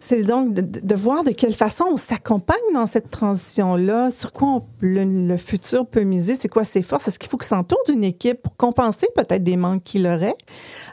C'est 0.09 0.23
donc 0.23 0.53
de, 0.53 0.95
voir 0.95 1.25
de 1.25 1.31
quelle 1.31 1.53
façon 1.53 1.85
on 1.90 1.97
s'accompagne 1.97 2.57
dans 2.75 2.87
cette 2.87 3.11
transition-là, 3.11 4.11
sur 4.11 4.33
quoi 4.33 4.62
le, 4.81 5.37
futur 5.37 5.85
peut 5.87 6.03
miser, 6.03 6.37
c'est 6.40 6.49
quoi 6.49 6.62
ses 6.62 6.83
forces, 6.83 7.09
est-ce 7.09 7.19
qu'il 7.19 7.29
faut 7.29 7.37
qu'il 7.37 7.49
s'entoure 7.49 7.83
d'une 7.88 8.05
équipe 8.05 8.40
pour 8.42 8.57
compenser 8.57 9.09
peut-être 9.16 9.42
des 9.42 9.57
manques 9.57 9.83
qu'il 9.83 10.07
aurait? 10.07 10.37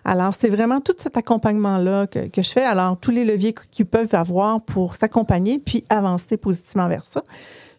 Alors, 0.03 0.33
c'est 0.39 0.49
vraiment 0.49 0.79
tout 0.79 0.95
cet 0.97 1.15
accompagnement-là 1.15 2.07
que, 2.07 2.27
que 2.27 2.41
je 2.41 2.49
fais. 2.49 2.63
Alors, 2.63 2.97
tous 2.97 3.11
les 3.11 3.23
leviers 3.23 3.53
qu'ils 3.71 3.85
peuvent 3.85 4.13
avoir 4.13 4.61
pour 4.61 4.95
s'accompagner 4.95 5.59
puis 5.59 5.83
avancer 5.89 6.37
positivement 6.37 6.87
vers 6.87 7.05
ça. 7.05 7.21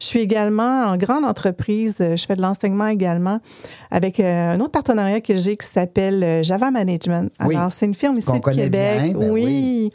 Je 0.01 0.07
suis 0.07 0.21
également 0.21 0.85
en 0.87 0.97
grande 0.97 1.25
entreprise. 1.25 1.97
euh, 2.01 2.17
Je 2.17 2.25
fais 2.27 2.37
de 2.37 2.43
l'enseignement 2.43 2.87
également 2.89 3.39
avec 3.91 4.21
euh, 4.21 4.55
un 4.55 4.61
autre 4.61 4.73
partenariat 4.73 5.21
que 5.21 5.37
j'ai 5.37 5.57
qui 5.57 5.67
s'appelle 5.67 6.23
euh, 6.23 6.43
Java 6.43 6.71
Management. 6.71 7.31
Oui. 7.47 7.57
Alors, 7.57 7.71
c'est 7.73 7.87
une 7.87 7.95
firme 7.95 8.19
ici 8.19 8.27
de 8.31 8.39
Québec. 8.39 8.71
bien, 8.71 9.13
ben 9.19 9.31
oui. 9.31 9.91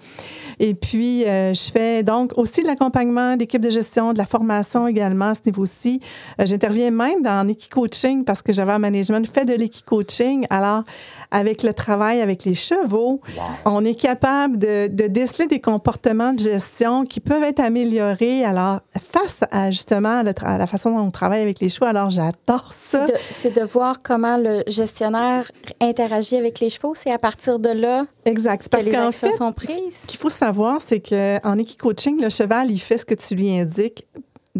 Et 0.62 0.74
puis, 0.74 1.26
euh, 1.26 1.54
je 1.54 1.72
fais 1.72 2.04
donc 2.04 2.32
aussi 2.38 2.62
de 2.62 2.68
l'accompagnement 2.68 3.38
d'équipe 3.38 3.62
de 3.62 3.70
gestion, 3.70 4.12
de 4.14 4.18
la 4.18 4.26
formation 4.26 4.88
également 4.88 5.30
à 5.30 5.34
ce 5.36 5.40
niveau-ci. 5.46 6.02
Euh, 6.42 6.46
J'interviens 6.46 6.92
même 6.92 7.22
dans 7.22 7.46
l'Equi-Coaching 7.48 8.24
parce 8.26 8.42
que 8.42 8.52
Java 8.52 8.78
Management 8.80 9.26
fait 9.28 9.46
de 9.46 9.54
l'Equi-Coaching. 9.54 10.46
Alors, 10.50 10.84
avec 11.32 11.64
le 11.64 11.74
travail 11.74 12.22
avec 12.22 12.44
les 12.44 12.56
chevaux, 12.56 13.22
on 13.66 13.86
est 13.86 13.96
capable 13.96 14.58
de, 14.58 14.88
de 14.88 15.08
déceler 15.08 15.48
des 15.48 15.62
comportements 15.62 16.34
de 16.34 16.40
gestion 16.40 17.06
qui 17.06 17.20
peuvent 17.20 17.44
être 17.44 17.60
améliorés. 17.62 18.44
Alors, 18.44 18.80
face 19.14 19.40
à 19.52 19.72
justement 19.72 19.89
le 19.96 20.32
tra- 20.32 20.46
à 20.48 20.58
la 20.58 20.68
façon 20.68 20.92
dont 20.92 21.04
on 21.04 21.12
travaille 21.12 21.42
avec 21.42 21.60
les 21.60 21.70
chevaux, 21.70 21.86
alors 21.86 22.10
j'adore 22.10 22.72
ça. 22.74 23.06
C'est 23.32 23.54
de 23.56 23.62
voir 23.62 24.02
comment 24.02 24.38
le 24.38 24.64
gestionnaire 24.68 25.50
interagit 25.82 26.36
avec 26.38 26.60
les 26.60 26.70
chevaux. 26.70 26.94
C'est 26.96 27.12
à 27.14 27.18
partir 27.18 27.60
de 27.60 27.70
là 27.70 28.06
Exact. 28.26 28.64
que 28.64 28.70
Parce 28.70 28.86
les 28.86 28.96
actions 28.96 29.28
fait, 29.30 29.34
sont 29.34 29.52
prises. 29.52 29.78
Ce 30.04 30.08
qu'il 30.08 30.20
faut 30.20 30.30
savoir, 30.30 30.80
c'est 30.86 31.00
qu'en 31.00 31.58
équi-coaching, 31.58 32.22
le 32.22 32.30
cheval, 32.30 32.72
il 32.72 32.80
fait 32.80 32.98
ce 32.98 33.06
que 33.06 33.16
tu 33.16 33.36
lui 33.36 33.58
indiques. 33.58 34.06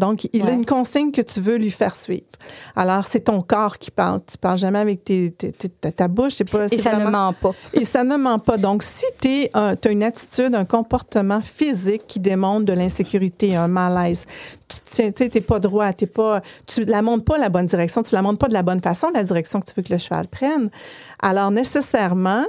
Donc, 0.00 0.26
il 0.32 0.48
a 0.48 0.52
une 0.52 0.66
consigne 0.66 1.12
que 1.12 1.20
tu 1.20 1.40
veux 1.40 1.56
lui 1.56 1.70
faire 1.70 1.94
suivre. 1.94 2.24
Alors, 2.74 3.04
c'est 3.08 3.20
ton 3.20 3.42
corps 3.42 3.78
qui 3.78 3.90
parle. 3.90 4.20
Tu 4.26 4.38
parles 4.38 4.58
jamais 4.58 4.78
avec 4.78 5.04
tes, 5.04 5.30
tes- 5.30 5.52
tes- 5.52 5.92
ta, 5.92 6.08
bouche. 6.08 6.42
Pas, 6.44 6.66
Et 6.70 6.78
ça 6.78 6.96
ne 6.96 7.10
ment 7.10 7.32
pas. 7.34 7.52
Et 7.74 7.84
ça 7.84 8.02
ne 8.02 8.16
ment 8.16 8.38
pas. 8.38 8.56
Donc, 8.56 8.82
si 8.82 9.04
tu 9.20 9.46
as 9.54 9.76
une 9.90 10.02
attitude, 10.02 10.54
un 10.54 10.64
comportement 10.64 11.40
physique 11.40 12.02
qui 12.08 12.18
démontre 12.18 12.64
de 12.64 12.72
l'insécurité, 12.72 13.54
un 13.54 13.68
malaise, 13.68 14.24
tu 14.94 15.02
n'es 15.02 15.40
pas 15.42 15.60
droit, 15.60 15.92
t'es 15.92 16.06
pas, 16.06 16.40
tu 16.66 16.84
la 16.84 17.02
montres 17.02 17.24
pas 17.24 17.38
la 17.38 17.48
bonne 17.50 17.66
direction, 17.66 18.02
tu 18.02 18.14
la 18.14 18.22
montres 18.22 18.38
pas 18.38 18.48
de 18.48 18.54
la 18.54 18.62
bonne 18.62 18.80
façon, 18.80 19.08
la 19.14 19.22
direction 19.22 19.60
que 19.60 19.66
tu 19.66 19.74
veux 19.76 19.82
que 19.82 19.92
le 19.92 19.98
cheval 19.98 20.26
prenne. 20.28 20.70
Alors, 21.20 21.50
nécessairement, 21.50 22.44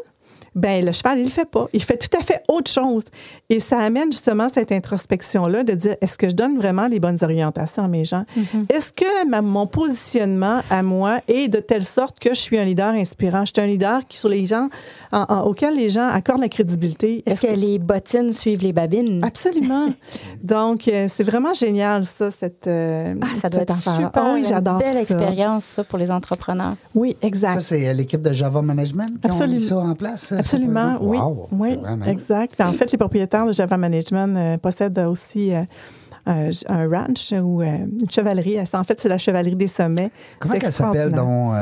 ben 0.53 0.83
le 0.85 0.91
cheval, 0.91 1.19
il 1.19 1.25
le 1.25 1.29
fait 1.29 1.49
pas. 1.49 1.67
Il 1.73 1.81
fait 1.83 1.97
tout 1.97 2.15
à 2.19 2.21
fait 2.23 2.43
autre 2.49 2.69
chose. 2.69 3.03
Et 3.49 3.59
ça 3.59 3.79
amène 3.79 4.11
justement 4.11 4.47
cette 4.53 4.71
introspection-là 4.71 5.63
de 5.63 5.73
dire, 5.73 5.95
est-ce 6.01 6.17
que 6.17 6.29
je 6.29 6.35
donne 6.35 6.57
vraiment 6.57 6.87
les 6.87 6.99
bonnes 6.99 7.17
orientations 7.21 7.83
à 7.83 7.87
mes 7.87 8.03
gens? 8.05 8.25
Est-ce 8.69 8.91
que 8.91 9.27
ma- 9.29 9.41
mon 9.41 9.65
positionnement 9.67 10.61
à 10.69 10.83
moi 10.83 11.19
est 11.27 11.47
de 11.47 11.59
telle 11.59 11.83
sorte 11.83 12.19
que 12.19 12.29
je 12.29 12.39
suis 12.39 12.57
un 12.57 12.65
leader 12.65 12.93
inspirant? 12.93 13.45
Je 13.45 13.51
suis 13.55 13.61
un 13.61 13.67
leader 13.69 14.01
qui, 14.07 14.17
sur 14.17 14.29
les 14.29 14.45
gens, 14.45 14.67
en- 15.11 15.25
en- 15.29 15.41
auquel 15.43 15.75
les 15.75 15.89
gens 15.89 16.07
accordent 16.09 16.41
la 16.41 16.49
crédibilité. 16.49 17.23
Est-ce 17.25 17.41
que 17.41 17.47
les 17.47 17.79
bottines 17.79 18.31
suivent 18.31 18.61
les 18.63 18.73
babines? 18.73 19.23
Absolument. 19.23 19.87
Donc, 20.43 20.87
euh, 20.87 21.07
c'est 21.13 21.23
vraiment 21.23 21.53
génial, 21.53 22.03
ça, 22.03 22.29
cette. 22.31 22.67
euh, 22.67 23.15
Ah, 23.21 23.25
ça 23.41 23.49
doit 23.49 23.59
cette 23.61 23.69
être 23.71 23.77
super. 23.79 24.11
Ah 24.15 24.31
oui, 24.33 24.39
une 24.41 24.47
j'adore 24.47 24.77
belle 24.79 24.93
ça. 24.93 25.01
expérience, 25.01 25.63
ça, 25.63 25.83
pour 25.83 25.97
les 25.97 26.11
entrepreneurs. 26.11 26.75
Oui, 26.95 27.15
exact. 27.21 27.53
Ça, 27.55 27.59
c'est 27.59 27.87
euh, 27.87 27.93
l'équipe 27.93 28.21
de 28.21 28.33
Java 28.33 28.61
Management 28.61 29.19
qui 29.21 29.31
ont 29.31 29.47
mis 29.47 29.59
ça 29.59 29.77
en 29.77 29.95
place? 29.95 30.33
Absolument, 30.41 30.97
oui. 31.01 31.17
Wow, 31.17 31.47
oui, 31.51 31.77
exact. 32.07 32.59
En 32.61 32.73
fait, 32.73 32.91
les 32.91 32.97
propriétaires 32.97 33.45
de 33.45 33.53
Java 33.53 33.77
Management 33.77 34.35
euh, 34.37 34.57
possèdent 34.57 34.99
aussi 34.99 35.53
euh, 35.53 35.63
un, 36.25 36.49
un 36.69 36.87
ranch 36.89 37.31
ou 37.41 37.61
euh, 37.61 37.65
une 38.01 38.09
chevalerie. 38.11 38.57
En 38.73 38.83
fait, 38.83 38.99
c'est 38.99 39.09
la 39.09 39.17
chevalerie 39.17 39.55
des 39.55 39.67
sommets. 39.67 40.11
Comment 40.39 40.53
elle 40.55 40.71
s'appelle, 40.71 41.11
donc? 41.11 41.53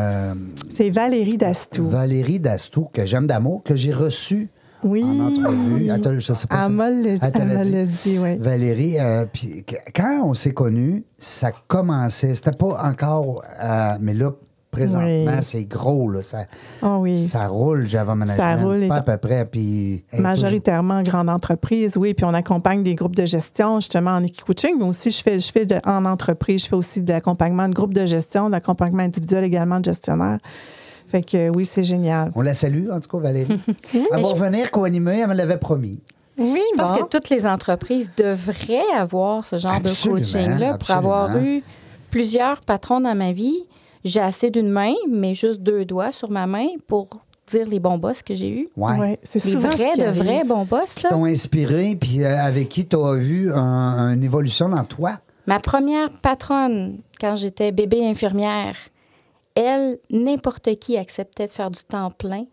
C'est 0.76 0.90
Valérie 0.90 1.38
Dastou. 1.38 1.84
Valérie 1.88 2.40
Dastou, 2.40 2.88
que 2.94 3.06
j'aime 3.06 3.28
d'amour, 3.28 3.64
que 3.64 3.76
j'ai 3.76 3.94
reçue 3.94 4.50
Oui. 4.84 5.04
en 5.04 5.28
entrevue. 5.28 5.90
Attends, 5.92 6.14
je 6.20 6.34
sais 6.34 6.48
pas 6.48 6.66
si- 6.66 6.72
le- 6.72 7.86
dit. 7.86 8.20
oui. 8.20 8.38
Valérie, 8.38 9.00
euh, 9.00 9.26
puis 9.32 9.64
quand 9.96 10.22
on 10.26 10.34
s'est 10.34 10.54
connus, 10.54 11.04
ça 11.18 11.52
commençait. 11.68 12.34
C'était 12.34 12.52
pas 12.52 12.82
encore. 12.84 13.42
euh, 13.62 13.98
mais 14.00 14.14
là, 14.14 14.32
présentement, 14.72 15.32
Oui. 15.36 15.42
c'est 15.42 15.66
gros. 15.66 16.10
Là, 16.12 16.22
ça, 16.22 16.40
Ah 16.82 16.98
oui. 17.00 17.24
ça 17.24 17.48
roule, 17.48 17.88
Java 17.88 18.16
Management. 18.16 18.42
Ça 18.44 18.56
roule, 18.56 18.88
Pas 18.88 18.96
à 18.98 19.02
peu 19.02 19.18
près. 19.18 19.46
Puis, 19.46 20.04
Majoritairement 20.18 20.96
en 20.96 21.04
grande 21.04 21.30
entreprise, 21.30 21.94
oui. 21.98 22.14
Puis 22.14 22.26
on 22.26 22.34
accompagne 22.34 22.84
des 22.84 22.96
groupes 22.96 23.16
de 23.16 23.26
gestion, 23.26 23.80
justement, 23.80 24.12
en 24.12 24.24
équipe-coaching. 24.24 24.76
Mais 24.78 24.86
aussi, 24.86 25.12
je 25.12 25.22
fais, 25.22 25.40
je 25.40 25.52
fais 25.52 25.66
de- 25.66 25.80
en 25.86 26.06
entreprise, 26.06 26.64
je 26.64 26.68
fais 26.70 26.76
aussi 26.76 27.02
de 27.02 27.12
l'accompagnement 27.12 27.68
de 27.68 27.74
groupes 27.74 27.94
de 27.94 28.06
gestion, 28.06 28.48
de 28.48 28.52
l'accompagnement 28.54 29.04
individuel 29.04 29.44
également 29.44 29.80
de 29.80 29.86
gestionnaires. 29.86 30.38
Fait 31.08 31.22
que 31.22 31.50
oui, 31.50 31.68
c'est 31.70 31.84
génial. 31.84 32.32
On 32.36 32.42
la 32.42 32.54
salue, 32.54 32.90
en 32.92 33.00
tout 33.00 33.10
cas, 33.10 33.18
Valérie. 33.24 33.60
elle 33.94 34.22
va 34.22 34.28
revenir 34.28 34.70
co-animer, 34.70 35.20
elle 35.24 35.30
me 35.30 35.34
l'avait 35.34 35.58
promis. 35.58 36.00
Oui, 36.38 36.62
Je 36.74 36.78
pense 36.78 36.92
bon. 36.92 36.98
que 37.04 37.10
toutes 37.10 37.30
les 37.30 37.46
entreprises 37.48 38.12
devraient 38.16 38.80
avoir 38.98 39.44
ce 39.44 39.58
genre 39.58 39.74
Absolument, 39.74 40.20
de 40.20 40.24
coaching-là 40.24 40.78
pour 40.78 40.92
avoir 40.92 41.36
eu 41.38 41.62
plusieurs 42.12 42.62
patrons 42.62 43.02
dans 43.02 43.16
ma 43.16 43.32
vie. 43.34 43.58
J'ai 44.06 44.20
assez 44.22 44.50
d'une 44.50 44.70
main, 44.70 44.94
mais 45.10 45.34
juste 45.34 45.62
deux 45.62 45.84
doigts 45.86 46.12
sur 46.12 46.30
ma 46.32 46.48
main 46.48 46.68
pour 46.88 47.08
dire 47.48 47.68
les 47.68 47.80
bons 47.80 47.98
boss 47.98 48.22
que 48.22 48.34
j'ai 48.34 48.50
eus. 48.62 48.68
Ouais. 48.78 48.98
Ouais, 49.00 49.20
c'est 49.24 49.44
Les 49.44 49.52
ce 49.52 49.58
vrais 49.58 49.96
de 49.98 50.04
vrais 50.12 50.44
bons 50.46 50.66
boss. 50.66 50.96
Qui 50.96 51.08
t'ont 51.08 51.26
inspiré, 51.26 51.96
puis 52.00 52.24
euh, 52.24 52.38
avec 52.42 52.70
qui 52.70 52.88
tu 52.88 52.96
as 52.96 53.16
vu 53.16 53.52
un- 53.52 54.14
une 54.14 54.24
évolution 54.24 54.70
dans 54.70 54.84
toi? 54.86 55.18
Ma 55.48 55.60
première 55.60 56.10
patronne, 56.12 56.98
quand 57.20 57.36
j'étais 57.36 57.72
bébé 57.72 58.06
infirmière, 58.08 58.76
elle, 59.56 59.98
n'importe 60.12 60.76
qui 60.80 60.96
acceptait 60.98 61.46
de 61.48 61.52
faire 61.52 61.72
du 61.72 61.80
temps 61.84 62.12
plein, 62.12 62.46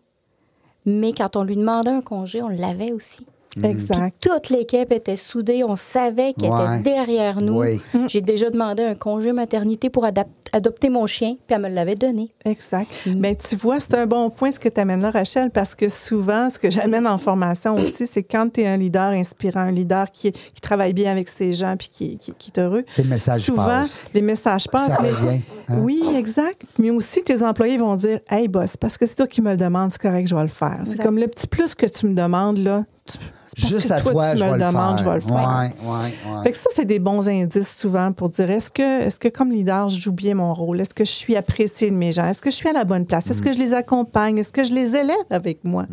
mais 0.85 1.13
quand 1.13 1.35
on 1.35 1.43
lui 1.43 1.55
demandait 1.55 1.91
un 1.91 2.01
congé, 2.01 2.41
on 2.41 2.49
l'avait 2.49 2.91
aussi. 2.91 3.25
Exact. 3.63 4.15
Toute 4.21 4.49
l'équipe 4.49 4.91
était 4.91 5.15
soudée, 5.15 5.63
on 5.63 5.75
savait 5.75 6.33
qu'elle 6.33 6.49
Ouais. 6.51 6.79
était 6.79 6.89
derrière 6.91 7.41
nous. 7.41 7.59
Oui. 7.61 7.81
J'ai 8.07 8.21
déjà 8.21 8.49
demandé 8.49 8.83
un 8.83 8.95
congé 8.95 9.31
maternité 9.31 9.89
pour 9.89 10.05
adopter 10.05 10.89
mon 10.89 11.05
chien, 11.07 11.35
puis 11.47 11.55
elle 11.55 11.61
me 11.61 11.69
l'avait 11.69 11.95
donné. 11.95 12.29
Exact. 12.45 12.89
Mais 13.05 13.35
tu 13.35 13.55
vois, 13.55 13.79
c'est 13.79 13.95
un 13.95 14.05
bon 14.05 14.29
point 14.29 14.51
ce 14.51 14.59
que 14.59 14.69
tu 14.69 14.79
amènes 14.79 15.01
là, 15.01 15.11
Rachel, 15.11 15.49
parce 15.51 15.75
que 15.75 15.89
souvent, 15.89 16.49
ce 16.49 16.59
que 16.59 16.71
j'amène 16.71 17.07
en 17.07 17.17
formation 17.17 17.75
aussi, 17.75 18.07
c'est 18.07 18.23
quand 18.23 18.49
tu 18.53 18.61
es 18.61 18.67
un 18.67 18.77
leader 18.77 19.09
inspirant, 19.11 19.61
un 19.61 19.71
leader 19.71 20.11
qui, 20.11 20.31
qui 20.31 20.61
travaille 20.61 20.93
bien 20.93 21.11
avec 21.11 21.27
ses 21.27 21.53
gens 21.53 21.75
puis 21.77 21.87
qui, 21.89 22.17
qui, 22.17 22.33
qui 22.37 22.51
est 22.55 22.59
heureux. 22.59 22.83
Tes 22.95 23.03
messages 23.03 23.41
Souvent, 23.41 23.65
passent. 23.65 24.01
les 24.13 24.21
messages 24.21 24.67
passent. 24.67 24.87
Ça 24.87 24.97
mais- 25.01 25.09
revient, 25.11 25.41
hein? 25.69 25.81
Oui, 25.83 26.01
exact. 26.15 26.61
Mais 26.79 26.89
aussi, 26.91 27.21
tes 27.23 27.43
employés 27.43 27.77
vont 27.77 27.95
dire 27.95 28.19
Hey, 28.29 28.47
boss, 28.47 28.77
parce 28.77 28.97
que 28.97 29.05
c'est 29.05 29.15
toi 29.15 29.27
qui 29.27 29.41
me 29.41 29.51
le 29.51 29.57
demandes, 29.57 29.91
c'est 29.91 30.01
correct, 30.01 30.27
je 30.27 30.35
vais 30.35 30.41
le 30.41 30.47
faire. 30.47 30.79
C'est 30.85 30.97
comme 31.01 31.17
le 31.17 31.27
petit 31.27 31.47
plus 31.47 31.75
que 31.75 31.85
tu 31.85 32.05
me 32.05 32.13
demandes, 32.13 32.57
là. 32.59 32.83
tu- 33.05 33.17
parce 33.55 33.71
Juste 33.71 33.87
que 33.89 33.93
à 33.93 34.01
toi, 34.01 34.31
tu 34.31 34.37
je 34.39 34.43
me 34.43 34.49
vais 34.49 34.57
le 34.57 34.65
demandes, 34.65 34.97
faire. 34.99 35.05
je 35.05 35.09
vais 35.09 35.15
le 35.15 35.21
faire. 35.21 35.35
Ouais, 35.35 35.89
ouais, 35.89 36.35
ouais. 36.37 36.43
Fait 36.43 36.51
que 36.51 36.57
ça, 36.57 36.69
c'est 36.75 36.85
des 36.85 36.99
bons 36.99 37.27
indices 37.29 37.75
souvent 37.77 38.11
pour 38.11 38.29
dire 38.29 38.49
est-ce 38.51 38.69
que, 38.71 39.01
est-ce 39.05 39.19
que 39.19 39.27
comme 39.29 39.51
leader, 39.51 39.89
je 39.89 39.99
joue 40.01 40.11
bien 40.11 40.35
mon 40.35 40.53
rôle? 40.53 40.81
Est-ce 40.81 40.93
que 40.93 41.05
je 41.05 41.11
suis 41.11 41.35
appréciée 41.35 41.89
de 41.89 41.95
mes 41.95 42.11
gens? 42.11 42.25
Est-ce 42.25 42.41
que 42.41 42.51
je 42.51 42.55
suis 42.55 42.69
à 42.69 42.73
la 42.73 42.83
bonne 42.83 43.05
place? 43.05 43.25
Mm. 43.27 43.31
Est-ce 43.31 43.41
que 43.41 43.53
je 43.53 43.59
les 43.59 43.73
accompagne? 43.73 44.37
Est-ce 44.37 44.51
que 44.51 44.65
je 44.65 44.73
les 44.73 44.95
élève 44.95 45.15
avec 45.29 45.63
moi? 45.63 45.85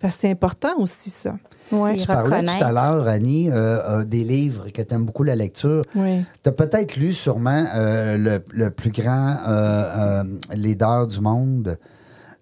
Parce 0.00 0.14
que 0.16 0.20
c'est 0.22 0.30
important 0.30 0.76
aussi, 0.78 1.10
ça. 1.10 1.34
Ouais. 1.72 1.94
Tu 1.96 2.06
parlais 2.06 2.42
tout 2.42 2.64
à 2.64 2.72
l'heure, 2.72 3.06
Annie, 3.06 3.48
euh, 3.50 4.00
euh, 4.00 4.04
des 4.04 4.24
livres 4.24 4.70
que 4.70 4.82
tu 4.82 4.94
aimes 4.94 5.06
beaucoup 5.06 5.22
la 5.22 5.36
lecture. 5.36 5.82
Oui. 5.94 6.20
Tu 6.42 6.48
as 6.48 6.52
peut-être 6.52 6.96
lu 6.96 7.12
sûrement 7.12 7.64
euh, 7.74 8.16
le, 8.16 8.44
le 8.52 8.70
plus 8.70 8.90
grand 8.90 9.36
euh, 9.46 10.22
euh, 10.22 10.24
leader 10.54 11.06
du 11.06 11.20
monde. 11.20 11.78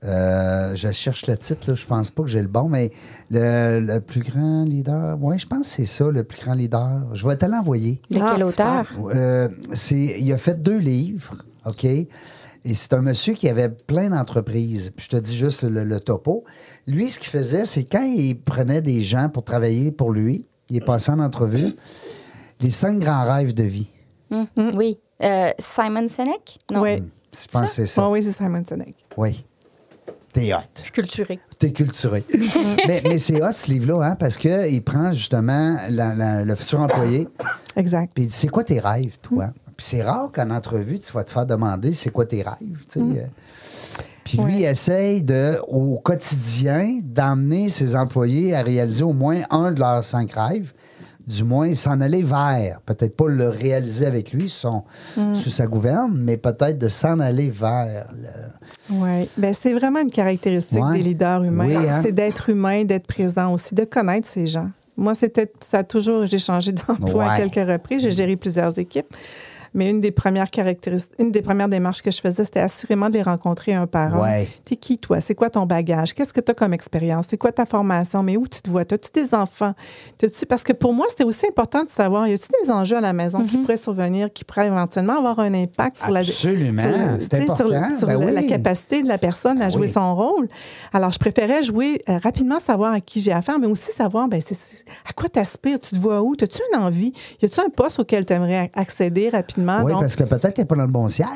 Euh, 0.05 0.77
je 0.77 0.93
cherche 0.93 1.27
le 1.27 1.37
titre, 1.37 1.69
là, 1.69 1.75
je 1.75 1.85
pense 1.85 2.11
pas 2.11 2.23
que 2.23 2.29
j'ai 2.29 2.41
le 2.41 2.47
bon, 2.49 2.69
mais 2.69 2.91
le, 3.31 3.81
le 3.81 4.01
plus 4.01 4.21
grand 4.21 4.65
leader. 4.65 5.19
Oui, 5.21 5.39
je 5.39 5.47
pense 5.47 5.63
que 5.67 5.73
c'est 5.75 5.87
ça, 5.87 6.05
le 6.11 6.23
plus 6.25 6.41
grand 6.41 6.55
leader. 6.55 7.09
Je 7.15 7.27
vais 7.27 7.37
te 7.37 7.47
l'envoyer. 7.47 8.01
De 8.11 8.19
Ah, 8.21 8.35
quel 8.37 8.47
super. 8.49 8.85
auteur? 8.99 9.17
Euh, 9.17 9.49
c'est, 9.73 9.97
il 10.21 10.33
a 10.33 10.39
fait 10.39 10.63
deux 10.63 10.79
livres, 10.79 11.35
OK? 11.67 11.85
Et 11.85 12.75
c'est 12.75 12.93
un 12.93 13.01
monsieur 13.03 13.35
qui 13.35 13.49
avait 13.49 13.69
plein 13.71 14.11
d'entreprises. 14.11 14.93
Puis 14.95 15.07
Je 15.11 15.17
te 15.17 15.23
dis 15.23 15.37
juste 15.37 15.63
le, 15.65 15.85
le 15.85 16.01
topo. 16.01 16.45
Lui, 16.87 17.09
ce 17.09 17.19
qu'il 17.19 17.31
faisait, 17.31 17.65
c'est 17.65 17.85
quand 17.85 18.03
il 18.03 18.41
prenait 18.41 18.83
des 18.83 19.01
gens 19.01 19.29
pour 19.29 19.43
travailler 19.45 19.91
pour 19.91 20.13
lui, 20.13 20.47
il 20.69 20.77
est 20.77 20.85
passé 20.85 21.11
en 21.11 21.19
entrevue, 21.19 21.73
les 22.61 22.71
cinq 22.71 22.99
grands 22.99 23.25
rêves 23.25 23.55
de 23.55 23.63
vie. 23.65 23.89
Hum, 24.31 24.47
Oui. 24.75 24.99
Euh, 25.23 25.51
Simon 25.59 26.07
Sinek? 26.07 26.59
Non. 26.73 26.83
Oui. 26.83 27.03
Je 27.33 27.47
pense 27.51 27.71
que 27.71 27.75
c'est 27.77 27.87
ça. 27.87 28.03
Ah 28.05 28.11
oui, 28.11 28.23
c'est 28.23 28.33
Simon 28.33 28.63
Sinek. 28.67 28.95
Oui. 29.17 29.45
T'es 30.41 30.55
hot. 30.55 30.59
Culturé. 30.93 31.41
T'es 31.59 31.73
culturé. 31.73 32.25
mais 32.87 33.03
mais 33.05 33.19
c'est 33.19 33.43
hot, 33.43 33.53
ce 33.53 33.71
livre-là, 33.71 34.11
hein, 34.11 34.15
parce 34.17 34.37
qu'il 34.37 34.83
prend 34.85 35.13
justement 35.13 35.77
la- 35.91 36.15
la- 36.15 36.45
le 36.45 36.55
futur 36.55 36.81
employé, 36.81 37.27
Exact. 37.77 38.13
puis 38.15 38.25
il 38.25 38.27
dit 38.29 38.35
c'est 38.35 38.49
quoi 38.49 38.63
tes 38.65 38.79
rêves, 38.81 39.17
toi? 39.23 39.51
Puis 39.77 39.87
c'est 39.91 40.03
rare 40.03 40.31
qu'en 40.33 40.51
entrevue, 40.51 40.99
tu 40.99 41.13
vas 41.13 41.25
te 41.25 41.31
faire 41.31 41.47
demander 41.47 41.93
c'est 41.93 42.11
quoi 42.11 42.25
tes 42.25 42.43
rêves, 42.43 42.85
tu 42.93 42.99
sais. 42.99 43.01
euh. 43.01 43.27
Puis 44.25 44.39
lui, 44.39 44.59
il 44.61 44.65
essaye 44.65 45.23
de, 45.23 45.59
au 45.69 45.99
quotidien 45.99 46.99
d'emmener 47.03 47.69
ses 47.71 47.97
employés 47.97 48.55
à 48.55 48.63
réaliser 48.63 49.03
au 49.05 49.15
moins 49.15 49.37
un 49.51 49.73
de 49.73 49.81
leurs 49.81 50.05
cinq 50.05 50.33
rêves, 50.33 50.73
du 51.27 51.45
moins 51.45 51.75
s'en 51.75 52.01
aller 52.01 52.23
vers. 52.23 52.81
Peut-être 52.83 53.17
pas 53.17 53.29
le 53.29 53.49
réaliser 53.49 54.05
avec 54.07 54.33
lui 54.33 54.49
sous, 54.51 54.83
son- 55.15 55.35
sous 55.35 55.49
sa 55.51 55.67
gouverne, 55.67 56.13
mais 56.15 56.37
peut-être 56.37 56.77
de 56.79 56.89
s'en 56.89 57.21
aller 57.21 57.49
vers. 57.49 58.07
le- 58.13 58.29
Oui. 58.91 59.29
Ben, 59.37 59.55
c'est 59.61 59.73
vraiment 59.73 60.01
une 60.01 60.11
caractéristique 60.11 60.83
Ouais. 60.83 60.99
des 60.99 61.03
leaders 61.05 61.43
humains. 61.45 61.67
Oui, 61.67 61.77
hein? 61.77 62.01
C'est 62.03 62.13
d'être 62.13 62.49
humain, 62.49 62.85
d'être 62.85 63.07
présent 63.07 63.53
aussi, 63.53 63.75
de 63.75 63.85
connaître 63.85 64.27
ces 64.29 64.47
gens. 64.47 64.69
Moi, 64.97 65.15
c'était 65.15 65.51
ça 65.61 65.79
a 65.79 65.85
toujours, 65.85 66.27
j'ai 66.27 66.39
changé 66.39 66.73
d'emploi 66.73 67.31
à 67.33 67.37
quelques 67.41 67.71
reprises, 67.71 68.03
j'ai 68.03 68.11
géré 68.11 68.37
plusieurs 68.37 68.77
équipes. 68.79 69.07
Mais 69.75 69.91
une 69.91 70.01
des 70.01 70.11
premières 70.11 70.51
caractéristiques, 70.51 71.13
une 71.19 71.31
des 71.33 71.43
premières 71.43 71.69
démarches 71.69 72.03
que 72.03 72.11
je 72.11 72.21
faisais, 72.21 72.45
c'était 72.45 72.61
assurément 72.61 73.09
de 73.09 73.15
les 73.15 73.23
rencontrer 73.23 73.75
un 73.75 73.87
par 73.87 74.15
un. 74.17 74.23
Ouais. 74.23 74.49
T'es 74.65 74.77
qui, 74.77 74.99
toi? 74.99 75.21
C'est 75.21 75.35
quoi 75.35 75.51
ton 75.51 75.67
bagage? 75.67 76.15
Qu'est-ce 76.15 76.33
que 76.33 76.41
tu 76.41 76.51
as 76.51 76.55
comme 76.55 76.73
expérience? 76.73 77.27
C'est 77.29 77.37
quoi 77.37 77.53
ta 77.53 77.67
formation? 77.67 78.23
Mais 78.23 78.37
où 78.37 78.47
tu 78.47 78.61
te 78.61 78.71
vois? 78.71 78.81
As-tu 78.83 79.11
des 79.15 79.35
enfants? 79.35 79.73
T'as-tu- 80.17 80.47
Parce 80.47 80.63
que 80.63 80.73
pour 80.73 80.93
moi, 80.95 81.07
c'était 81.11 81.25
aussi 81.25 81.47
important 81.47 81.85
de 81.85 81.89
savoir, 81.91 82.27
y 82.29 82.33
a-t-il 82.33 82.67
des 82.67 82.73
enjeux 82.73 82.97
à 82.97 83.01
la 83.01 83.13
maison 83.13 83.45
qui 83.45 83.59
pourraient 83.59 83.77
survenir, 83.77 84.33
qui 84.33 84.45
pourraient 84.45 84.67
éventuellement 84.67 85.19
avoir 85.19 85.39
un 85.41 85.53
impact 85.55 85.97
sur 85.97 86.11
la 86.11 86.21
Absolument. 86.21 86.83
sur 86.83 86.93
C'est 87.21 88.07
Ben 88.07 88.19
la, 88.19 88.31
la 88.33 88.43
capacité 88.43 89.03
de 89.03 89.09
la 89.09 89.19
personne 89.19 89.61
à 89.63 89.71
jouer 89.71 89.87
Oui. 89.87 89.93
son 89.93 90.15
rôle. 90.15 90.49
Alors, 90.93 91.11
je 91.13 91.19
préférais 91.19 91.63
jouer 91.63 91.99
euh, 92.09 92.19
rapidement, 92.23 92.59
savoir 92.59 92.93
à 92.93 93.01
qui 93.01 93.21
j'ai 93.21 93.33
affaire, 93.33 93.59
mais 93.59 93.67
aussi 93.67 93.91
savoir 93.97 94.29
ben, 94.29 94.41
c'est- 94.47 94.55
c'est- 94.59 94.85
à 95.09 95.13
quoi 95.13 95.29
tu 95.29 95.39
aspires, 95.39 95.79
tu 95.79 95.95
te 95.95 96.01
vois 96.01 96.23
où, 96.23 96.35
as-tu 96.35 96.61
une 96.73 96.81
envie, 96.81 97.13
y 97.43 97.45
a-tu 97.47 97.61
un 97.61 97.69
poste 97.69 97.99
auquel 97.99 98.25
tu 98.25 98.33
aimerais 98.33 98.71
accéder 98.75 99.29
rapidement? 99.29 99.68
Oui, 99.85 99.93
Donc, 99.93 100.01
parce 100.03 100.17
que 100.17 100.25
peut-être 100.25 100.55
qu'elle 100.55 100.65
n'est 100.65 100.69
pas 100.69 100.77
dans 100.77 100.87
le 100.87 100.91
bon 100.93 101.09
siège. 101.09 101.29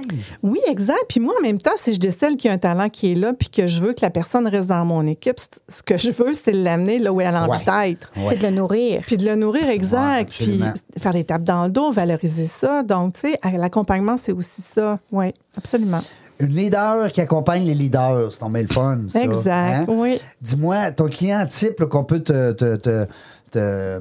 oui, 0.42 0.58
exact. 0.68 1.04
Puis 1.08 1.20
moi, 1.20 1.34
en 1.38 1.42
même 1.42 1.58
temps, 1.58 1.72
si 1.80 1.94
je 1.94 2.00
décèle 2.00 2.36
qu'il 2.36 2.48
y 2.48 2.50
a 2.50 2.54
un 2.54 2.58
talent 2.58 2.88
qui 2.88 3.12
est 3.12 3.14
là, 3.14 3.32
puis 3.38 3.48
que 3.48 3.66
je 3.66 3.80
veux 3.80 3.92
que 3.92 4.00
la 4.02 4.10
personne 4.10 4.46
reste 4.46 4.66
dans 4.66 4.84
mon 4.84 5.06
équipe, 5.06 5.36
ce 5.68 5.82
que 5.82 5.98
je 5.98 6.10
veux, 6.10 6.32
c'est 6.34 6.52
de 6.52 6.62
l'amener 6.64 6.98
là 6.98 7.12
où 7.12 7.20
elle 7.20 7.34
a 7.34 7.44
envie 7.48 7.58
d'être. 7.64 8.10
Ouais. 8.16 8.22
C'est 8.30 8.38
de 8.42 8.46
le 8.46 8.52
nourrir. 8.54 9.02
Puis 9.06 9.16
de 9.16 9.24
le 9.26 9.34
nourrir, 9.36 9.62
Ouais, 9.66 9.74
exact. 9.74 10.30
puis 10.30 10.60
faire 10.98 11.12
des 11.12 11.24
tapes 11.24 11.44
dans 11.44 11.66
le 11.66 11.70
dos, 11.70 11.92
valoriser 11.92 12.46
ça. 12.46 12.82
Donc, 12.82 13.14
tu 13.14 13.30
sais, 13.30 13.38
l'accompagnement, 13.56 14.16
c'est 14.20 14.32
aussi 14.32 14.62
ça. 14.74 14.98
Oui, 15.10 15.26
absolument. 15.56 16.00
Une 16.40 16.48
leader 16.54 17.08
qui 17.12 17.20
accompagne 17.20 17.62
les 17.64 17.74
leaders, 17.74 18.32
c'est 18.32 18.42
en 18.42 18.48
le 18.48 18.66
fun, 18.66 19.02
ça. 19.08 19.18
hein? 19.20 19.22
Exact, 19.22 19.84
oui. 19.88 20.18
Dis-moi, 20.40 20.90
ton 20.90 21.06
client 21.06 21.46
type 21.46 21.84
qu'on 21.84 22.02
peut 22.02 22.20
te, 22.20 22.50
te, 22.52 22.74
te, 22.76 23.06
te, 23.52 23.58
euh, 23.58 24.00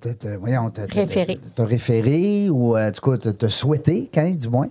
te- 0.00 0.08
te- 0.08 0.36
voyons, 0.38 0.70
te- 0.70 0.80
te- 0.80 0.94
Référer. 0.94 1.38
te 1.54 1.62
référer 1.62 2.48
ou, 2.50 2.76
euh, 2.76 2.90
du 2.90 3.00
coup, 3.00 3.16
te, 3.16 3.28
te 3.28 3.46
souhaiter, 3.46 4.10
quand, 4.12 4.28
du 4.36 4.48
moins, 4.48 4.68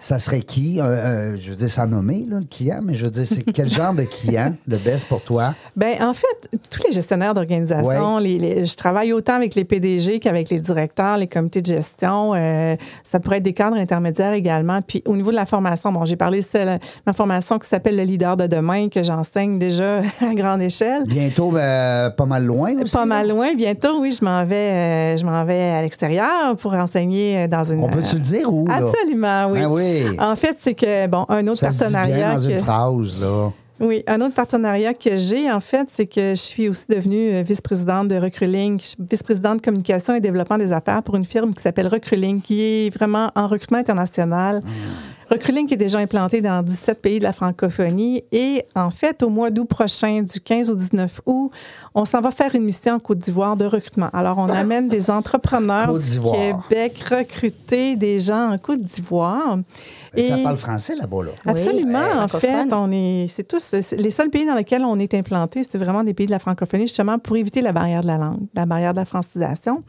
ça 0.00 0.18
serait 0.18 0.42
qui? 0.42 0.80
Euh, 0.80 0.84
euh, 0.84 1.36
je 1.40 1.50
veux 1.50 1.56
dire, 1.56 1.70
sans 1.70 1.86
nommer, 1.86 2.26
là, 2.28 2.38
le 2.40 2.44
client, 2.44 2.80
mais 2.82 2.94
je 2.96 3.04
veux 3.04 3.10
dire, 3.10 3.26
c'est 3.26 3.44
quel 3.44 3.70
genre 3.70 3.94
de 3.94 4.02
client 4.02 4.52
le 4.66 4.76
best 4.78 5.06
pour 5.06 5.22
toi? 5.22 5.54
Ben 5.76 5.94
en 6.02 6.12
fait, 6.12 6.26
tous 6.70 6.80
les 6.86 6.92
gestionnaires 6.92 7.34
d'organisation, 7.34 8.16
Ouais. 8.16 8.64
je 8.66 8.74
travaille 8.76 9.12
autant 9.12 9.34
avec 9.34 9.54
les 9.54 9.64
PDG 9.64 10.18
qu'avec 10.18 10.50
les 10.50 10.58
directeurs, 10.60 11.16
les 11.18 11.26
comités 11.28 11.62
de 11.62 11.66
gestion. 11.66 12.34
euh, 12.34 12.74
ça 13.08 13.20
pourrait 13.20 13.36
être 13.38 13.42
des 13.44 13.52
cadres 13.52 13.76
intermédiaires 13.76 14.32
également. 14.32 14.80
Puis 14.82 15.02
au 15.06 15.16
niveau 15.16 15.30
de 15.30 15.36
la 15.36 15.46
formation, 15.46 15.92
bon, 15.92 16.04
j'ai 16.04 16.16
parlé 16.16 16.40
de 16.40 16.78
ma 17.06 17.12
formation 17.12 17.58
qui 17.58 17.68
s'appelle 17.68 17.96
le 17.96 18.02
leader 18.02 18.36
de 18.36 18.46
demain 18.46 18.88
que 18.88 19.02
j'enseigne 19.04 19.58
déjà 19.58 19.98
à 20.20 20.34
grande 20.34 20.62
échelle. 20.62 21.04
Bientôt, 21.06 21.50
pas 21.52 22.12
mal 22.26 22.44
loin 22.44 22.74
aussi. 22.82 22.92
Pas 22.92 23.04
mal 23.06 23.28
loin. 23.28 23.35
Bientôt, 23.56 24.00
oui, 24.00 24.10
je 24.18 24.24
m'en 24.24 24.44
vais, 24.44 24.54
euh, 24.54 25.16
je 25.16 25.24
m'en 25.24 25.44
vais 25.44 25.70
à 25.70 25.82
l'extérieur 25.82 26.56
pour 26.58 26.74
enseigner 26.74 27.38
euh, 27.44 27.48
dans 27.48 27.64
une. 27.64 27.80
On 27.80 27.88
peut-tu 27.88 28.16
le 28.16 28.20
dire 28.20 28.52
ou? 28.52 28.66
Absolument, 28.70 29.46
oui. 29.50 29.60
Ah 29.62 29.70
oui. 29.70 30.18
En 30.18 30.36
fait, 30.36 30.56
c'est 30.58 30.74
que 30.74 31.06
bon, 31.06 31.24
un 31.28 31.46
autre 31.46 31.60
Ça 31.60 31.72
se 31.72 31.84
dit 31.84 31.90
bien 31.90 31.92
partenariat. 32.00 32.32
dans 32.32 32.38
une 32.38 32.58
phrase, 32.58 33.20
là. 33.20 33.50
Oui, 33.78 34.02
un 34.06 34.22
autre 34.22 34.34
partenariat 34.34 34.94
que 34.94 35.18
j'ai, 35.18 35.52
en 35.52 35.60
fait, 35.60 35.88
c'est 35.94 36.06
que 36.06 36.30
je 36.30 36.34
suis 36.40 36.66
aussi 36.68 36.84
devenue 36.88 37.34
euh, 37.34 37.42
vice-présidente 37.42 38.08
de 38.08 38.16
Recruling, 38.16 38.80
vice-présidente 39.10 39.58
de 39.58 39.62
communication 39.62 40.14
et 40.14 40.20
développement 40.20 40.56
des 40.56 40.72
affaires 40.72 41.02
pour 41.02 41.16
une 41.16 41.26
firme 41.26 41.52
qui 41.52 41.62
s'appelle 41.62 41.88
Recruling, 41.88 42.40
qui 42.40 42.62
est 42.62 42.94
vraiment 42.96 43.28
en 43.36 43.46
recrutement 43.46 43.76
international. 43.78 44.62
Recruling 45.30 45.66
qui 45.66 45.74
est 45.74 45.78
déjà 45.78 45.98
implanté 45.98 46.40
dans 46.40 46.62
17 46.62 47.02
pays 47.02 47.18
de 47.18 47.24
la 47.24 47.32
francophonie. 47.32 48.22
Et 48.30 48.64
en 48.74 48.90
fait, 48.90 49.22
au 49.22 49.28
mois 49.28 49.50
d'août 49.50 49.64
prochain, 49.64 50.22
du 50.22 50.40
15 50.40 50.70
au 50.70 50.74
19 50.76 51.20
août, 51.26 51.50
on 51.94 52.04
s'en 52.04 52.20
va 52.20 52.30
faire 52.30 52.54
une 52.54 52.62
mission 52.62 52.94
en 52.94 52.98
Côte 53.00 53.18
d'Ivoire 53.18 53.56
de 53.56 53.64
recrutement. 53.64 54.08
Alors, 54.12 54.38
on 54.38 54.48
amène 54.48 54.88
des 54.88 55.10
entrepreneurs 55.10 55.92
du. 55.98 56.20
Québec 56.68 57.02
recruter 57.10 57.96
des 57.96 58.20
gens 58.20 58.52
en 58.52 58.58
Côte 58.58 58.80
d'Ivoire. 58.80 59.58
Ça 60.16 60.38
Et- 60.38 60.42
parle 60.42 60.56
français 60.56 60.94
là-bas, 60.94 61.24
là. 61.24 61.30
Absolument. 61.44 61.98
Oui, 61.98 62.18
en 62.18 62.28
fait, 62.28 62.72
on 62.72 62.90
est, 62.90 63.26
c'est 63.34 63.46
tous 63.46 63.72
les 63.98 64.10
seuls 64.10 64.30
pays 64.30 64.46
dans 64.46 64.54
lesquels 64.54 64.82
on 64.84 64.98
est 64.98 65.12
implanté, 65.12 65.62
c'était 65.62 65.78
vraiment 65.78 66.04
des 66.04 66.14
pays 66.14 66.26
de 66.26 66.30
la 66.30 66.38
francophonie, 66.38 66.86
justement 66.86 67.18
pour 67.18 67.36
éviter 67.36 67.60
la 67.60 67.72
barrière 67.72 68.00
de 68.00 68.06
la 68.06 68.16
langue, 68.16 68.46
la 68.54 68.64
barrière 68.64 68.92
de 68.92 68.98
la 68.98 69.04
francisation. 69.04 69.82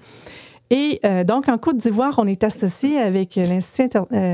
Et 0.70 1.00
euh, 1.06 1.24
donc, 1.24 1.48
en 1.48 1.58
Côte 1.58 1.78
d'Ivoire, 1.78 2.16
on 2.18 2.28
est 2.28 2.44
associé 2.44 3.00
avec 3.00 3.38
euh, 3.38 3.46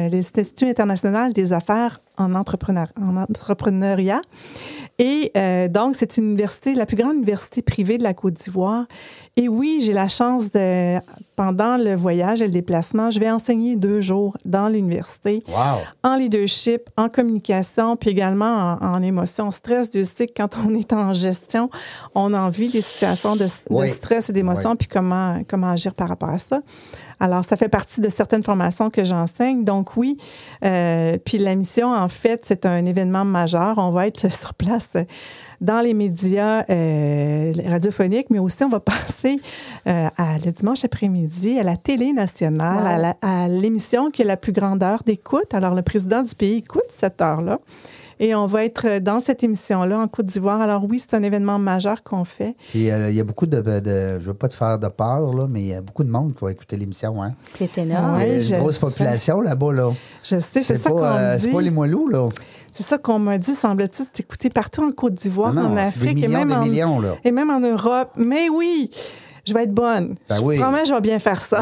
l'Institut 0.09 0.65
international 0.65 1.31
des 1.34 1.53
affaires 1.53 2.01
en, 2.17 2.34
entrepreneur, 2.34 2.88
en 2.99 3.17
entrepreneuriat. 3.17 4.21
Et 4.99 5.31
euh, 5.38 5.67
donc, 5.67 5.95
c'est 5.95 6.17
une 6.17 6.25
université, 6.25 6.73
la 6.73 6.86
plus 6.86 6.97
grande 6.97 7.15
université 7.17 7.61
privée 7.61 7.97
de 7.97 8.03
la 8.03 8.13
Côte 8.13 8.34
d'Ivoire. 8.34 8.86
Et 9.36 9.49
oui, 9.49 9.81
j'ai 9.84 9.93
la 9.93 10.07
chance 10.07 10.51
de, 10.51 10.99
pendant 11.36 11.77
le 11.77 11.95
voyage 11.95 12.41
et 12.41 12.45
le 12.45 12.51
déplacement, 12.51 13.09
je 13.09 13.19
vais 13.19 13.31
enseigner 13.31 13.75
deux 13.75 13.99
jours 13.99 14.38
dans 14.45 14.67
l'université 14.69 15.43
Wow! 15.47 15.79
en 16.03 16.17
leadership, 16.17 16.81
en 16.97 17.09
communication, 17.09 17.95
puis 17.95 18.11
également 18.11 18.77
en, 18.79 18.93
en 18.93 19.01
émotion. 19.01 19.49
Stress, 19.49 19.89
Dieu 19.89 20.03
sait 20.03 20.27
que 20.27 20.34
quand 20.38 20.49
on 20.63 20.75
est 20.75 20.93
en 20.93 21.15
gestion, 21.15 21.71
on 22.13 22.31
en 22.36 22.49
vit 22.49 22.69
des 22.69 22.81
situations 22.81 23.36
de, 23.36 23.47
stress 23.88 24.29
et 24.29 24.34
d'émotion, 24.34 24.71
Oui. 24.71 24.77
puis 24.77 24.88
comment, 24.88 25.41
comment 25.47 25.71
agir 25.71 25.95
par 25.95 26.09
rapport 26.09 26.29
à 26.29 26.38
ça. 26.38 26.59
Alors, 27.24 27.45
ça 27.45 27.55
fait 27.55 27.69
partie 27.69 28.01
de 28.01 28.09
certaines 28.09 28.43
formations 28.43 28.89
que 28.89 29.05
j'enseigne. 29.05 29.63
Donc, 29.63 29.95
oui. 29.95 30.17
Euh, 30.65 31.17
puis 31.24 31.38
la 31.38 31.55
mission, 31.55 31.88
en 31.93 32.09
fait, 32.09 32.43
c'est 32.45 32.65
un 32.65 32.86
événement 32.86 33.24
majeur. 33.24 33.76
On 33.78 33.91
va 33.91 34.07
être 34.07 34.30
sur 34.41 34.53
place 34.53 34.89
dans 35.61 35.80
les 35.80 35.93
médias 35.93 36.63
euh, 36.69 37.53
radiophoniques, 37.67 38.28
mais 38.30 38.39
aussi 38.39 38.63
on 38.65 38.69
va 38.69 38.80
passer 38.93 39.38
euh, 39.88 40.07
à, 40.17 40.38
le 40.43 40.51
dimanche 40.51 40.84
après-midi 40.84 41.57
à 41.59 41.63
la 41.63 41.78
télé 41.78 42.11
nationale, 42.11 42.84
Wow. 42.84 42.89
à 42.89 42.97
la- 42.97 43.15
à 43.21 43.47
l'émission 43.47 44.09
qui 44.11 44.21
est 44.24 44.26
la 44.26 44.36
plus 44.38 44.51
grande 44.51 44.84
heure 44.84 45.01
d'écoute. 45.05 45.53
Alors, 45.53 45.76
le 45.76 45.82
président 45.82 46.24
du 46.24 46.36
pays 46.36 46.57
écoute 46.57 46.84
cette 46.97 47.21
heure-là. 47.21 47.59
Et 48.20 48.36
on 48.36 48.45
va 48.45 48.66
être 48.66 48.99
dans 48.99 49.20
cette 49.20 49.43
émission-là 49.43 49.99
en 49.99 50.07
Côte 50.07 50.28
d'Ivoire. 50.28 50.61
Alors 50.61 50.86
oui, 50.89 50.99
c'est 50.99 51.16
un 51.16 51.24
événement 51.24 51.59
majeur 51.59 52.03
qu'on 52.03 52.24
fait. 52.24 52.55
Puis 52.70 52.89
euh, 52.91 53.09
il 53.09 53.16
y 53.16 53.20
a 53.20 53.24
beaucoup 53.24 53.45
de, 53.45 53.61
de- 53.61 54.20
Je 54.20 54.26
veux 54.26 54.34
pas 54.34 54.47
te 54.47 54.53
faire 54.53 54.78
de 54.80 54.88
peur, 54.88 55.34
là, 55.34 55.47
mais 55.49 55.61
il 55.61 55.68
y 55.68 55.74
a 55.74 55.82
beaucoup 55.82 56.03
de 56.03 56.09
monde 56.09 56.34
qui 56.36 56.43
va 56.43 56.51
écouter 56.51 56.76
l'émission. 56.78 57.22
Hein? 57.24 57.34
C'est 57.57 57.78
énorme. 57.78 58.16
Ouais. 58.16 58.38
il 58.39 58.49
y 58.49 58.53
a 58.53 58.55
une 58.57 58.61
grosse 58.61 58.78
population 58.78 59.41
là-bas. 59.41 59.74
Là. 59.74 59.91
Je 60.24 60.39
sais, 60.39 60.61
c'est 60.61 60.78
ça 60.78 60.89
pas, 60.89 60.95
qu'on 60.95 61.03
euh, 61.03 61.36
c'est 61.39 61.51
pas 61.51 61.61
les 61.61 61.72
moelleux, 61.72 62.09
là. 62.09 62.30
C'est 62.76 62.84
ça 62.84 62.97
qu'on 62.97 63.20
m'a 63.20 63.38
dit, 63.38 63.53
semble-t-il, 63.53 64.05
c'est 64.11 64.22
écouté 64.22 64.49
partout 64.49 64.84
en 64.84 64.91
Côte 64.91 65.14
d'Ivoire, 65.14 65.55
en 65.55 65.76
des 65.76 65.82
Afrique 65.82 66.24
et 66.24 66.28
même 66.28 66.47
des 66.47 66.53
en, 66.55 66.64
millions, 66.64 66.99
là. 66.99 67.14
et 67.24 67.32
même 67.32 67.51
en 67.51 67.59
Europe. 67.59 68.09
Mais 68.18 68.49
oui, 68.49 68.89
je 69.46 69.54
vais 69.54 69.64
être 69.64 69.74
bonne. 69.74 70.16
Ben 70.30 70.36
je 70.36 70.41
oui. 70.41 70.58
promets, 70.60 70.86
je 70.86 70.94
vais 70.94 71.02
bien 71.02 71.20
faire 71.20 71.41
ça. 71.41 71.60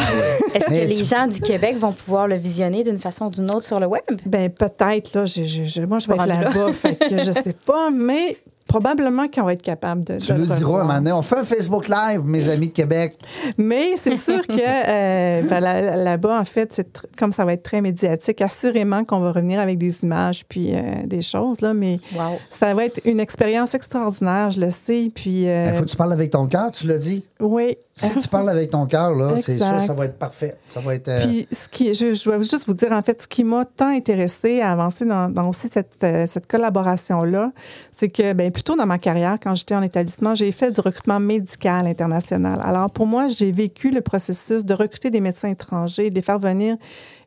Est-ce 0.53 0.65
que 0.65 0.71
les 0.73 0.95
tu- 0.95 1.03
gens 1.03 1.27
du 1.27 1.39
Québec 1.39 1.77
vont 1.79 1.91
pouvoir 1.93 2.27
le 2.27 2.35
visionner 2.35 2.83
d'une 2.83 2.97
façon 2.97 3.25
ou 3.25 3.29
d'une 3.29 3.49
autre 3.51 3.65
sur 3.65 3.79
le 3.79 3.87
web? 3.87 4.01
Ben 4.25 4.49
peut-être 4.49 5.13
là, 5.13 5.25
je, 5.25 5.43
je- 5.45 5.63
je- 5.63 5.81
moi 5.81 5.99
je 5.99 6.07
vais 6.07 6.13
être 6.15 6.19
rendu 6.21 6.31
là. 6.33 6.41
là-bas, 6.43 6.73
fait 6.73 6.95
que 6.95 7.19
je 7.23 7.31
sais 7.43 7.55
pas, 7.65 7.89
mais 7.91 8.37
probablement 8.67 9.27
qu'on 9.27 9.43
va 9.43 9.53
être 9.53 9.61
capable 9.61 10.03
de. 10.05 10.17
Tu 10.17 10.27
de 10.31 10.37
nous 10.37 10.39
le 10.39 10.45
diras 10.45 10.55
un 10.55 10.63
revoir. 10.65 10.85
moment 10.85 10.97
donné, 10.99 11.11
on 11.11 11.21
fait 11.21 11.37
un 11.37 11.43
Facebook 11.43 11.87
Live, 11.87 12.21
mes 12.25 12.49
amis 12.49 12.67
de 12.69 12.73
Québec. 12.73 13.17
Mais 13.57 13.95
c'est 14.01 14.15
sûr 14.15 14.45
que 14.47 14.53
euh, 14.53 15.41
ben, 15.49 15.59
là- 15.59 15.95
là-bas, 15.97 16.39
en 16.39 16.45
fait, 16.45 16.71
c'est 16.73 16.87
tr- 16.95 17.03
comme 17.17 17.31
ça 17.31 17.43
va 17.45 17.53
être 17.53 17.63
très 17.63 17.81
médiatique, 17.81 18.41
assurément 18.41 19.03
qu'on 19.03 19.19
va 19.19 19.31
revenir 19.31 19.59
avec 19.59 19.77
des 19.77 20.03
images 20.03 20.45
puis 20.47 20.73
euh, 20.73 20.79
des 21.05 21.21
choses 21.21 21.61
là, 21.61 21.73
mais 21.73 21.99
Wow. 22.15 22.37
ça 22.57 22.73
va 22.73 22.85
être 22.85 23.01
une 23.05 23.19
expérience 23.19 23.73
extraordinaire, 23.73 24.51
je 24.51 24.59
le 24.59 24.69
sais. 24.71 25.11
Puis 25.13 25.47
euh, 25.49 25.69
Il 25.69 25.75
faut 25.75 25.83
que 25.83 25.89
tu 25.89 25.97
parles 25.97 26.13
avec 26.13 26.31
ton 26.31 26.47
cœur, 26.47 26.71
tu 26.71 26.87
l'as 26.87 26.97
dit. 26.99 27.25
oui. 27.39 27.75
Si 28.01 28.19
tu 28.19 28.27
parles 28.27 28.49
avec 28.49 28.69
ton 28.69 28.85
cœur, 28.85 29.11
là, 29.15 29.35
c'est 29.37 29.57
sûr, 29.57 29.81
ça 29.81 29.93
va 29.93 30.05
être 30.05 30.17
parfait. 30.17 30.55
Ça 30.73 30.79
va 30.79 30.95
être. 30.95 31.07
euh, 31.07 31.25
Puis, 31.27 31.47
ce 31.51 31.67
qui, 31.69 31.93
je, 31.93 32.13
je 32.15 32.23
dois 32.23 32.37
juste 32.39 32.63
vous 32.67 32.73
dire, 32.73 32.91
en 32.91 33.01
fait, 33.03 33.21
ce 33.21 33.27
qui 33.27 33.43
m'a 33.43 33.65
tant 33.65 33.87
intéressé 33.89 34.61
à 34.61 34.71
avancer 34.71 35.05
dans, 35.05 35.29
dans 35.29 35.49
aussi 35.49 35.69
cette, 35.71 35.93
euh, 36.03 36.25
cette 36.31 36.47
collaboration-là, 36.47 37.51
c'est 37.91 38.07
que, 38.09 38.33
bien, 38.33 38.49
plutôt 38.51 38.75
dans 38.75 38.85
ma 38.85 38.97
carrière, 38.97 39.37
quand 39.41 39.55
j'étais 39.55 39.75
en 39.75 39.81
établissement, 39.83 40.35
j'ai 40.35 40.51
fait 40.51 40.71
du 40.71 40.79
recrutement 40.81 41.19
médical 41.19 41.87
international. 41.87 42.59
Alors, 42.63 42.89
pour 42.89 43.05
moi, 43.07 43.27
j'ai 43.27 43.51
vécu 43.51 43.91
le 43.91 44.01
processus 44.01 44.65
de 44.65 44.73
recruter 44.73 45.09
des 45.09 45.21
médecins 45.21 45.49
étrangers, 45.49 46.09
de 46.09 46.15
les 46.15 46.21
faire 46.21 46.39
venir. 46.39 46.77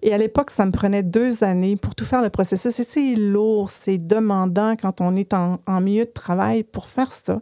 Et 0.02 0.12
à 0.12 0.18
l'époque, 0.18 0.50
ça 0.50 0.66
me 0.66 0.70
prenait 0.70 1.02
deux 1.02 1.42
années 1.44 1.76
pour 1.76 1.94
tout 1.94 2.04
faire 2.04 2.20
le 2.22 2.28
processus. 2.30 2.78
Et 2.78 2.84
c'est 2.88 3.14
lourd, 3.14 3.70
c'est 3.70 3.96
demandant 3.98 4.74
quand 4.76 5.00
on 5.00 5.16
est 5.16 5.32
en, 5.32 5.58
en 5.66 5.80
milieu 5.80 6.04
de 6.04 6.10
travail 6.10 6.62
pour 6.62 6.86
faire 6.86 7.10
ça. 7.10 7.40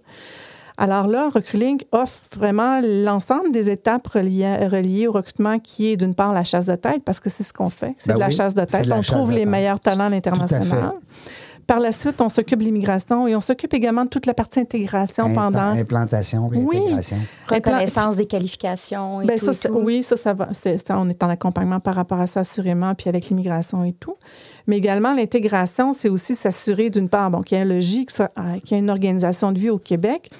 Alors 0.84 1.06
là, 1.06 1.28
Recruiting 1.32 1.78
offre 1.92 2.14
vraiment 2.36 2.80
l'ensemble 2.82 3.52
des 3.52 3.70
étapes 3.70 4.06
reliées, 4.08 4.66
reliées 4.66 5.06
au 5.06 5.12
recrutement 5.12 5.60
qui 5.60 5.92
est 5.92 5.96
d'une 5.96 6.14
part 6.14 6.32
la 6.32 6.42
chasse 6.42 6.66
de 6.66 6.74
tête, 6.74 7.04
parce 7.04 7.20
que 7.20 7.30
c'est 7.30 7.44
ce 7.44 7.52
qu'on 7.52 7.70
fait. 7.70 7.94
C'est 7.98 8.08
Ben 8.08 8.14
de 8.14 8.18
la 8.20 8.26
oui, 8.26 8.32
chasse 8.32 8.54
de 8.54 8.64
tête. 8.64 8.86
de 8.88 8.92
on 8.92 9.00
trouve 9.00 9.30
les 9.30 9.38
tête. 9.42 9.48
meilleurs 9.48 9.78
talents 9.78 10.06
à 10.06 10.08
l'international. 10.08 10.92
Par 11.68 11.78
la 11.78 11.92
suite, 11.92 12.20
on 12.20 12.28
s'occupe 12.28 12.58
de 12.58 12.64
l'immigration 12.64 13.28
et 13.28 13.36
on 13.36 13.40
s'occupe 13.40 13.72
également 13.72 14.02
de 14.04 14.08
toute 14.10 14.26
la 14.26 14.34
partie 14.34 14.58
intégration 14.58 15.32
pendant. 15.32 15.70
Implantation 15.70 16.50
et 16.52 16.58
Oui. 16.58 16.76
intégration. 16.78 17.16
Reconnaissance 17.48 18.16
des 18.16 18.26
qualifications 18.26 19.22
et 19.22 19.26
Ben, 19.26 19.38
tout. 19.38 19.44
ça, 19.44 19.50
et 19.52 19.54
c'est- 19.54 19.68
tout. 19.68 19.78
oui, 19.80 20.02
ça, 20.02 20.16
ça 20.16 20.34
va. 20.34 20.48
Ça, 20.52 20.98
on 20.98 21.08
est 21.08 21.22
en 21.22 21.28
accompagnement 21.28 21.78
par 21.78 21.94
rapport 21.94 22.18
à 22.20 22.26
ça, 22.26 22.40
assurément, 22.40 22.92
puis 22.96 23.08
avec 23.08 23.28
l'immigration 23.28 23.84
et 23.84 23.92
tout. 23.92 24.16
Mais 24.66 24.78
également, 24.78 25.14
l'intégration, 25.14 25.92
c'est 25.96 26.08
aussi 26.08 26.34
s'assurer, 26.34 26.90
d'une 26.90 27.08
part, 27.08 27.30
bon, 27.30 27.42
qu'il 27.42 27.56
y 27.56 27.60
ait 27.60 27.64
un 27.64 27.68
logis, 27.68 28.06
euh, 28.20 28.26
qu'il 28.64 28.72
y 28.72 28.74
ait 28.74 28.82
une 28.82 28.90
organisation 28.90 29.52
de 29.52 29.58
vie 29.60 29.70
au 29.70 29.78
Québec, 29.78 30.30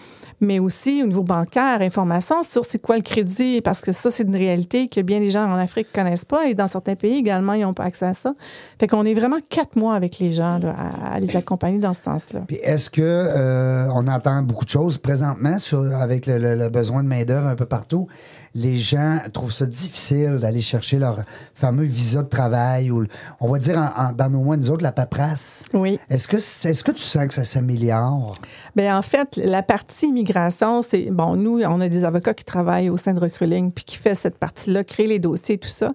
mais 0.43 0.59
aussi 0.59 1.03
au 1.03 1.07
niveau 1.07 1.23
bancaire, 1.23 1.81
information 1.81 2.43
sur 2.43 2.65
c'est 2.65 2.79
quoi 2.81 2.97
le 2.97 3.03
crédit, 3.03 3.61
parce 3.63 3.81
que 3.81 3.93
ça, 3.93 4.11
c'est 4.11 4.25
une 4.25 4.37
réalité 4.37 4.89
que 4.89 5.01
bien 5.01 5.21
des 5.21 5.31
gens 5.31 5.45
en 5.51 5.55
Afrique 5.57 5.87
ne 5.95 6.03
connaissent 6.03 6.25
pas 6.25 6.47
et 6.49 6.55
dans 6.55 6.69
certains 6.69 6.95
pays 6.97 7.19
également, 7.19 7.55
ils 7.55 7.63
n'ont 7.63 7.73
pas 7.73 7.85
accès 7.85 8.07
à 8.07 8.15
ça. 8.15 8.35
Fait 8.79 8.89
qu'on 8.89 9.05
est 9.05 9.15
vraiment 9.15 9.39
quatre 9.49 9.77
mois 9.77 9.95
avec 9.95 10.19
les 10.19 10.33
gens 10.33 10.59
là, 10.59 10.75
à, 11.05 11.19
les 11.21 11.35
accompagner 11.37 11.79
dans 11.79 11.95
ce 11.95 12.03
sens-là. 12.03 12.41
Est-ce 12.63 12.91
que 12.91 13.01
euh, 13.03 13.87
on 13.95 14.07
entend 14.09 14.43
beaucoup 14.43 14.65
de 14.65 14.71
choses 14.71 14.99
présentement 14.99 15.57
avec 16.01 16.27
le, 16.27 16.39
le- 16.39 16.57
le 16.57 16.69
besoin 16.69 17.03
de 17.03 17.09
main-d'œuvre 17.09 17.47
un 17.47 17.57
peu 17.57 17.67
partout? 17.67 18.07
Les 18.55 18.77
gens 18.77 19.19
trouvent 19.33 19.53
ça 19.53 19.65
difficile 19.67 20.39
d'aller 20.41 20.61
chercher 20.61 20.99
leur 20.99 21.21
fameux 21.55 21.85
visa 21.85 22.23
de 22.23 22.29
travail 22.29 22.91
ou, 22.91 23.05
on 23.41 23.51
va 23.51 23.59
dire, 23.59 23.79
en- 23.79 24.09
en- 24.09 24.13
dans 24.13 24.29
nos 24.29 24.43
mois, 24.43 24.57
nous 24.59 24.71
autres, 24.71 24.83
la 24.83 24.93
paperasse. 24.93 25.65
Oui. 25.73 25.99
Est-ce 26.11 26.29
que, 26.29 26.37
est-ce 26.37 26.85
que 26.85 26.93
tu 26.93 27.01
sens 27.03 27.27
que 27.29 27.35
ça 27.35 27.45
s'améliore? 27.45 28.35
Bien, 28.77 28.99
en 28.99 29.03
fait, 29.03 29.37
la 29.37 29.63
partie 29.63 30.07
immigration, 30.09 30.83
c'est 30.83 31.11
bon, 31.11 31.37
nous, 31.37 31.63
on 31.63 31.81
a 31.81 31.89
des 31.89 32.05
avocats 32.05 32.35
qui 32.35 32.45
travaillent 32.45 32.91
au 32.91 32.97
sein 32.97 33.15
de 33.15 33.21
Recruling 33.21 33.73
puis 33.73 33.85
qui 33.85 33.97
fait 33.97 34.15
cette 34.15 34.37
partie-là, 34.39 34.85
créer 34.85 35.07
les 35.07 35.19
dossiers 35.19 35.55
et 35.55 35.59
tout 35.59 35.69
ça. 35.69 35.93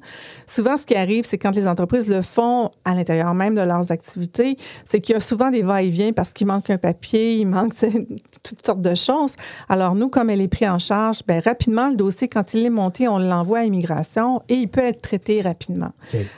Souvent, 0.48 0.78
ce 0.78 0.86
qui 0.86 0.96
arrive, 0.96 1.26
c'est 1.30 1.38
quand 1.38 1.56
les 1.56 1.68
entreprises 1.68 2.08
le 2.08 2.22
font 2.22 2.70
à 2.86 2.96
l'intérieur 2.96 3.34
même 3.36 3.56
de 3.56 3.62
leurs 3.62 3.92
activités, 3.92 4.56
c'est 4.90 5.00
qu'il 5.02 5.14
y 5.14 5.16
a 5.16 5.20
souvent 5.20 5.52
des 5.52 5.62
va-et-vient 5.62 6.12
parce 6.14 6.34
qu'il 6.34 6.48
manque 6.48 6.70
un 6.70 6.78
papier, 6.78 7.38
il 7.38 7.46
manque 7.48 7.74
toutes 8.44 8.66
sortes 8.66 8.82
de 8.82 8.96
choses. 8.96 9.34
Alors, 9.70 9.96
nous, 9.96 10.10
comme 10.10 10.30
elle 10.30 10.42
est 10.42 10.48
prise 10.48 10.70
en 10.70 10.80
charge, 10.80 11.20
bien, 11.28 11.40
rapidement, 11.40 11.90
le 11.90 11.96
dossier, 11.96 12.28
quand 12.28 12.54
il 12.54 12.66
est 12.66 12.70
monté, 12.70 13.08
on 13.08 13.18
l'envoie 13.18 13.60
à 13.60 13.64
immigration 13.64 14.42
et 14.50 14.56
il 14.56 14.68
peut 14.68 14.82
être 14.82 15.02
traité 15.02 15.42
rapidement. 15.42 15.92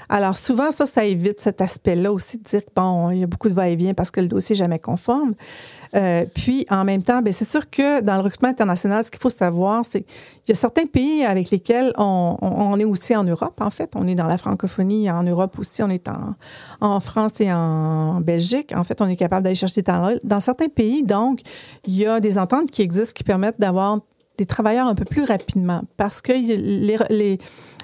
Alors, 0.09 0.35
souvent, 0.35 0.71
ça, 0.71 0.85
ça 0.85 1.05
évite 1.05 1.39
cet 1.39 1.61
aspect-là 1.61 2.11
aussi 2.11 2.37
de 2.37 2.43
dire 2.43 2.61
que, 2.61 2.71
bon, 2.75 3.11
il 3.11 3.19
y 3.19 3.23
a 3.23 3.27
beaucoup 3.27 3.49
de 3.49 3.53
va-et-vient 3.53 3.93
parce 3.93 4.11
que 4.11 4.21
le 4.21 4.27
dossier 4.27 4.53
n'est 4.55 4.59
jamais 4.59 4.79
conforme. 4.79 5.33
Euh, 5.95 6.23
puis, 6.35 6.67
en 6.69 6.83
même 6.83 7.01
temps, 7.01 7.23
ben, 7.23 7.33
c'est 7.33 7.49
sûr 7.49 7.67
que 7.67 8.01
dans 8.01 8.15
le 8.15 8.21
recrutement 8.21 8.49
international, 8.49 9.03
ce 9.03 9.09
qu'il 9.09 9.19
faut 9.19 9.31
savoir, 9.31 9.83
c'est 9.89 10.01
qu'il 10.03 10.49
y 10.49 10.51
a 10.51 10.55
certains 10.55 10.85
pays 10.85 11.25
avec 11.25 11.49
lesquels 11.49 11.91
on, 11.97 12.37
on- 12.41 12.47
on 12.73 12.77
est 12.79 12.83
aussi 12.85 13.15
en 13.15 13.23
Europe, 13.23 13.59
en 13.59 13.71
fait. 13.71 13.89
On 13.95 14.07
est 14.07 14.13
dans 14.13 14.27
la 14.27 14.37
francophonie, 14.37 15.09
en 15.09 15.23
Europe 15.23 15.57
aussi, 15.57 15.81
on 15.81 15.89
est 15.89 16.07
en, 16.07 16.35
en 16.81 16.99
France 16.99 17.31
et 17.39 17.51
en 17.51 18.21
Belgique. 18.21 18.71
En 18.75 18.83
fait, 18.83 19.01
on 19.01 19.07
est 19.07 19.15
capable 19.15 19.43
d'aller 19.43 19.55
chercher 19.55 19.81
des 19.81 19.85
talents. 19.85 20.15
Dans 20.23 20.39
certains 20.39 20.67
pays, 20.67 21.01
donc, 21.03 21.39
il 21.89 21.95
y 21.95 22.05
a 22.05 22.19
des 22.19 22.37
ententes 22.37 22.69
qui 22.69 22.83
existent 22.83 23.13
qui 23.15 23.23
permettent 23.23 23.59
d'avoir 23.59 23.99
des 24.37 24.45
travailleurs 24.45 24.85
un 24.85 24.93
peu 24.93 25.05
plus 25.05 25.23
rapidement 25.23 25.81
parce 25.97 26.21
que 26.21 26.31
les, 26.31 27.39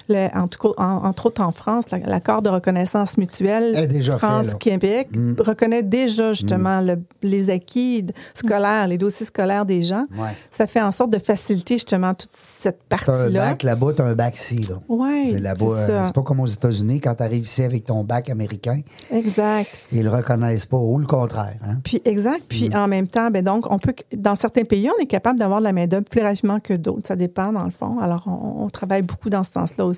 le- 0.08 0.28
en 0.36 0.48
tout 0.48 0.58
cas, 0.74 0.82
en- 0.82 1.04
entre 1.06 1.26
autres 1.26 1.42
en 1.42 1.50
France, 1.52 1.84
la- 1.90 1.98
l'accord 1.98 2.42
de 2.42 2.48
reconnaissance 2.48 3.16
mutuelle. 3.16 3.74
France-Québec 4.16 5.08
reconnaît 5.38 5.82
déjà 5.82 6.32
justement 6.32 6.80
le- 6.80 7.02
les 7.22 7.50
acquis 7.50 8.06
scolaires, 8.34 8.88
les 8.88 8.98
dossiers 8.98 9.26
scolaires 9.26 9.64
des 9.66 9.82
gens. 9.82 10.04
Ouais. 10.18 10.30
Ça 10.50 10.66
fait 10.66 10.80
en 10.82 10.90
sorte 10.90 11.10
de 11.12 11.18
faciliter 11.18 11.74
justement 11.74 12.14
toute 12.14 12.30
cette 12.32 12.78
C'est 12.90 13.08
un 13.08 13.12
partie-là. 13.14 13.50
bac 13.50 13.62
là-bas, 13.62 13.92
t'as 13.96 14.04
un 14.04 14.14
bac 14.14 14.36
ici. 14.36 14.60
Là. 14.68 14.76
Oui, 14.88 15.36
C'est 15.56 15.64
euh, 15.64 16.04
c'est 16.06 16.14
pas 16.14 16.22
comme 16.22 16.40
aux 16.40 16.46
États-Unis 16.46 17.00
quand 17.00 17.14
tu 17.14 17.22
arrives 17.22 17.44
ici 17.44 17.62
avec 17.62 17.84
ton 17.84 18.04
bac 18.04 18.30
américain, 18.30 18.80
Exact. 19.12 19.72
ils 19.92 20.02
le 20.02 20.10
reconnaissent 20.10 20.66
pas, 20.66 20.76
ou 20.76 20.98
le 20.98 21.06
contraire. 21.06 21.56
Hein? 21.66 21.76
Puis 21.84 22.00
exact. 22.04 22.42
Puis 22.48 22.70
en 22.74 22.88
même 22.88 23.06
temps, 23.08 23.30
ben 23.30 23.42
donc 23.42 23.66
on 23.70 23.78
peut 23.78 23.94
dans 24.16 24.34
certains 24.34 24.64
pays, 24.64 24.88
on 24.96 25.02
est 25.02 25.06
capable 25.06 25.38
d'avoir 25.38 25.60
de 25.60 25.64
la 25.64 25.72
main 25.72 25.86
d'œuvre 25.86 26.04
plus 26.10 26.20
rapidement 26.22 26.60
que 26.60 26.74
d'autres. 26.74 27.06
Ça 27.08 27.16
dépend 27.16 27.52
dans 27.52 27.64
le 27.64 27.70
fond. 27.70 27.98
Alors 28.00 28.24
on, 28.26 28.64
on 28.64 28.70
travaille 28.70 29.02
beaucoup 29.02 29.30
dans 29.30 29.42
ce 29.42 29.50
sens-là 29.52 29.84
aussi. 29.86 29.95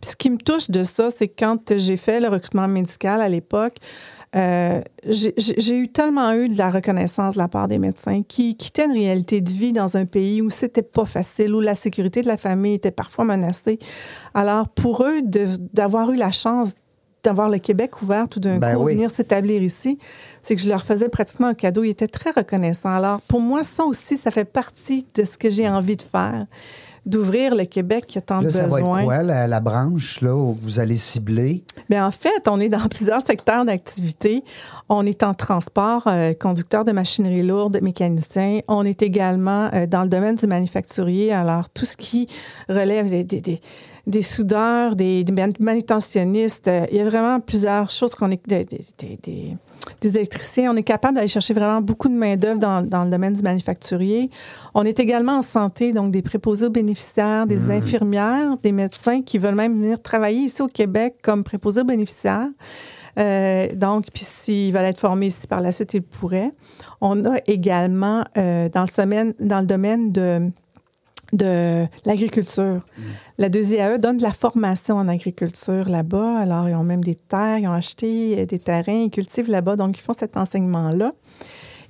Puis 0.00 0.10
ce 0.10 0.16
qui 0.16 0.30
me 0.30 0.36
touche 0.38 0.70
de 0.70 0.84
ça, 0.84 1.08
c'est 1.16 1.28
que 1.28 1.34
quand 1.44 1.72
j'ai 1.76 1.96
fait 1.96 2.20
le 2.20 2.28
recrutement 2.28 2.68
médical 2.68 3.20
à 3.20 3.28
l'époque. 3.28 3.76
euh, 4.36 4.82
j'ai- 5.06 5.74
eu 5.74 5.88
tellement 5.88 6.32
eu 6.34 6.50
de 6.50 6.58
la 6.58 6.70
reconnaissance 6.70 7.32
de 7.32 7.38
la 7.38 7.48
part 7.48 7.66
des 7.66 7.78
médecins 7.78 8.22
qui 8.22 8.54
quittaient 8.56 8.84
une 8.84 8.92
réalité 8.92 9.40
de 9.40 9.48
vie 9.48 9.72
dans 9.72 9.96
un 9.96 10.04
pays 10.04 10.42
où 10.42 10.50
c'était 10.50 10.82
pas 10.82 11.06
facile, 11.06 11.54
où 11.54 11.60
la 11.62 11.74
sécurité 11.74 12.20
de 12.20 12.26
la 12.26 12.36
famille 12.36 12.74
était 12.74 12.90
parfois 12.90 13.24
menacée. 13.24 13.78
Alors, 14.34 14.68
pour 14.68 15.02
eux, 15.02 15.22
d'avoir 15.72 16.10
eu 16.12 16.16
la 16.16 16.30
chance 16.30 16.72
d'avoir 17.24 17.48
le 17.48 17.56
Québec 17.58 18.02
ouvert 18.02 18.28
tout 18.28 18.38
d'un 18.38 18.58
Ben 18.58 18.76
coup, 18.76 18.84
oui. 18.84 18.92
venir 18.94 19.10
s'établir 19.10 19.62
ici, 19.62 19.98
c'est 20.42 20.54
que 20.54 20.60
je 20.62 20.68
leur 20.68 20.84
faisais 20.84 21.08
pratiquement 21.08 21.46
un 21.48 21.54
cadeau. 21.54 21.82
Ils 21.82 21.90
étaient 21.90 22.06
très 22.06 22.30
reconnaissants. 22.30 22.90
Alors, 22.94 23.20
pour 23.22 23.40
moi, 23.40 23.64
ça 23.64 23.84
aussi, 23.84 24.16
ça 24.18 24.30
fait 24.30 24.44
partie 24.44 25.06
de 25.14 25.24
ce 25.24 25.36
que 25.38 25.48
j'ai 25.48 25.68
envie 25.68 25.96
de 25.96 26.02
faire, 26.02 26.44
d'ouvrir 27.06 27.54
le 27.54 27.64
Québec 27.64 28.04
qui 28.06 28.18
a 28.18 28.20
tant 28.20 28.40
Là, 28.40 28.48
de 28.48 28.48
ça 28.50 28.66
va 28.66 28.80
être 28.80 29.04
quoi, 29.04 29.22
la, 29.22 29.46
la 29.46 29.60
branche 29.60 30.20
là, 30.20 30.34
où 30.34 30.56
vous 30.60 30.80
allez 30.80 30.96
cibler? 30.96 31.62
Bien, 31.88 32.06
en 32.06 32.10
fait, 32.10 32.46
on 32.48 32.60
est 32.60 32.68
dans 32.68 32.86
plusieurs 32.90 33.24
secteurs 33.26 33.64
d'activité. 33.64 34.42
On 34.88 35.06
est 35.06 35.22
en 35.22 35.34
transport, 35.34 36.04
euh, 36.06 36.32
conducteur 36.34 36.84
de 36.84 36.92
machinerie 36.92 37.42
lourde, 37.42 37.78
mécanicien. 37.82 38.60
On 38.68 38.84
est 38.84 39.02
également 39.02 39.70
euh, 39.74 39.86
dans 39.86 40.02
le 40.02 40.08
domaine 40.08 40.36
du 40.36 40.46
manufacturier. 40.46 41.32
Alors, 41.32 41.68
tout 41.70 41.84
ce 41.84 41.96
qui 41.96 42.26
relève 42.68 43.08
des, 43.08 43.24
des, 43.24 43.40
des- 43.40 43.60
des 44.06 44.22
soudeurs, 44.22 44.96
des, 44.96 45.22
des 45.22 45.32
man- 45.32 45.52
manutentionnistes, 45.60 46.68
euh, 46.68 46.86
il 46.90 46.96
y 46.96 47.00
a 47.00 47.04
vraiment 47.04 47.40
plusieurs 47.40 47.90
choses 47.90 48.14
qu'on 48.14 48.30
est... 48.30 48.40
des- 48.48 48.64
des- 48.64 49.18
des- 49.22 49.56
des- 50.00 50.16
électriciens. 50.16 50.72
On 50.72 50.76
est 50.76 50.82
capable 50.82 51.16
d'aller 51.16 51.28
chercher 51.28 51.54
vraiment 51.54 51.80
beaucoup 51.80 52.08
de 52.08 52.14
main-d'œuvre 52.14 52.58
dans, 52.58 52.82
dans 52.86 53.04
le 53.04 53.10
domaine 53.10 53.34
du 53.34 53.42
manufacturier. 53.42 54.30
On 54.74 54.84
est 54.84 54.98
également 54.98 55.38
en 55.38 55.42
santé, 55.42 55.92
donc 55.92 56.10
des 56.10 56.22
préposés 56.22 56.66
aux 56.66 56.70
bénéficiaires, 56.70 57.46
des 57.46 57.70
infirmières, 57.70 58.56
des 58.62 58.72
médecins 58.72 59.22
qui 59.22 59.38
veulent 59.38 59.54
même 59.54 59.72
venir 59.72 60.00
travailler 60.02 60.40
ici 60.40 60.62
au 60.62 60.68
Québec 60.68 61.16
comme 61.22 61.44
préposés 61.44 61.80
aux 61.82 61.84
bénéficiaires. 61.84 62.48
Euh, 63.18 63.66
donc, 63.74 64.06
puis 64.12 64.24
s'ils 64.24 64.72
veulent 64.72 64.84
être 64.84 65.00
formés 65.00 65.26
ici 65.26 65.46
par 65.48 65.60
la 65.60 65.72
suite, 65.72 65.94
ils 65.94 66.02
pourraient. 66.02 66.52
On 67.00 67.24
a 67.24 67.36
également 67.46 68.22
euh, 68.36 68.68
dans, 68.68 68.82
le 68.82 68.96
domaine, 68.96 69.34
dans 69.40 69.60
le 69.60 69.66
domaine 69.66 70.12
de 70.12 70.50
de 71.32 71.86
l'agriculture. 72.04 72.80
La 73.38 73.48
2IAE 73.48 73.98
donne 73.98 74.16
de 74.16 74.22
la 74.22 74.32
formation 74.32 74.96
en 74.96 75.08
agriculture 75.08 75.88
là-bas. 75.88 76.38
Alors, 76.38 76.68
ils 76.68 76.74
ont 76.74 76.84
même 76.84 77.04
des 77.04 77.16
terres, 77.16 77.58
ils 77.58 77.68
ont 77.68 77.72
acheté 77.72 78.40
euh, 78.40 78.46
des 78.46 78.58
terrains, 78.58 79.04
ils 79.04 79.10
cultivent 79.10 79.48
là-bas, 79.48 79.76
donc 79.76 79.98
ils 79.98 80.02
font 80.02 80.14
cet 80.18 80.36
enseignement-là. 80.36 81.12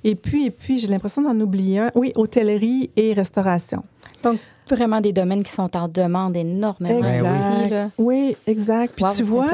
Et 0.03 0.15
puis, 0.15 0.45
et 0.47 0.51
puis 0.51 0.77
j'ai 0.77 0.87
l'impression 0.87 1.21
d'en 1.21 1.39
oublier 1.39 1.79
un. 1.79 1.91
Oui, 1.95 2.11
hôtellerie 2.15 2.89
et 2.95 3.13
restauration. 3.13 3.83
Donc, 4.23 4.39
vraiment 4.69 5.01
des 5.01 5.13
domaines 5.13 5.43
qui 5.43 5.51
sont 5.51 5.75
en 5.75 5.87
demande 5.87 6.35
énormément. 6.37 7.01
Là. 7.01 7.89
Oui, 7.97 8.35
exact. 8.47 8.93
Puis 8.95 9.05
Wow, 9.05 9.11
tu 9.15 9.23
vois, 9.23 9.47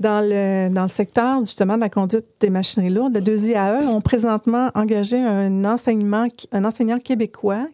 dans 0.00 0.24
le, 0.24 0.72
dans 0.72 0.82
le 0.82 0.88
secteur 0.88 1.40
justement 1.40 1.76
de 1.76 1.80
la 1.80 1.88
conduite 1.88 2.26
des 2.40 2.50
machineries 2.50 2.90
lourdes, 2.90 3.14
la 3.14 3.20
2IAE 3.20 3.86
ont 3.86 4.00
présentement 4.00 4.70
engagé 4.74 5.18
un, 5.18 5.64
enseignement, 5.64 6.26
un 6.52 6.64
enseignant 6.64 6.98
québécois 6.98 7.66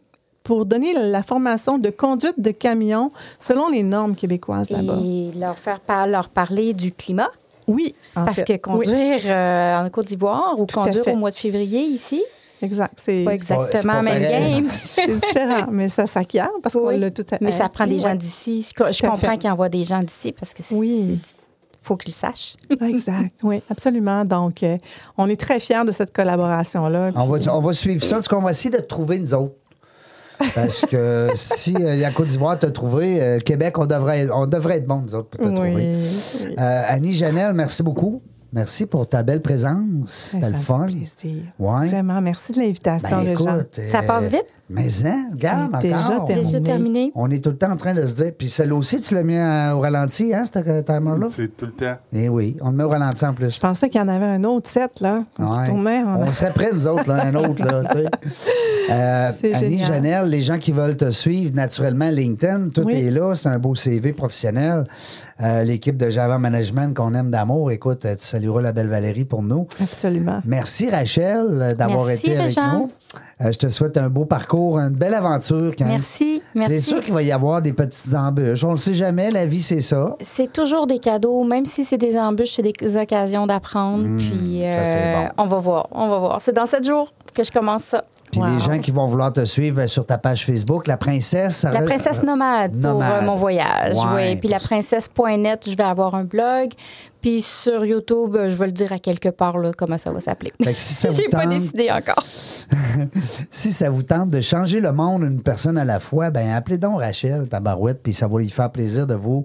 pour 0.42 0.64
donner 0.66 0.92
la 0.94 1.22
formation 1.22 1.78
de 1.78 1.90
conduite 1.90 2.38
de 2.40 2.50
camions 2.50 3.10
selon 3.38 3.68
les 3.68 3.82
normes 3.82 4.14
québécoises 4.14 4.70
là-bas. 4.70 4.98
Et 5.04 5.30
leur 5.38 5.58
faire 5.58 5.80
par- 5.80 6.06
leur 6.06 6.28
parler 6.28 6.72
du 6.74 6.92
climat? 6.92 7.28
Oui, 7.68 7.94
en 8.16 8.24
parce 8.24 8.36
fait. 8.36 8.44
que 8.44 8.52
Oui, 8.54 8.58
conduire 8.58 9.20
euh, 9.26 9.84
en 9.84 9.90
Côte 9.90 10.06
d'Ivoire 10.06 10.54
ou 10.58 10.66
Tout 10.66 10.80
conduire 10.80 11.06
au 11.08 11.16
mois 11.16 11.30
de 11.30 11.36
février 11.36 11.82
ici, 11.82 12.20
exact. 12.62 12.98
C'est 13.04 13.22
pas 13.24 13.34
exactement 13.34 14.02
même 14.02 14.20
game. 14.20 14.68
c'est 14.72 15.06
différent, 15.06 15.66
mais 15.70 15.88
ça 15.88 16.06
s'acquiert 16.06 16.50
parce 16.62 16.74
qu'on 16.74 16.88
Oui. 16.88 16.98
l'a 16.98 17.10
tout 17.12 17.24
à 17.30 17.36
Mais 17.40 17.52
ça 17.52 17.68
prend 17.68 17.86
des 17.86 17.98
gens 18.00 18.14
d'ici. 18.14 18.66
Je 18.76 19.06
comprends 19.06 19.36
qu'ils 19.36 19.50
envoient 19.50 19.68
des 19.68 19.84
gens 19.84 20.00
d'ici 20.02 20.32
parce 20.32 20.52
que 20.52 20.62
c'est- 20.64 20.74
Oui. 20.74 21.20
faut 21.80 21.96
qu'ils 21.96 22.12
le 22.12 22.16
sachent. 22.16 22.56
Exact, 22.82 23.38
oui, 23.44 23.62
absolument. 23.70 24.24
Donc, 24.24 24.62
euh, 24.64 24.76
on 25.16 25.28
est 25.28 25.38
très 25.40 25.60
fiers 25.60 25.84
de 25.86 25.92
cette 25.92 26.12
collaboration-là. 26.12 27.12
On 27.14 27.26
va, 27.26 27.38
Puis- 27.38 27.48
on 27.50 27.60
va 27.60 27.72
suivre 27.72 28.02
ça. 28.04 28.18
En 28.18 28.20
tout 28.20 28.28
cas, 28.30 28.36
on 28.36 28.42
va 28.42 28.50
essayer 28.50 28.70
de 28.70 28.80
trouver, 28.80 29.18
nous 29.20 29.32
autres. 29.34 29.54
Parce 30.54 30.80
que 30.90 31.28
si 31.34 31.74
euh, 31.80 31.96
la 31.96 32.10
Côte 32.10 32.28
d'Ivoire 32.28 32.58
t'a 32.58 32.70
trouvé, 32.70 33.20
euh, 33.22 33.38
Québec, 33.38 33.78
on 33.78 33.86
devrait, 33.86 34.28
on 34.32 34.46
devrait 34.46 34.78
être 34.78 34.86
bon, 34.86 35.02
nous 35.06 35.14
autres, 35.14 35.28
pour 35.30 35.40
te 35.44 35.50
Oui, 35.50 35.54
trouver. 35.54 35.74
oui. 35.74 36.54
Euh, 36.58 36.82
Annie 36.88 37.12
Janelle, 37.12 37.52
merci 37.54 37.82
beaucoup. 37.82 38.22
Merci 38.52 38.86
pour 38.86 39.08
ta 39.08 39.22
belle 39.22 39.42
présence. 39.42 40.30
C'était 40.32 40.48
le 40.50 40.54
fun. 40.56 40.86
plaisir. 40.86 41.42
Ouais. 41.58 41.88
Vraiment, 41.88 42.20
merci 42.20 42.52
de 42.52 42.58
l'invitation, 42.58 43.22
Ben, 43.22 43.28
écoute, 43.28 43.78
euh, 43.78 43.90
Ça 43.90 44.02
passe 44.02 44.26
vite? 44.26 44.44
Mais 44.72 44.86
hein, 45.04 45.26
regarde 45.32 45.72
C'est 45.80 45.88
déjà 45.88 45.96
encore. 46.14 46.26
terminé. 46.28 46.44
Déjà 46.46 46.60
terminé. 46.60 47.12
On 47.16 47.30
est 47.30 47.42
tout 47.42 47.50
le 47.50 47.56
temps 47.56 47.72
en 47.72 47.76
train 47.76 47.92
de 47.92 48.06
se 48.06 48.14
dire. 48.14 48.32
Puis 48.38 48.48
celle 48.48 48.72
aussi, 48.72 49.00
tu 49.00 49.14
l'as 49.16 49.24
mis 49.24 49.34
euh, 49.36 49.72
au 49.74 49.80
ralenti, 49.80 50.32
hein, 50.32 50.44
ce 50.46 50.60
timer-là? 50.82 51.26
C'est 51.28 51.56
tout 51.56 51.66
le 51.66 51.72
temps. 51.72 51.96
Eh 52.12 52.28
oui, 52.28 52.56
on 52.60 52.70
le 52.70 52.76
met 52.76 52.84
au 52.84 52.88
ralenti 52.88 53.24
en 53.24 53.34
plus. 53.34 53.54
Je 53.56 53.60
pensais 53.60 53.88
qu'il 53.90 54.00
y 54.00 54.04
en 54.04 54.08
avait 54.08 54.26
un 54.26 54.44
autre 54.44 54.70
set, 54.70 55.00
là. 55.00 55.20
On 55.40 55.56
Ouais. 55.58 55.64
tournait. 55.66 56.02
on 56.04 56.22
a- 56.22 56.26
On 56.28 56.32
serait 56.32 56.52
prêts, 56.52 56.70
nous 56.72 56.86
autres, 56.86 57.08
là, 57.08 57.26
un 57.26 57.34
autre. 57.34 57.64
Là, 57.64 57.82
tu 57.84 57.98
sais. 57.98 58.06
Euh, 58.92 59.30
Annie 59.44 59.54
génial. 59.78 59.86
Janelle, 59.86 60.26
les 60.30 60.40
gens 60.40 60.58
qui 60.58 60.72
veulent 60.72 60.96
te 60.96 61.12
suivre, 61.12 61.54
naturellement, 61.54 62.10
LinkedIn, 62.10 62.70
tout 62.70 62.82
Oui. 62.86 62.94
est 62.94 63.10
là. 63.12 63.36
C'est 63.36 63.48
un 63.48 63.58
beau 63.60 63.76
CV 63.76 64.12
professionnel. 64.12 64.84
Euh, 65.40 65.62
L'équipe 65.62 65.96
de 65.96 66.10
Java 66.10 66.38
Management 66.38 66.92
qu'on 66.96 67.14
aime 67.14 67.30
d'amour, 67.30 67.70
écoute, 67.70 68.04
euh, 68.04 68.16
tu 68.16 68.26
salueras 68.26 68.62
la 68.62 68.72
belle 68.72 68.88
Valérie 68.88 69.24
pour 69.24 69.42
nous. 69.44 69.68
Absolument. 69.80 70.40
Merci, 70.44 70.90
Rachel, 70.90 71.46
euh, 71.50 71.74
d'avoir 71.74 72.10
été 72.10 72.36
avec 72.36 72.56
nous. 72.56 72.90
Euh, 73.42 73.52
je 73.52 73.58
te 73.58 73.68
souhaite 73.68 73.96
un 73.96 74.08
beau 74.10 74.24
parcours, 74.26 74.78
une 74.78 74.90
belle 74.94 75.14
aventure. 75.14 75.72
quand- 75.78 75.86
Merci, 75.86 76.42
C'est 76.52 76.58
merci. 76.58 76.80
sûr 76.80 77.02
qu'il 77.02 77.14
va 77.14 77.22
y 77.22 77.32
avoir 77.32 77.62
des 77.62 77.72
petites 77.72 78.14
embûches. 78.14 78.62
On 78.64 78.68
ne 78.68 78.72
le 78.72 78.78
sait 78.78 78.92
jamais, 78.94 79.30
la 79.30 79.46
vie, 79.46 79.60
c'est 79.60 79.80
ça. 79.80 80.14
C'est 80.20 80.52
toujours 80.52 80.86
des 80.86 80.98
cadeaux, 80.98 81.42
même 81.44 81.64
si 81.64 81.84
c'est 81.84 81.96
des 81.98 82.18
embûches, 82.18 82.56
c'est 82.56 82.62
des 82.62 82.96
occasions 82.96 83.46
d'apprendre. 83.46 84.04
puis 84.18 84.62
ça, 84.72 84.84
c'est 84.84 84.96
euh, 84.98 85.22
bon. 85.22 85.28
on 85.38 85.46
va 85.46 85.58
voir, 85.58 85.88
on 85.92 86.08
va 86.08 86.18
voir. 86.18 86.40
C'est 86.42 86.52
dans 86.52 86.66
sept 86.66 86.84
jours 86.86 87.12
que 87.34 87.42
je 87.42 87.50
commence 87.50 87.84
ça. 87.84 88.04
Puis 88.30 88.40
Wow. 88.40 88.46
les 88.46 88.58
gens 88.60 88.78
qui 88.78 88.92
vont 88.92 89.06
vouloir 89.06 89.32
te 89.32 89.44
suivre 89.44 89.76
ben, 89.76 89.88
sur 89.88 90.06
ta 90.06 90.16
page 90.16 90.46
Facebook, 90.46 90.86
la 90.86 90.96
princesse. 90.96 91.64
La 91.64 91.82
princesse 91.82 92.22
nomade, 92.22 92.70
pour 92.72 92.80
Nomade. 92.92 93.22
euh, 93.24 93.26
mon 93.26 93.34
voyage. 93.34 93.96
Ouais, 93.96 94.04
oui. 94.14 94.36
Puis 94.36 94.48
pour 94.48 94.50
la 94.50 94.58
princesse.net, 94.60 95.68
je 95.68 95.76
vais 95.76 95.82
avoir 95.82 96.14
un 96.14 96.22
blog. 96.24 96.68
Puis 97.20 97.42
sur 97.42 97.84
YouTube, 97.84 98.34
euh, 98.36 98.50
je 98.50 98.56
vais 98.56 98.66
le 98.66 98.72
dire 98.72 98.92
à 98.92 98.98
quelque 98.98 99.28
part 99.28 99.58
là, 99.58 99.72
comment 99.76 99.98
ça 99.98 100.10
va 100.10 100.20
s'appeler. 100.20 100.52
Si 100.74 101.06
J'ai 101.16 101.28
pas 101.28 101.46
décidé 101.46 101.90
encore. 101.90 102.22
si 103.50 103.72
ça 103.72 103.90
vous 103.90 104.02
tente 104.02 104.30
de 104.30 104.40
changer 104.40 104.80
le 104.80 104.92
monde 104.92 105.22
une 105.22 105.42
personne 105.42 105.78
à 105.78 105.84
la 105.84 106.00
fois, 106.00 106.30
ben 106.30 106.50
appelez 106.50 106.78
donc 106.78 107.00
Rachel 107.00 107.48
Tabarouette, 107.48 108.02
puis 108.02 108.12
ça 108.12 108.26
va 108.26 108.38
lui 108.38 108.48
faire 108.50 108.70
plaisir 108.70 109.06
de 109.06 109.14
vous 109.14 109.44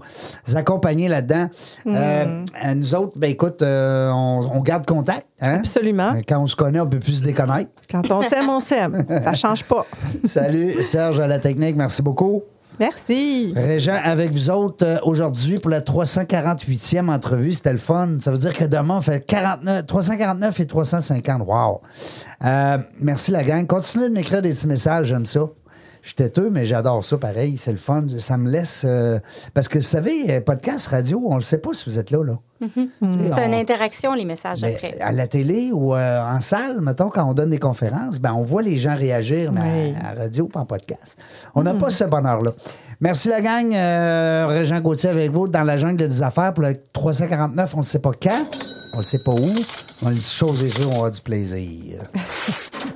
accompagner 0.54 1.08
là-dedans. 1.08 1.50
Euh, 1.88 2.46
à 2.60 2.76
nous 2.76 2.96
autres, 2.96 3.18
ben 3.18 3.30
écoute, 3.30 3.62
euh, 3.62 4.10
on, 4.12 4.50
on 4.54 4.62
garde 4.62 4.86
contact. 4.86 5.28
Hein? 5.42 5.58
Absolument. 5.60 6.14
Euh, 6.16 6.22
Quand 6.28 6.42
on 6.42 6.48
se 6.48 6.56
connaît, 6.56 6.80
on 6.80 6.88
peut 6.88 7.00
plus 7.00 7.20
se 7.20 7.24
déconnaître. 7.24 7.70
Quand 7.90 8.10
on 8.12 8.22
s'aime, 8.22 8.50
on 8.50 8.60
s'aime. 8.60 9.06
Ça 9.24 9.34
change 9.34 9.64
pas. 9.64 9.86
Salut 10.24 10.82
Serge 10.82 11.20
à 11.20 11.28
la 11.28 11.40
technique, 11.40 11.76
merci 11.76 12.02
beaucoup. 12.02 12.44
Merci. 12.80 13.54
Régent, 13.56 14.00
avec 14.04 14.32
vous 14.32 14.50
autres, 14.50 14.86
euh, 14.86 14.98
aujourd'hui, 15.04 15.58
pour 15.60 15.70
la 15.70 15.82
348e 15.82 17.10
entrevue, 17.10 17.54
c'était 17.54 17.72
le 17.72 17.78
fun. 17.78 18.18
Ça 18.20 18.32
veut 18.32 18.38
dire 18.38 18.54
que 18.54 18.66
demain, 18.66 18.98
on 18.98 19.02
fait 19.02 19.26
49, 19.26 19.86
349 19.86 20.60
et 20.60 20.66
350. 20.66 21.44
Wow! 21.46 21.82
Euh, 22.44 22.78
merci, 23.00 23.32
la 23.32 23.44
gang. 23.44 23.66
Continuez 23.66 24.10
de 24.10 24.14
m'écrire 24.14 24.42
des 24.42 24.50
petits 24.50 24.68
messages, 24.68 25.08
j'aime 25.08 25.26
ça. 25.26 25.42
Je 26.06 26.10
suis 26.10 26.16
têteux, 26.18 26.52
mais 26.52 26.68
j'adore 26.68 27.04
ça, 27.04 27.18
pareil. 27.18 27.58
C'est 27.58 27.72
le 27.72 27.78
fun. 27.80 28.06
Ça 28.20 28.38
me 28.38 28.48
laisse... 28.48 28.84
euh, 28.86 29.18
parce 29.56 29.68
que, 29.68 29.80
vous 29.80 29.84
savez, 29.84 30.30
euh, 30.36 30.40
podcast, 30.40 30.86
radio, 30.90 31.20
on 31.26 31.32
ne 31.32 31.36
le 31.38 31.42
sait 31.42 31.58
pas 31.58 31.74
si 31.74 31.90
vous 31.90 31.98
êtes 31.98 32.12
là, 32.12 32.24
là. 32.24 32.34
Sais, 32.62 32.70
C'est 33.02 33.34
on- 33.42 33.48
une 33.48 33.56
interaction, 33.56 34.14
les 34.14 34.24
messages 34.24 34.62
ben, 34.62 34.72
après. 34.76 35.00
à 35.02 35.12
la 35.12 35.26
télé 35.26 35.72
ou 35.74 35.96
euh, 35.96 36.22
en 36.22 36.40
salle, 36.42 36.80
mettons, 36.82 37.10
quand 37.10 37.28
on 37.28 37.34
donne 37.34 37.50
des 37.50 37.58
conférences, 37.58 38.20
ben, 38.20 38.34
on 38.34 38.44
voit 38.44 38.62
les 38.62 38.78
gens 38.78 38.96
réagir 38.96 39.52
mais 39.52 39.62
Oui. 39.62 39.96
à, 40.00 40.10
à 40.12 40.14
radio 40.14 40.48
pas 40.48 40.60
en 40.60 40.66
podcast. 40.68 41.18
On 41.56 41.64
n'a 41.64 41.74
pas 41.74 41.90
ce 41.90 42.04
bonheur-là. 42.04 42.52
Merci 43.02 43.30
la 43.30 43.42
gang. 43.42 43.74
Euh, 43.74 44.46
Régent 44.48 44.80
Gauthier 44.82 45.10
avec 45.10 45.32
vous 45.32 45.48
dans 45.48 45.64
la 45.64 45.76
jungle 45.76 45.98
des 45.98 46.22
affaires 46.22 46.54
pour 46.54 46.64
le 46.66 46.76
349. 46.94 47.74
On 47.74 47.80
ne 47.80 47.84
sait 47.84 47.98
pas 48.00 48.12
quand, 48.22 48.46
on 48.94 49.00
ne 49.00 49.04
sait 49.04 49.24
pas 49.26 49.32
où. 49.32 49.50
On 50.04 50.08
a 50.10 50.12
une 50.12 50.22
chose 50.22 50.68
sûre, 50.72 50.88
on 50.90 50.94
avoir 50.98 51.10
du 51.10 51.22
plaisir. 51.22 51.98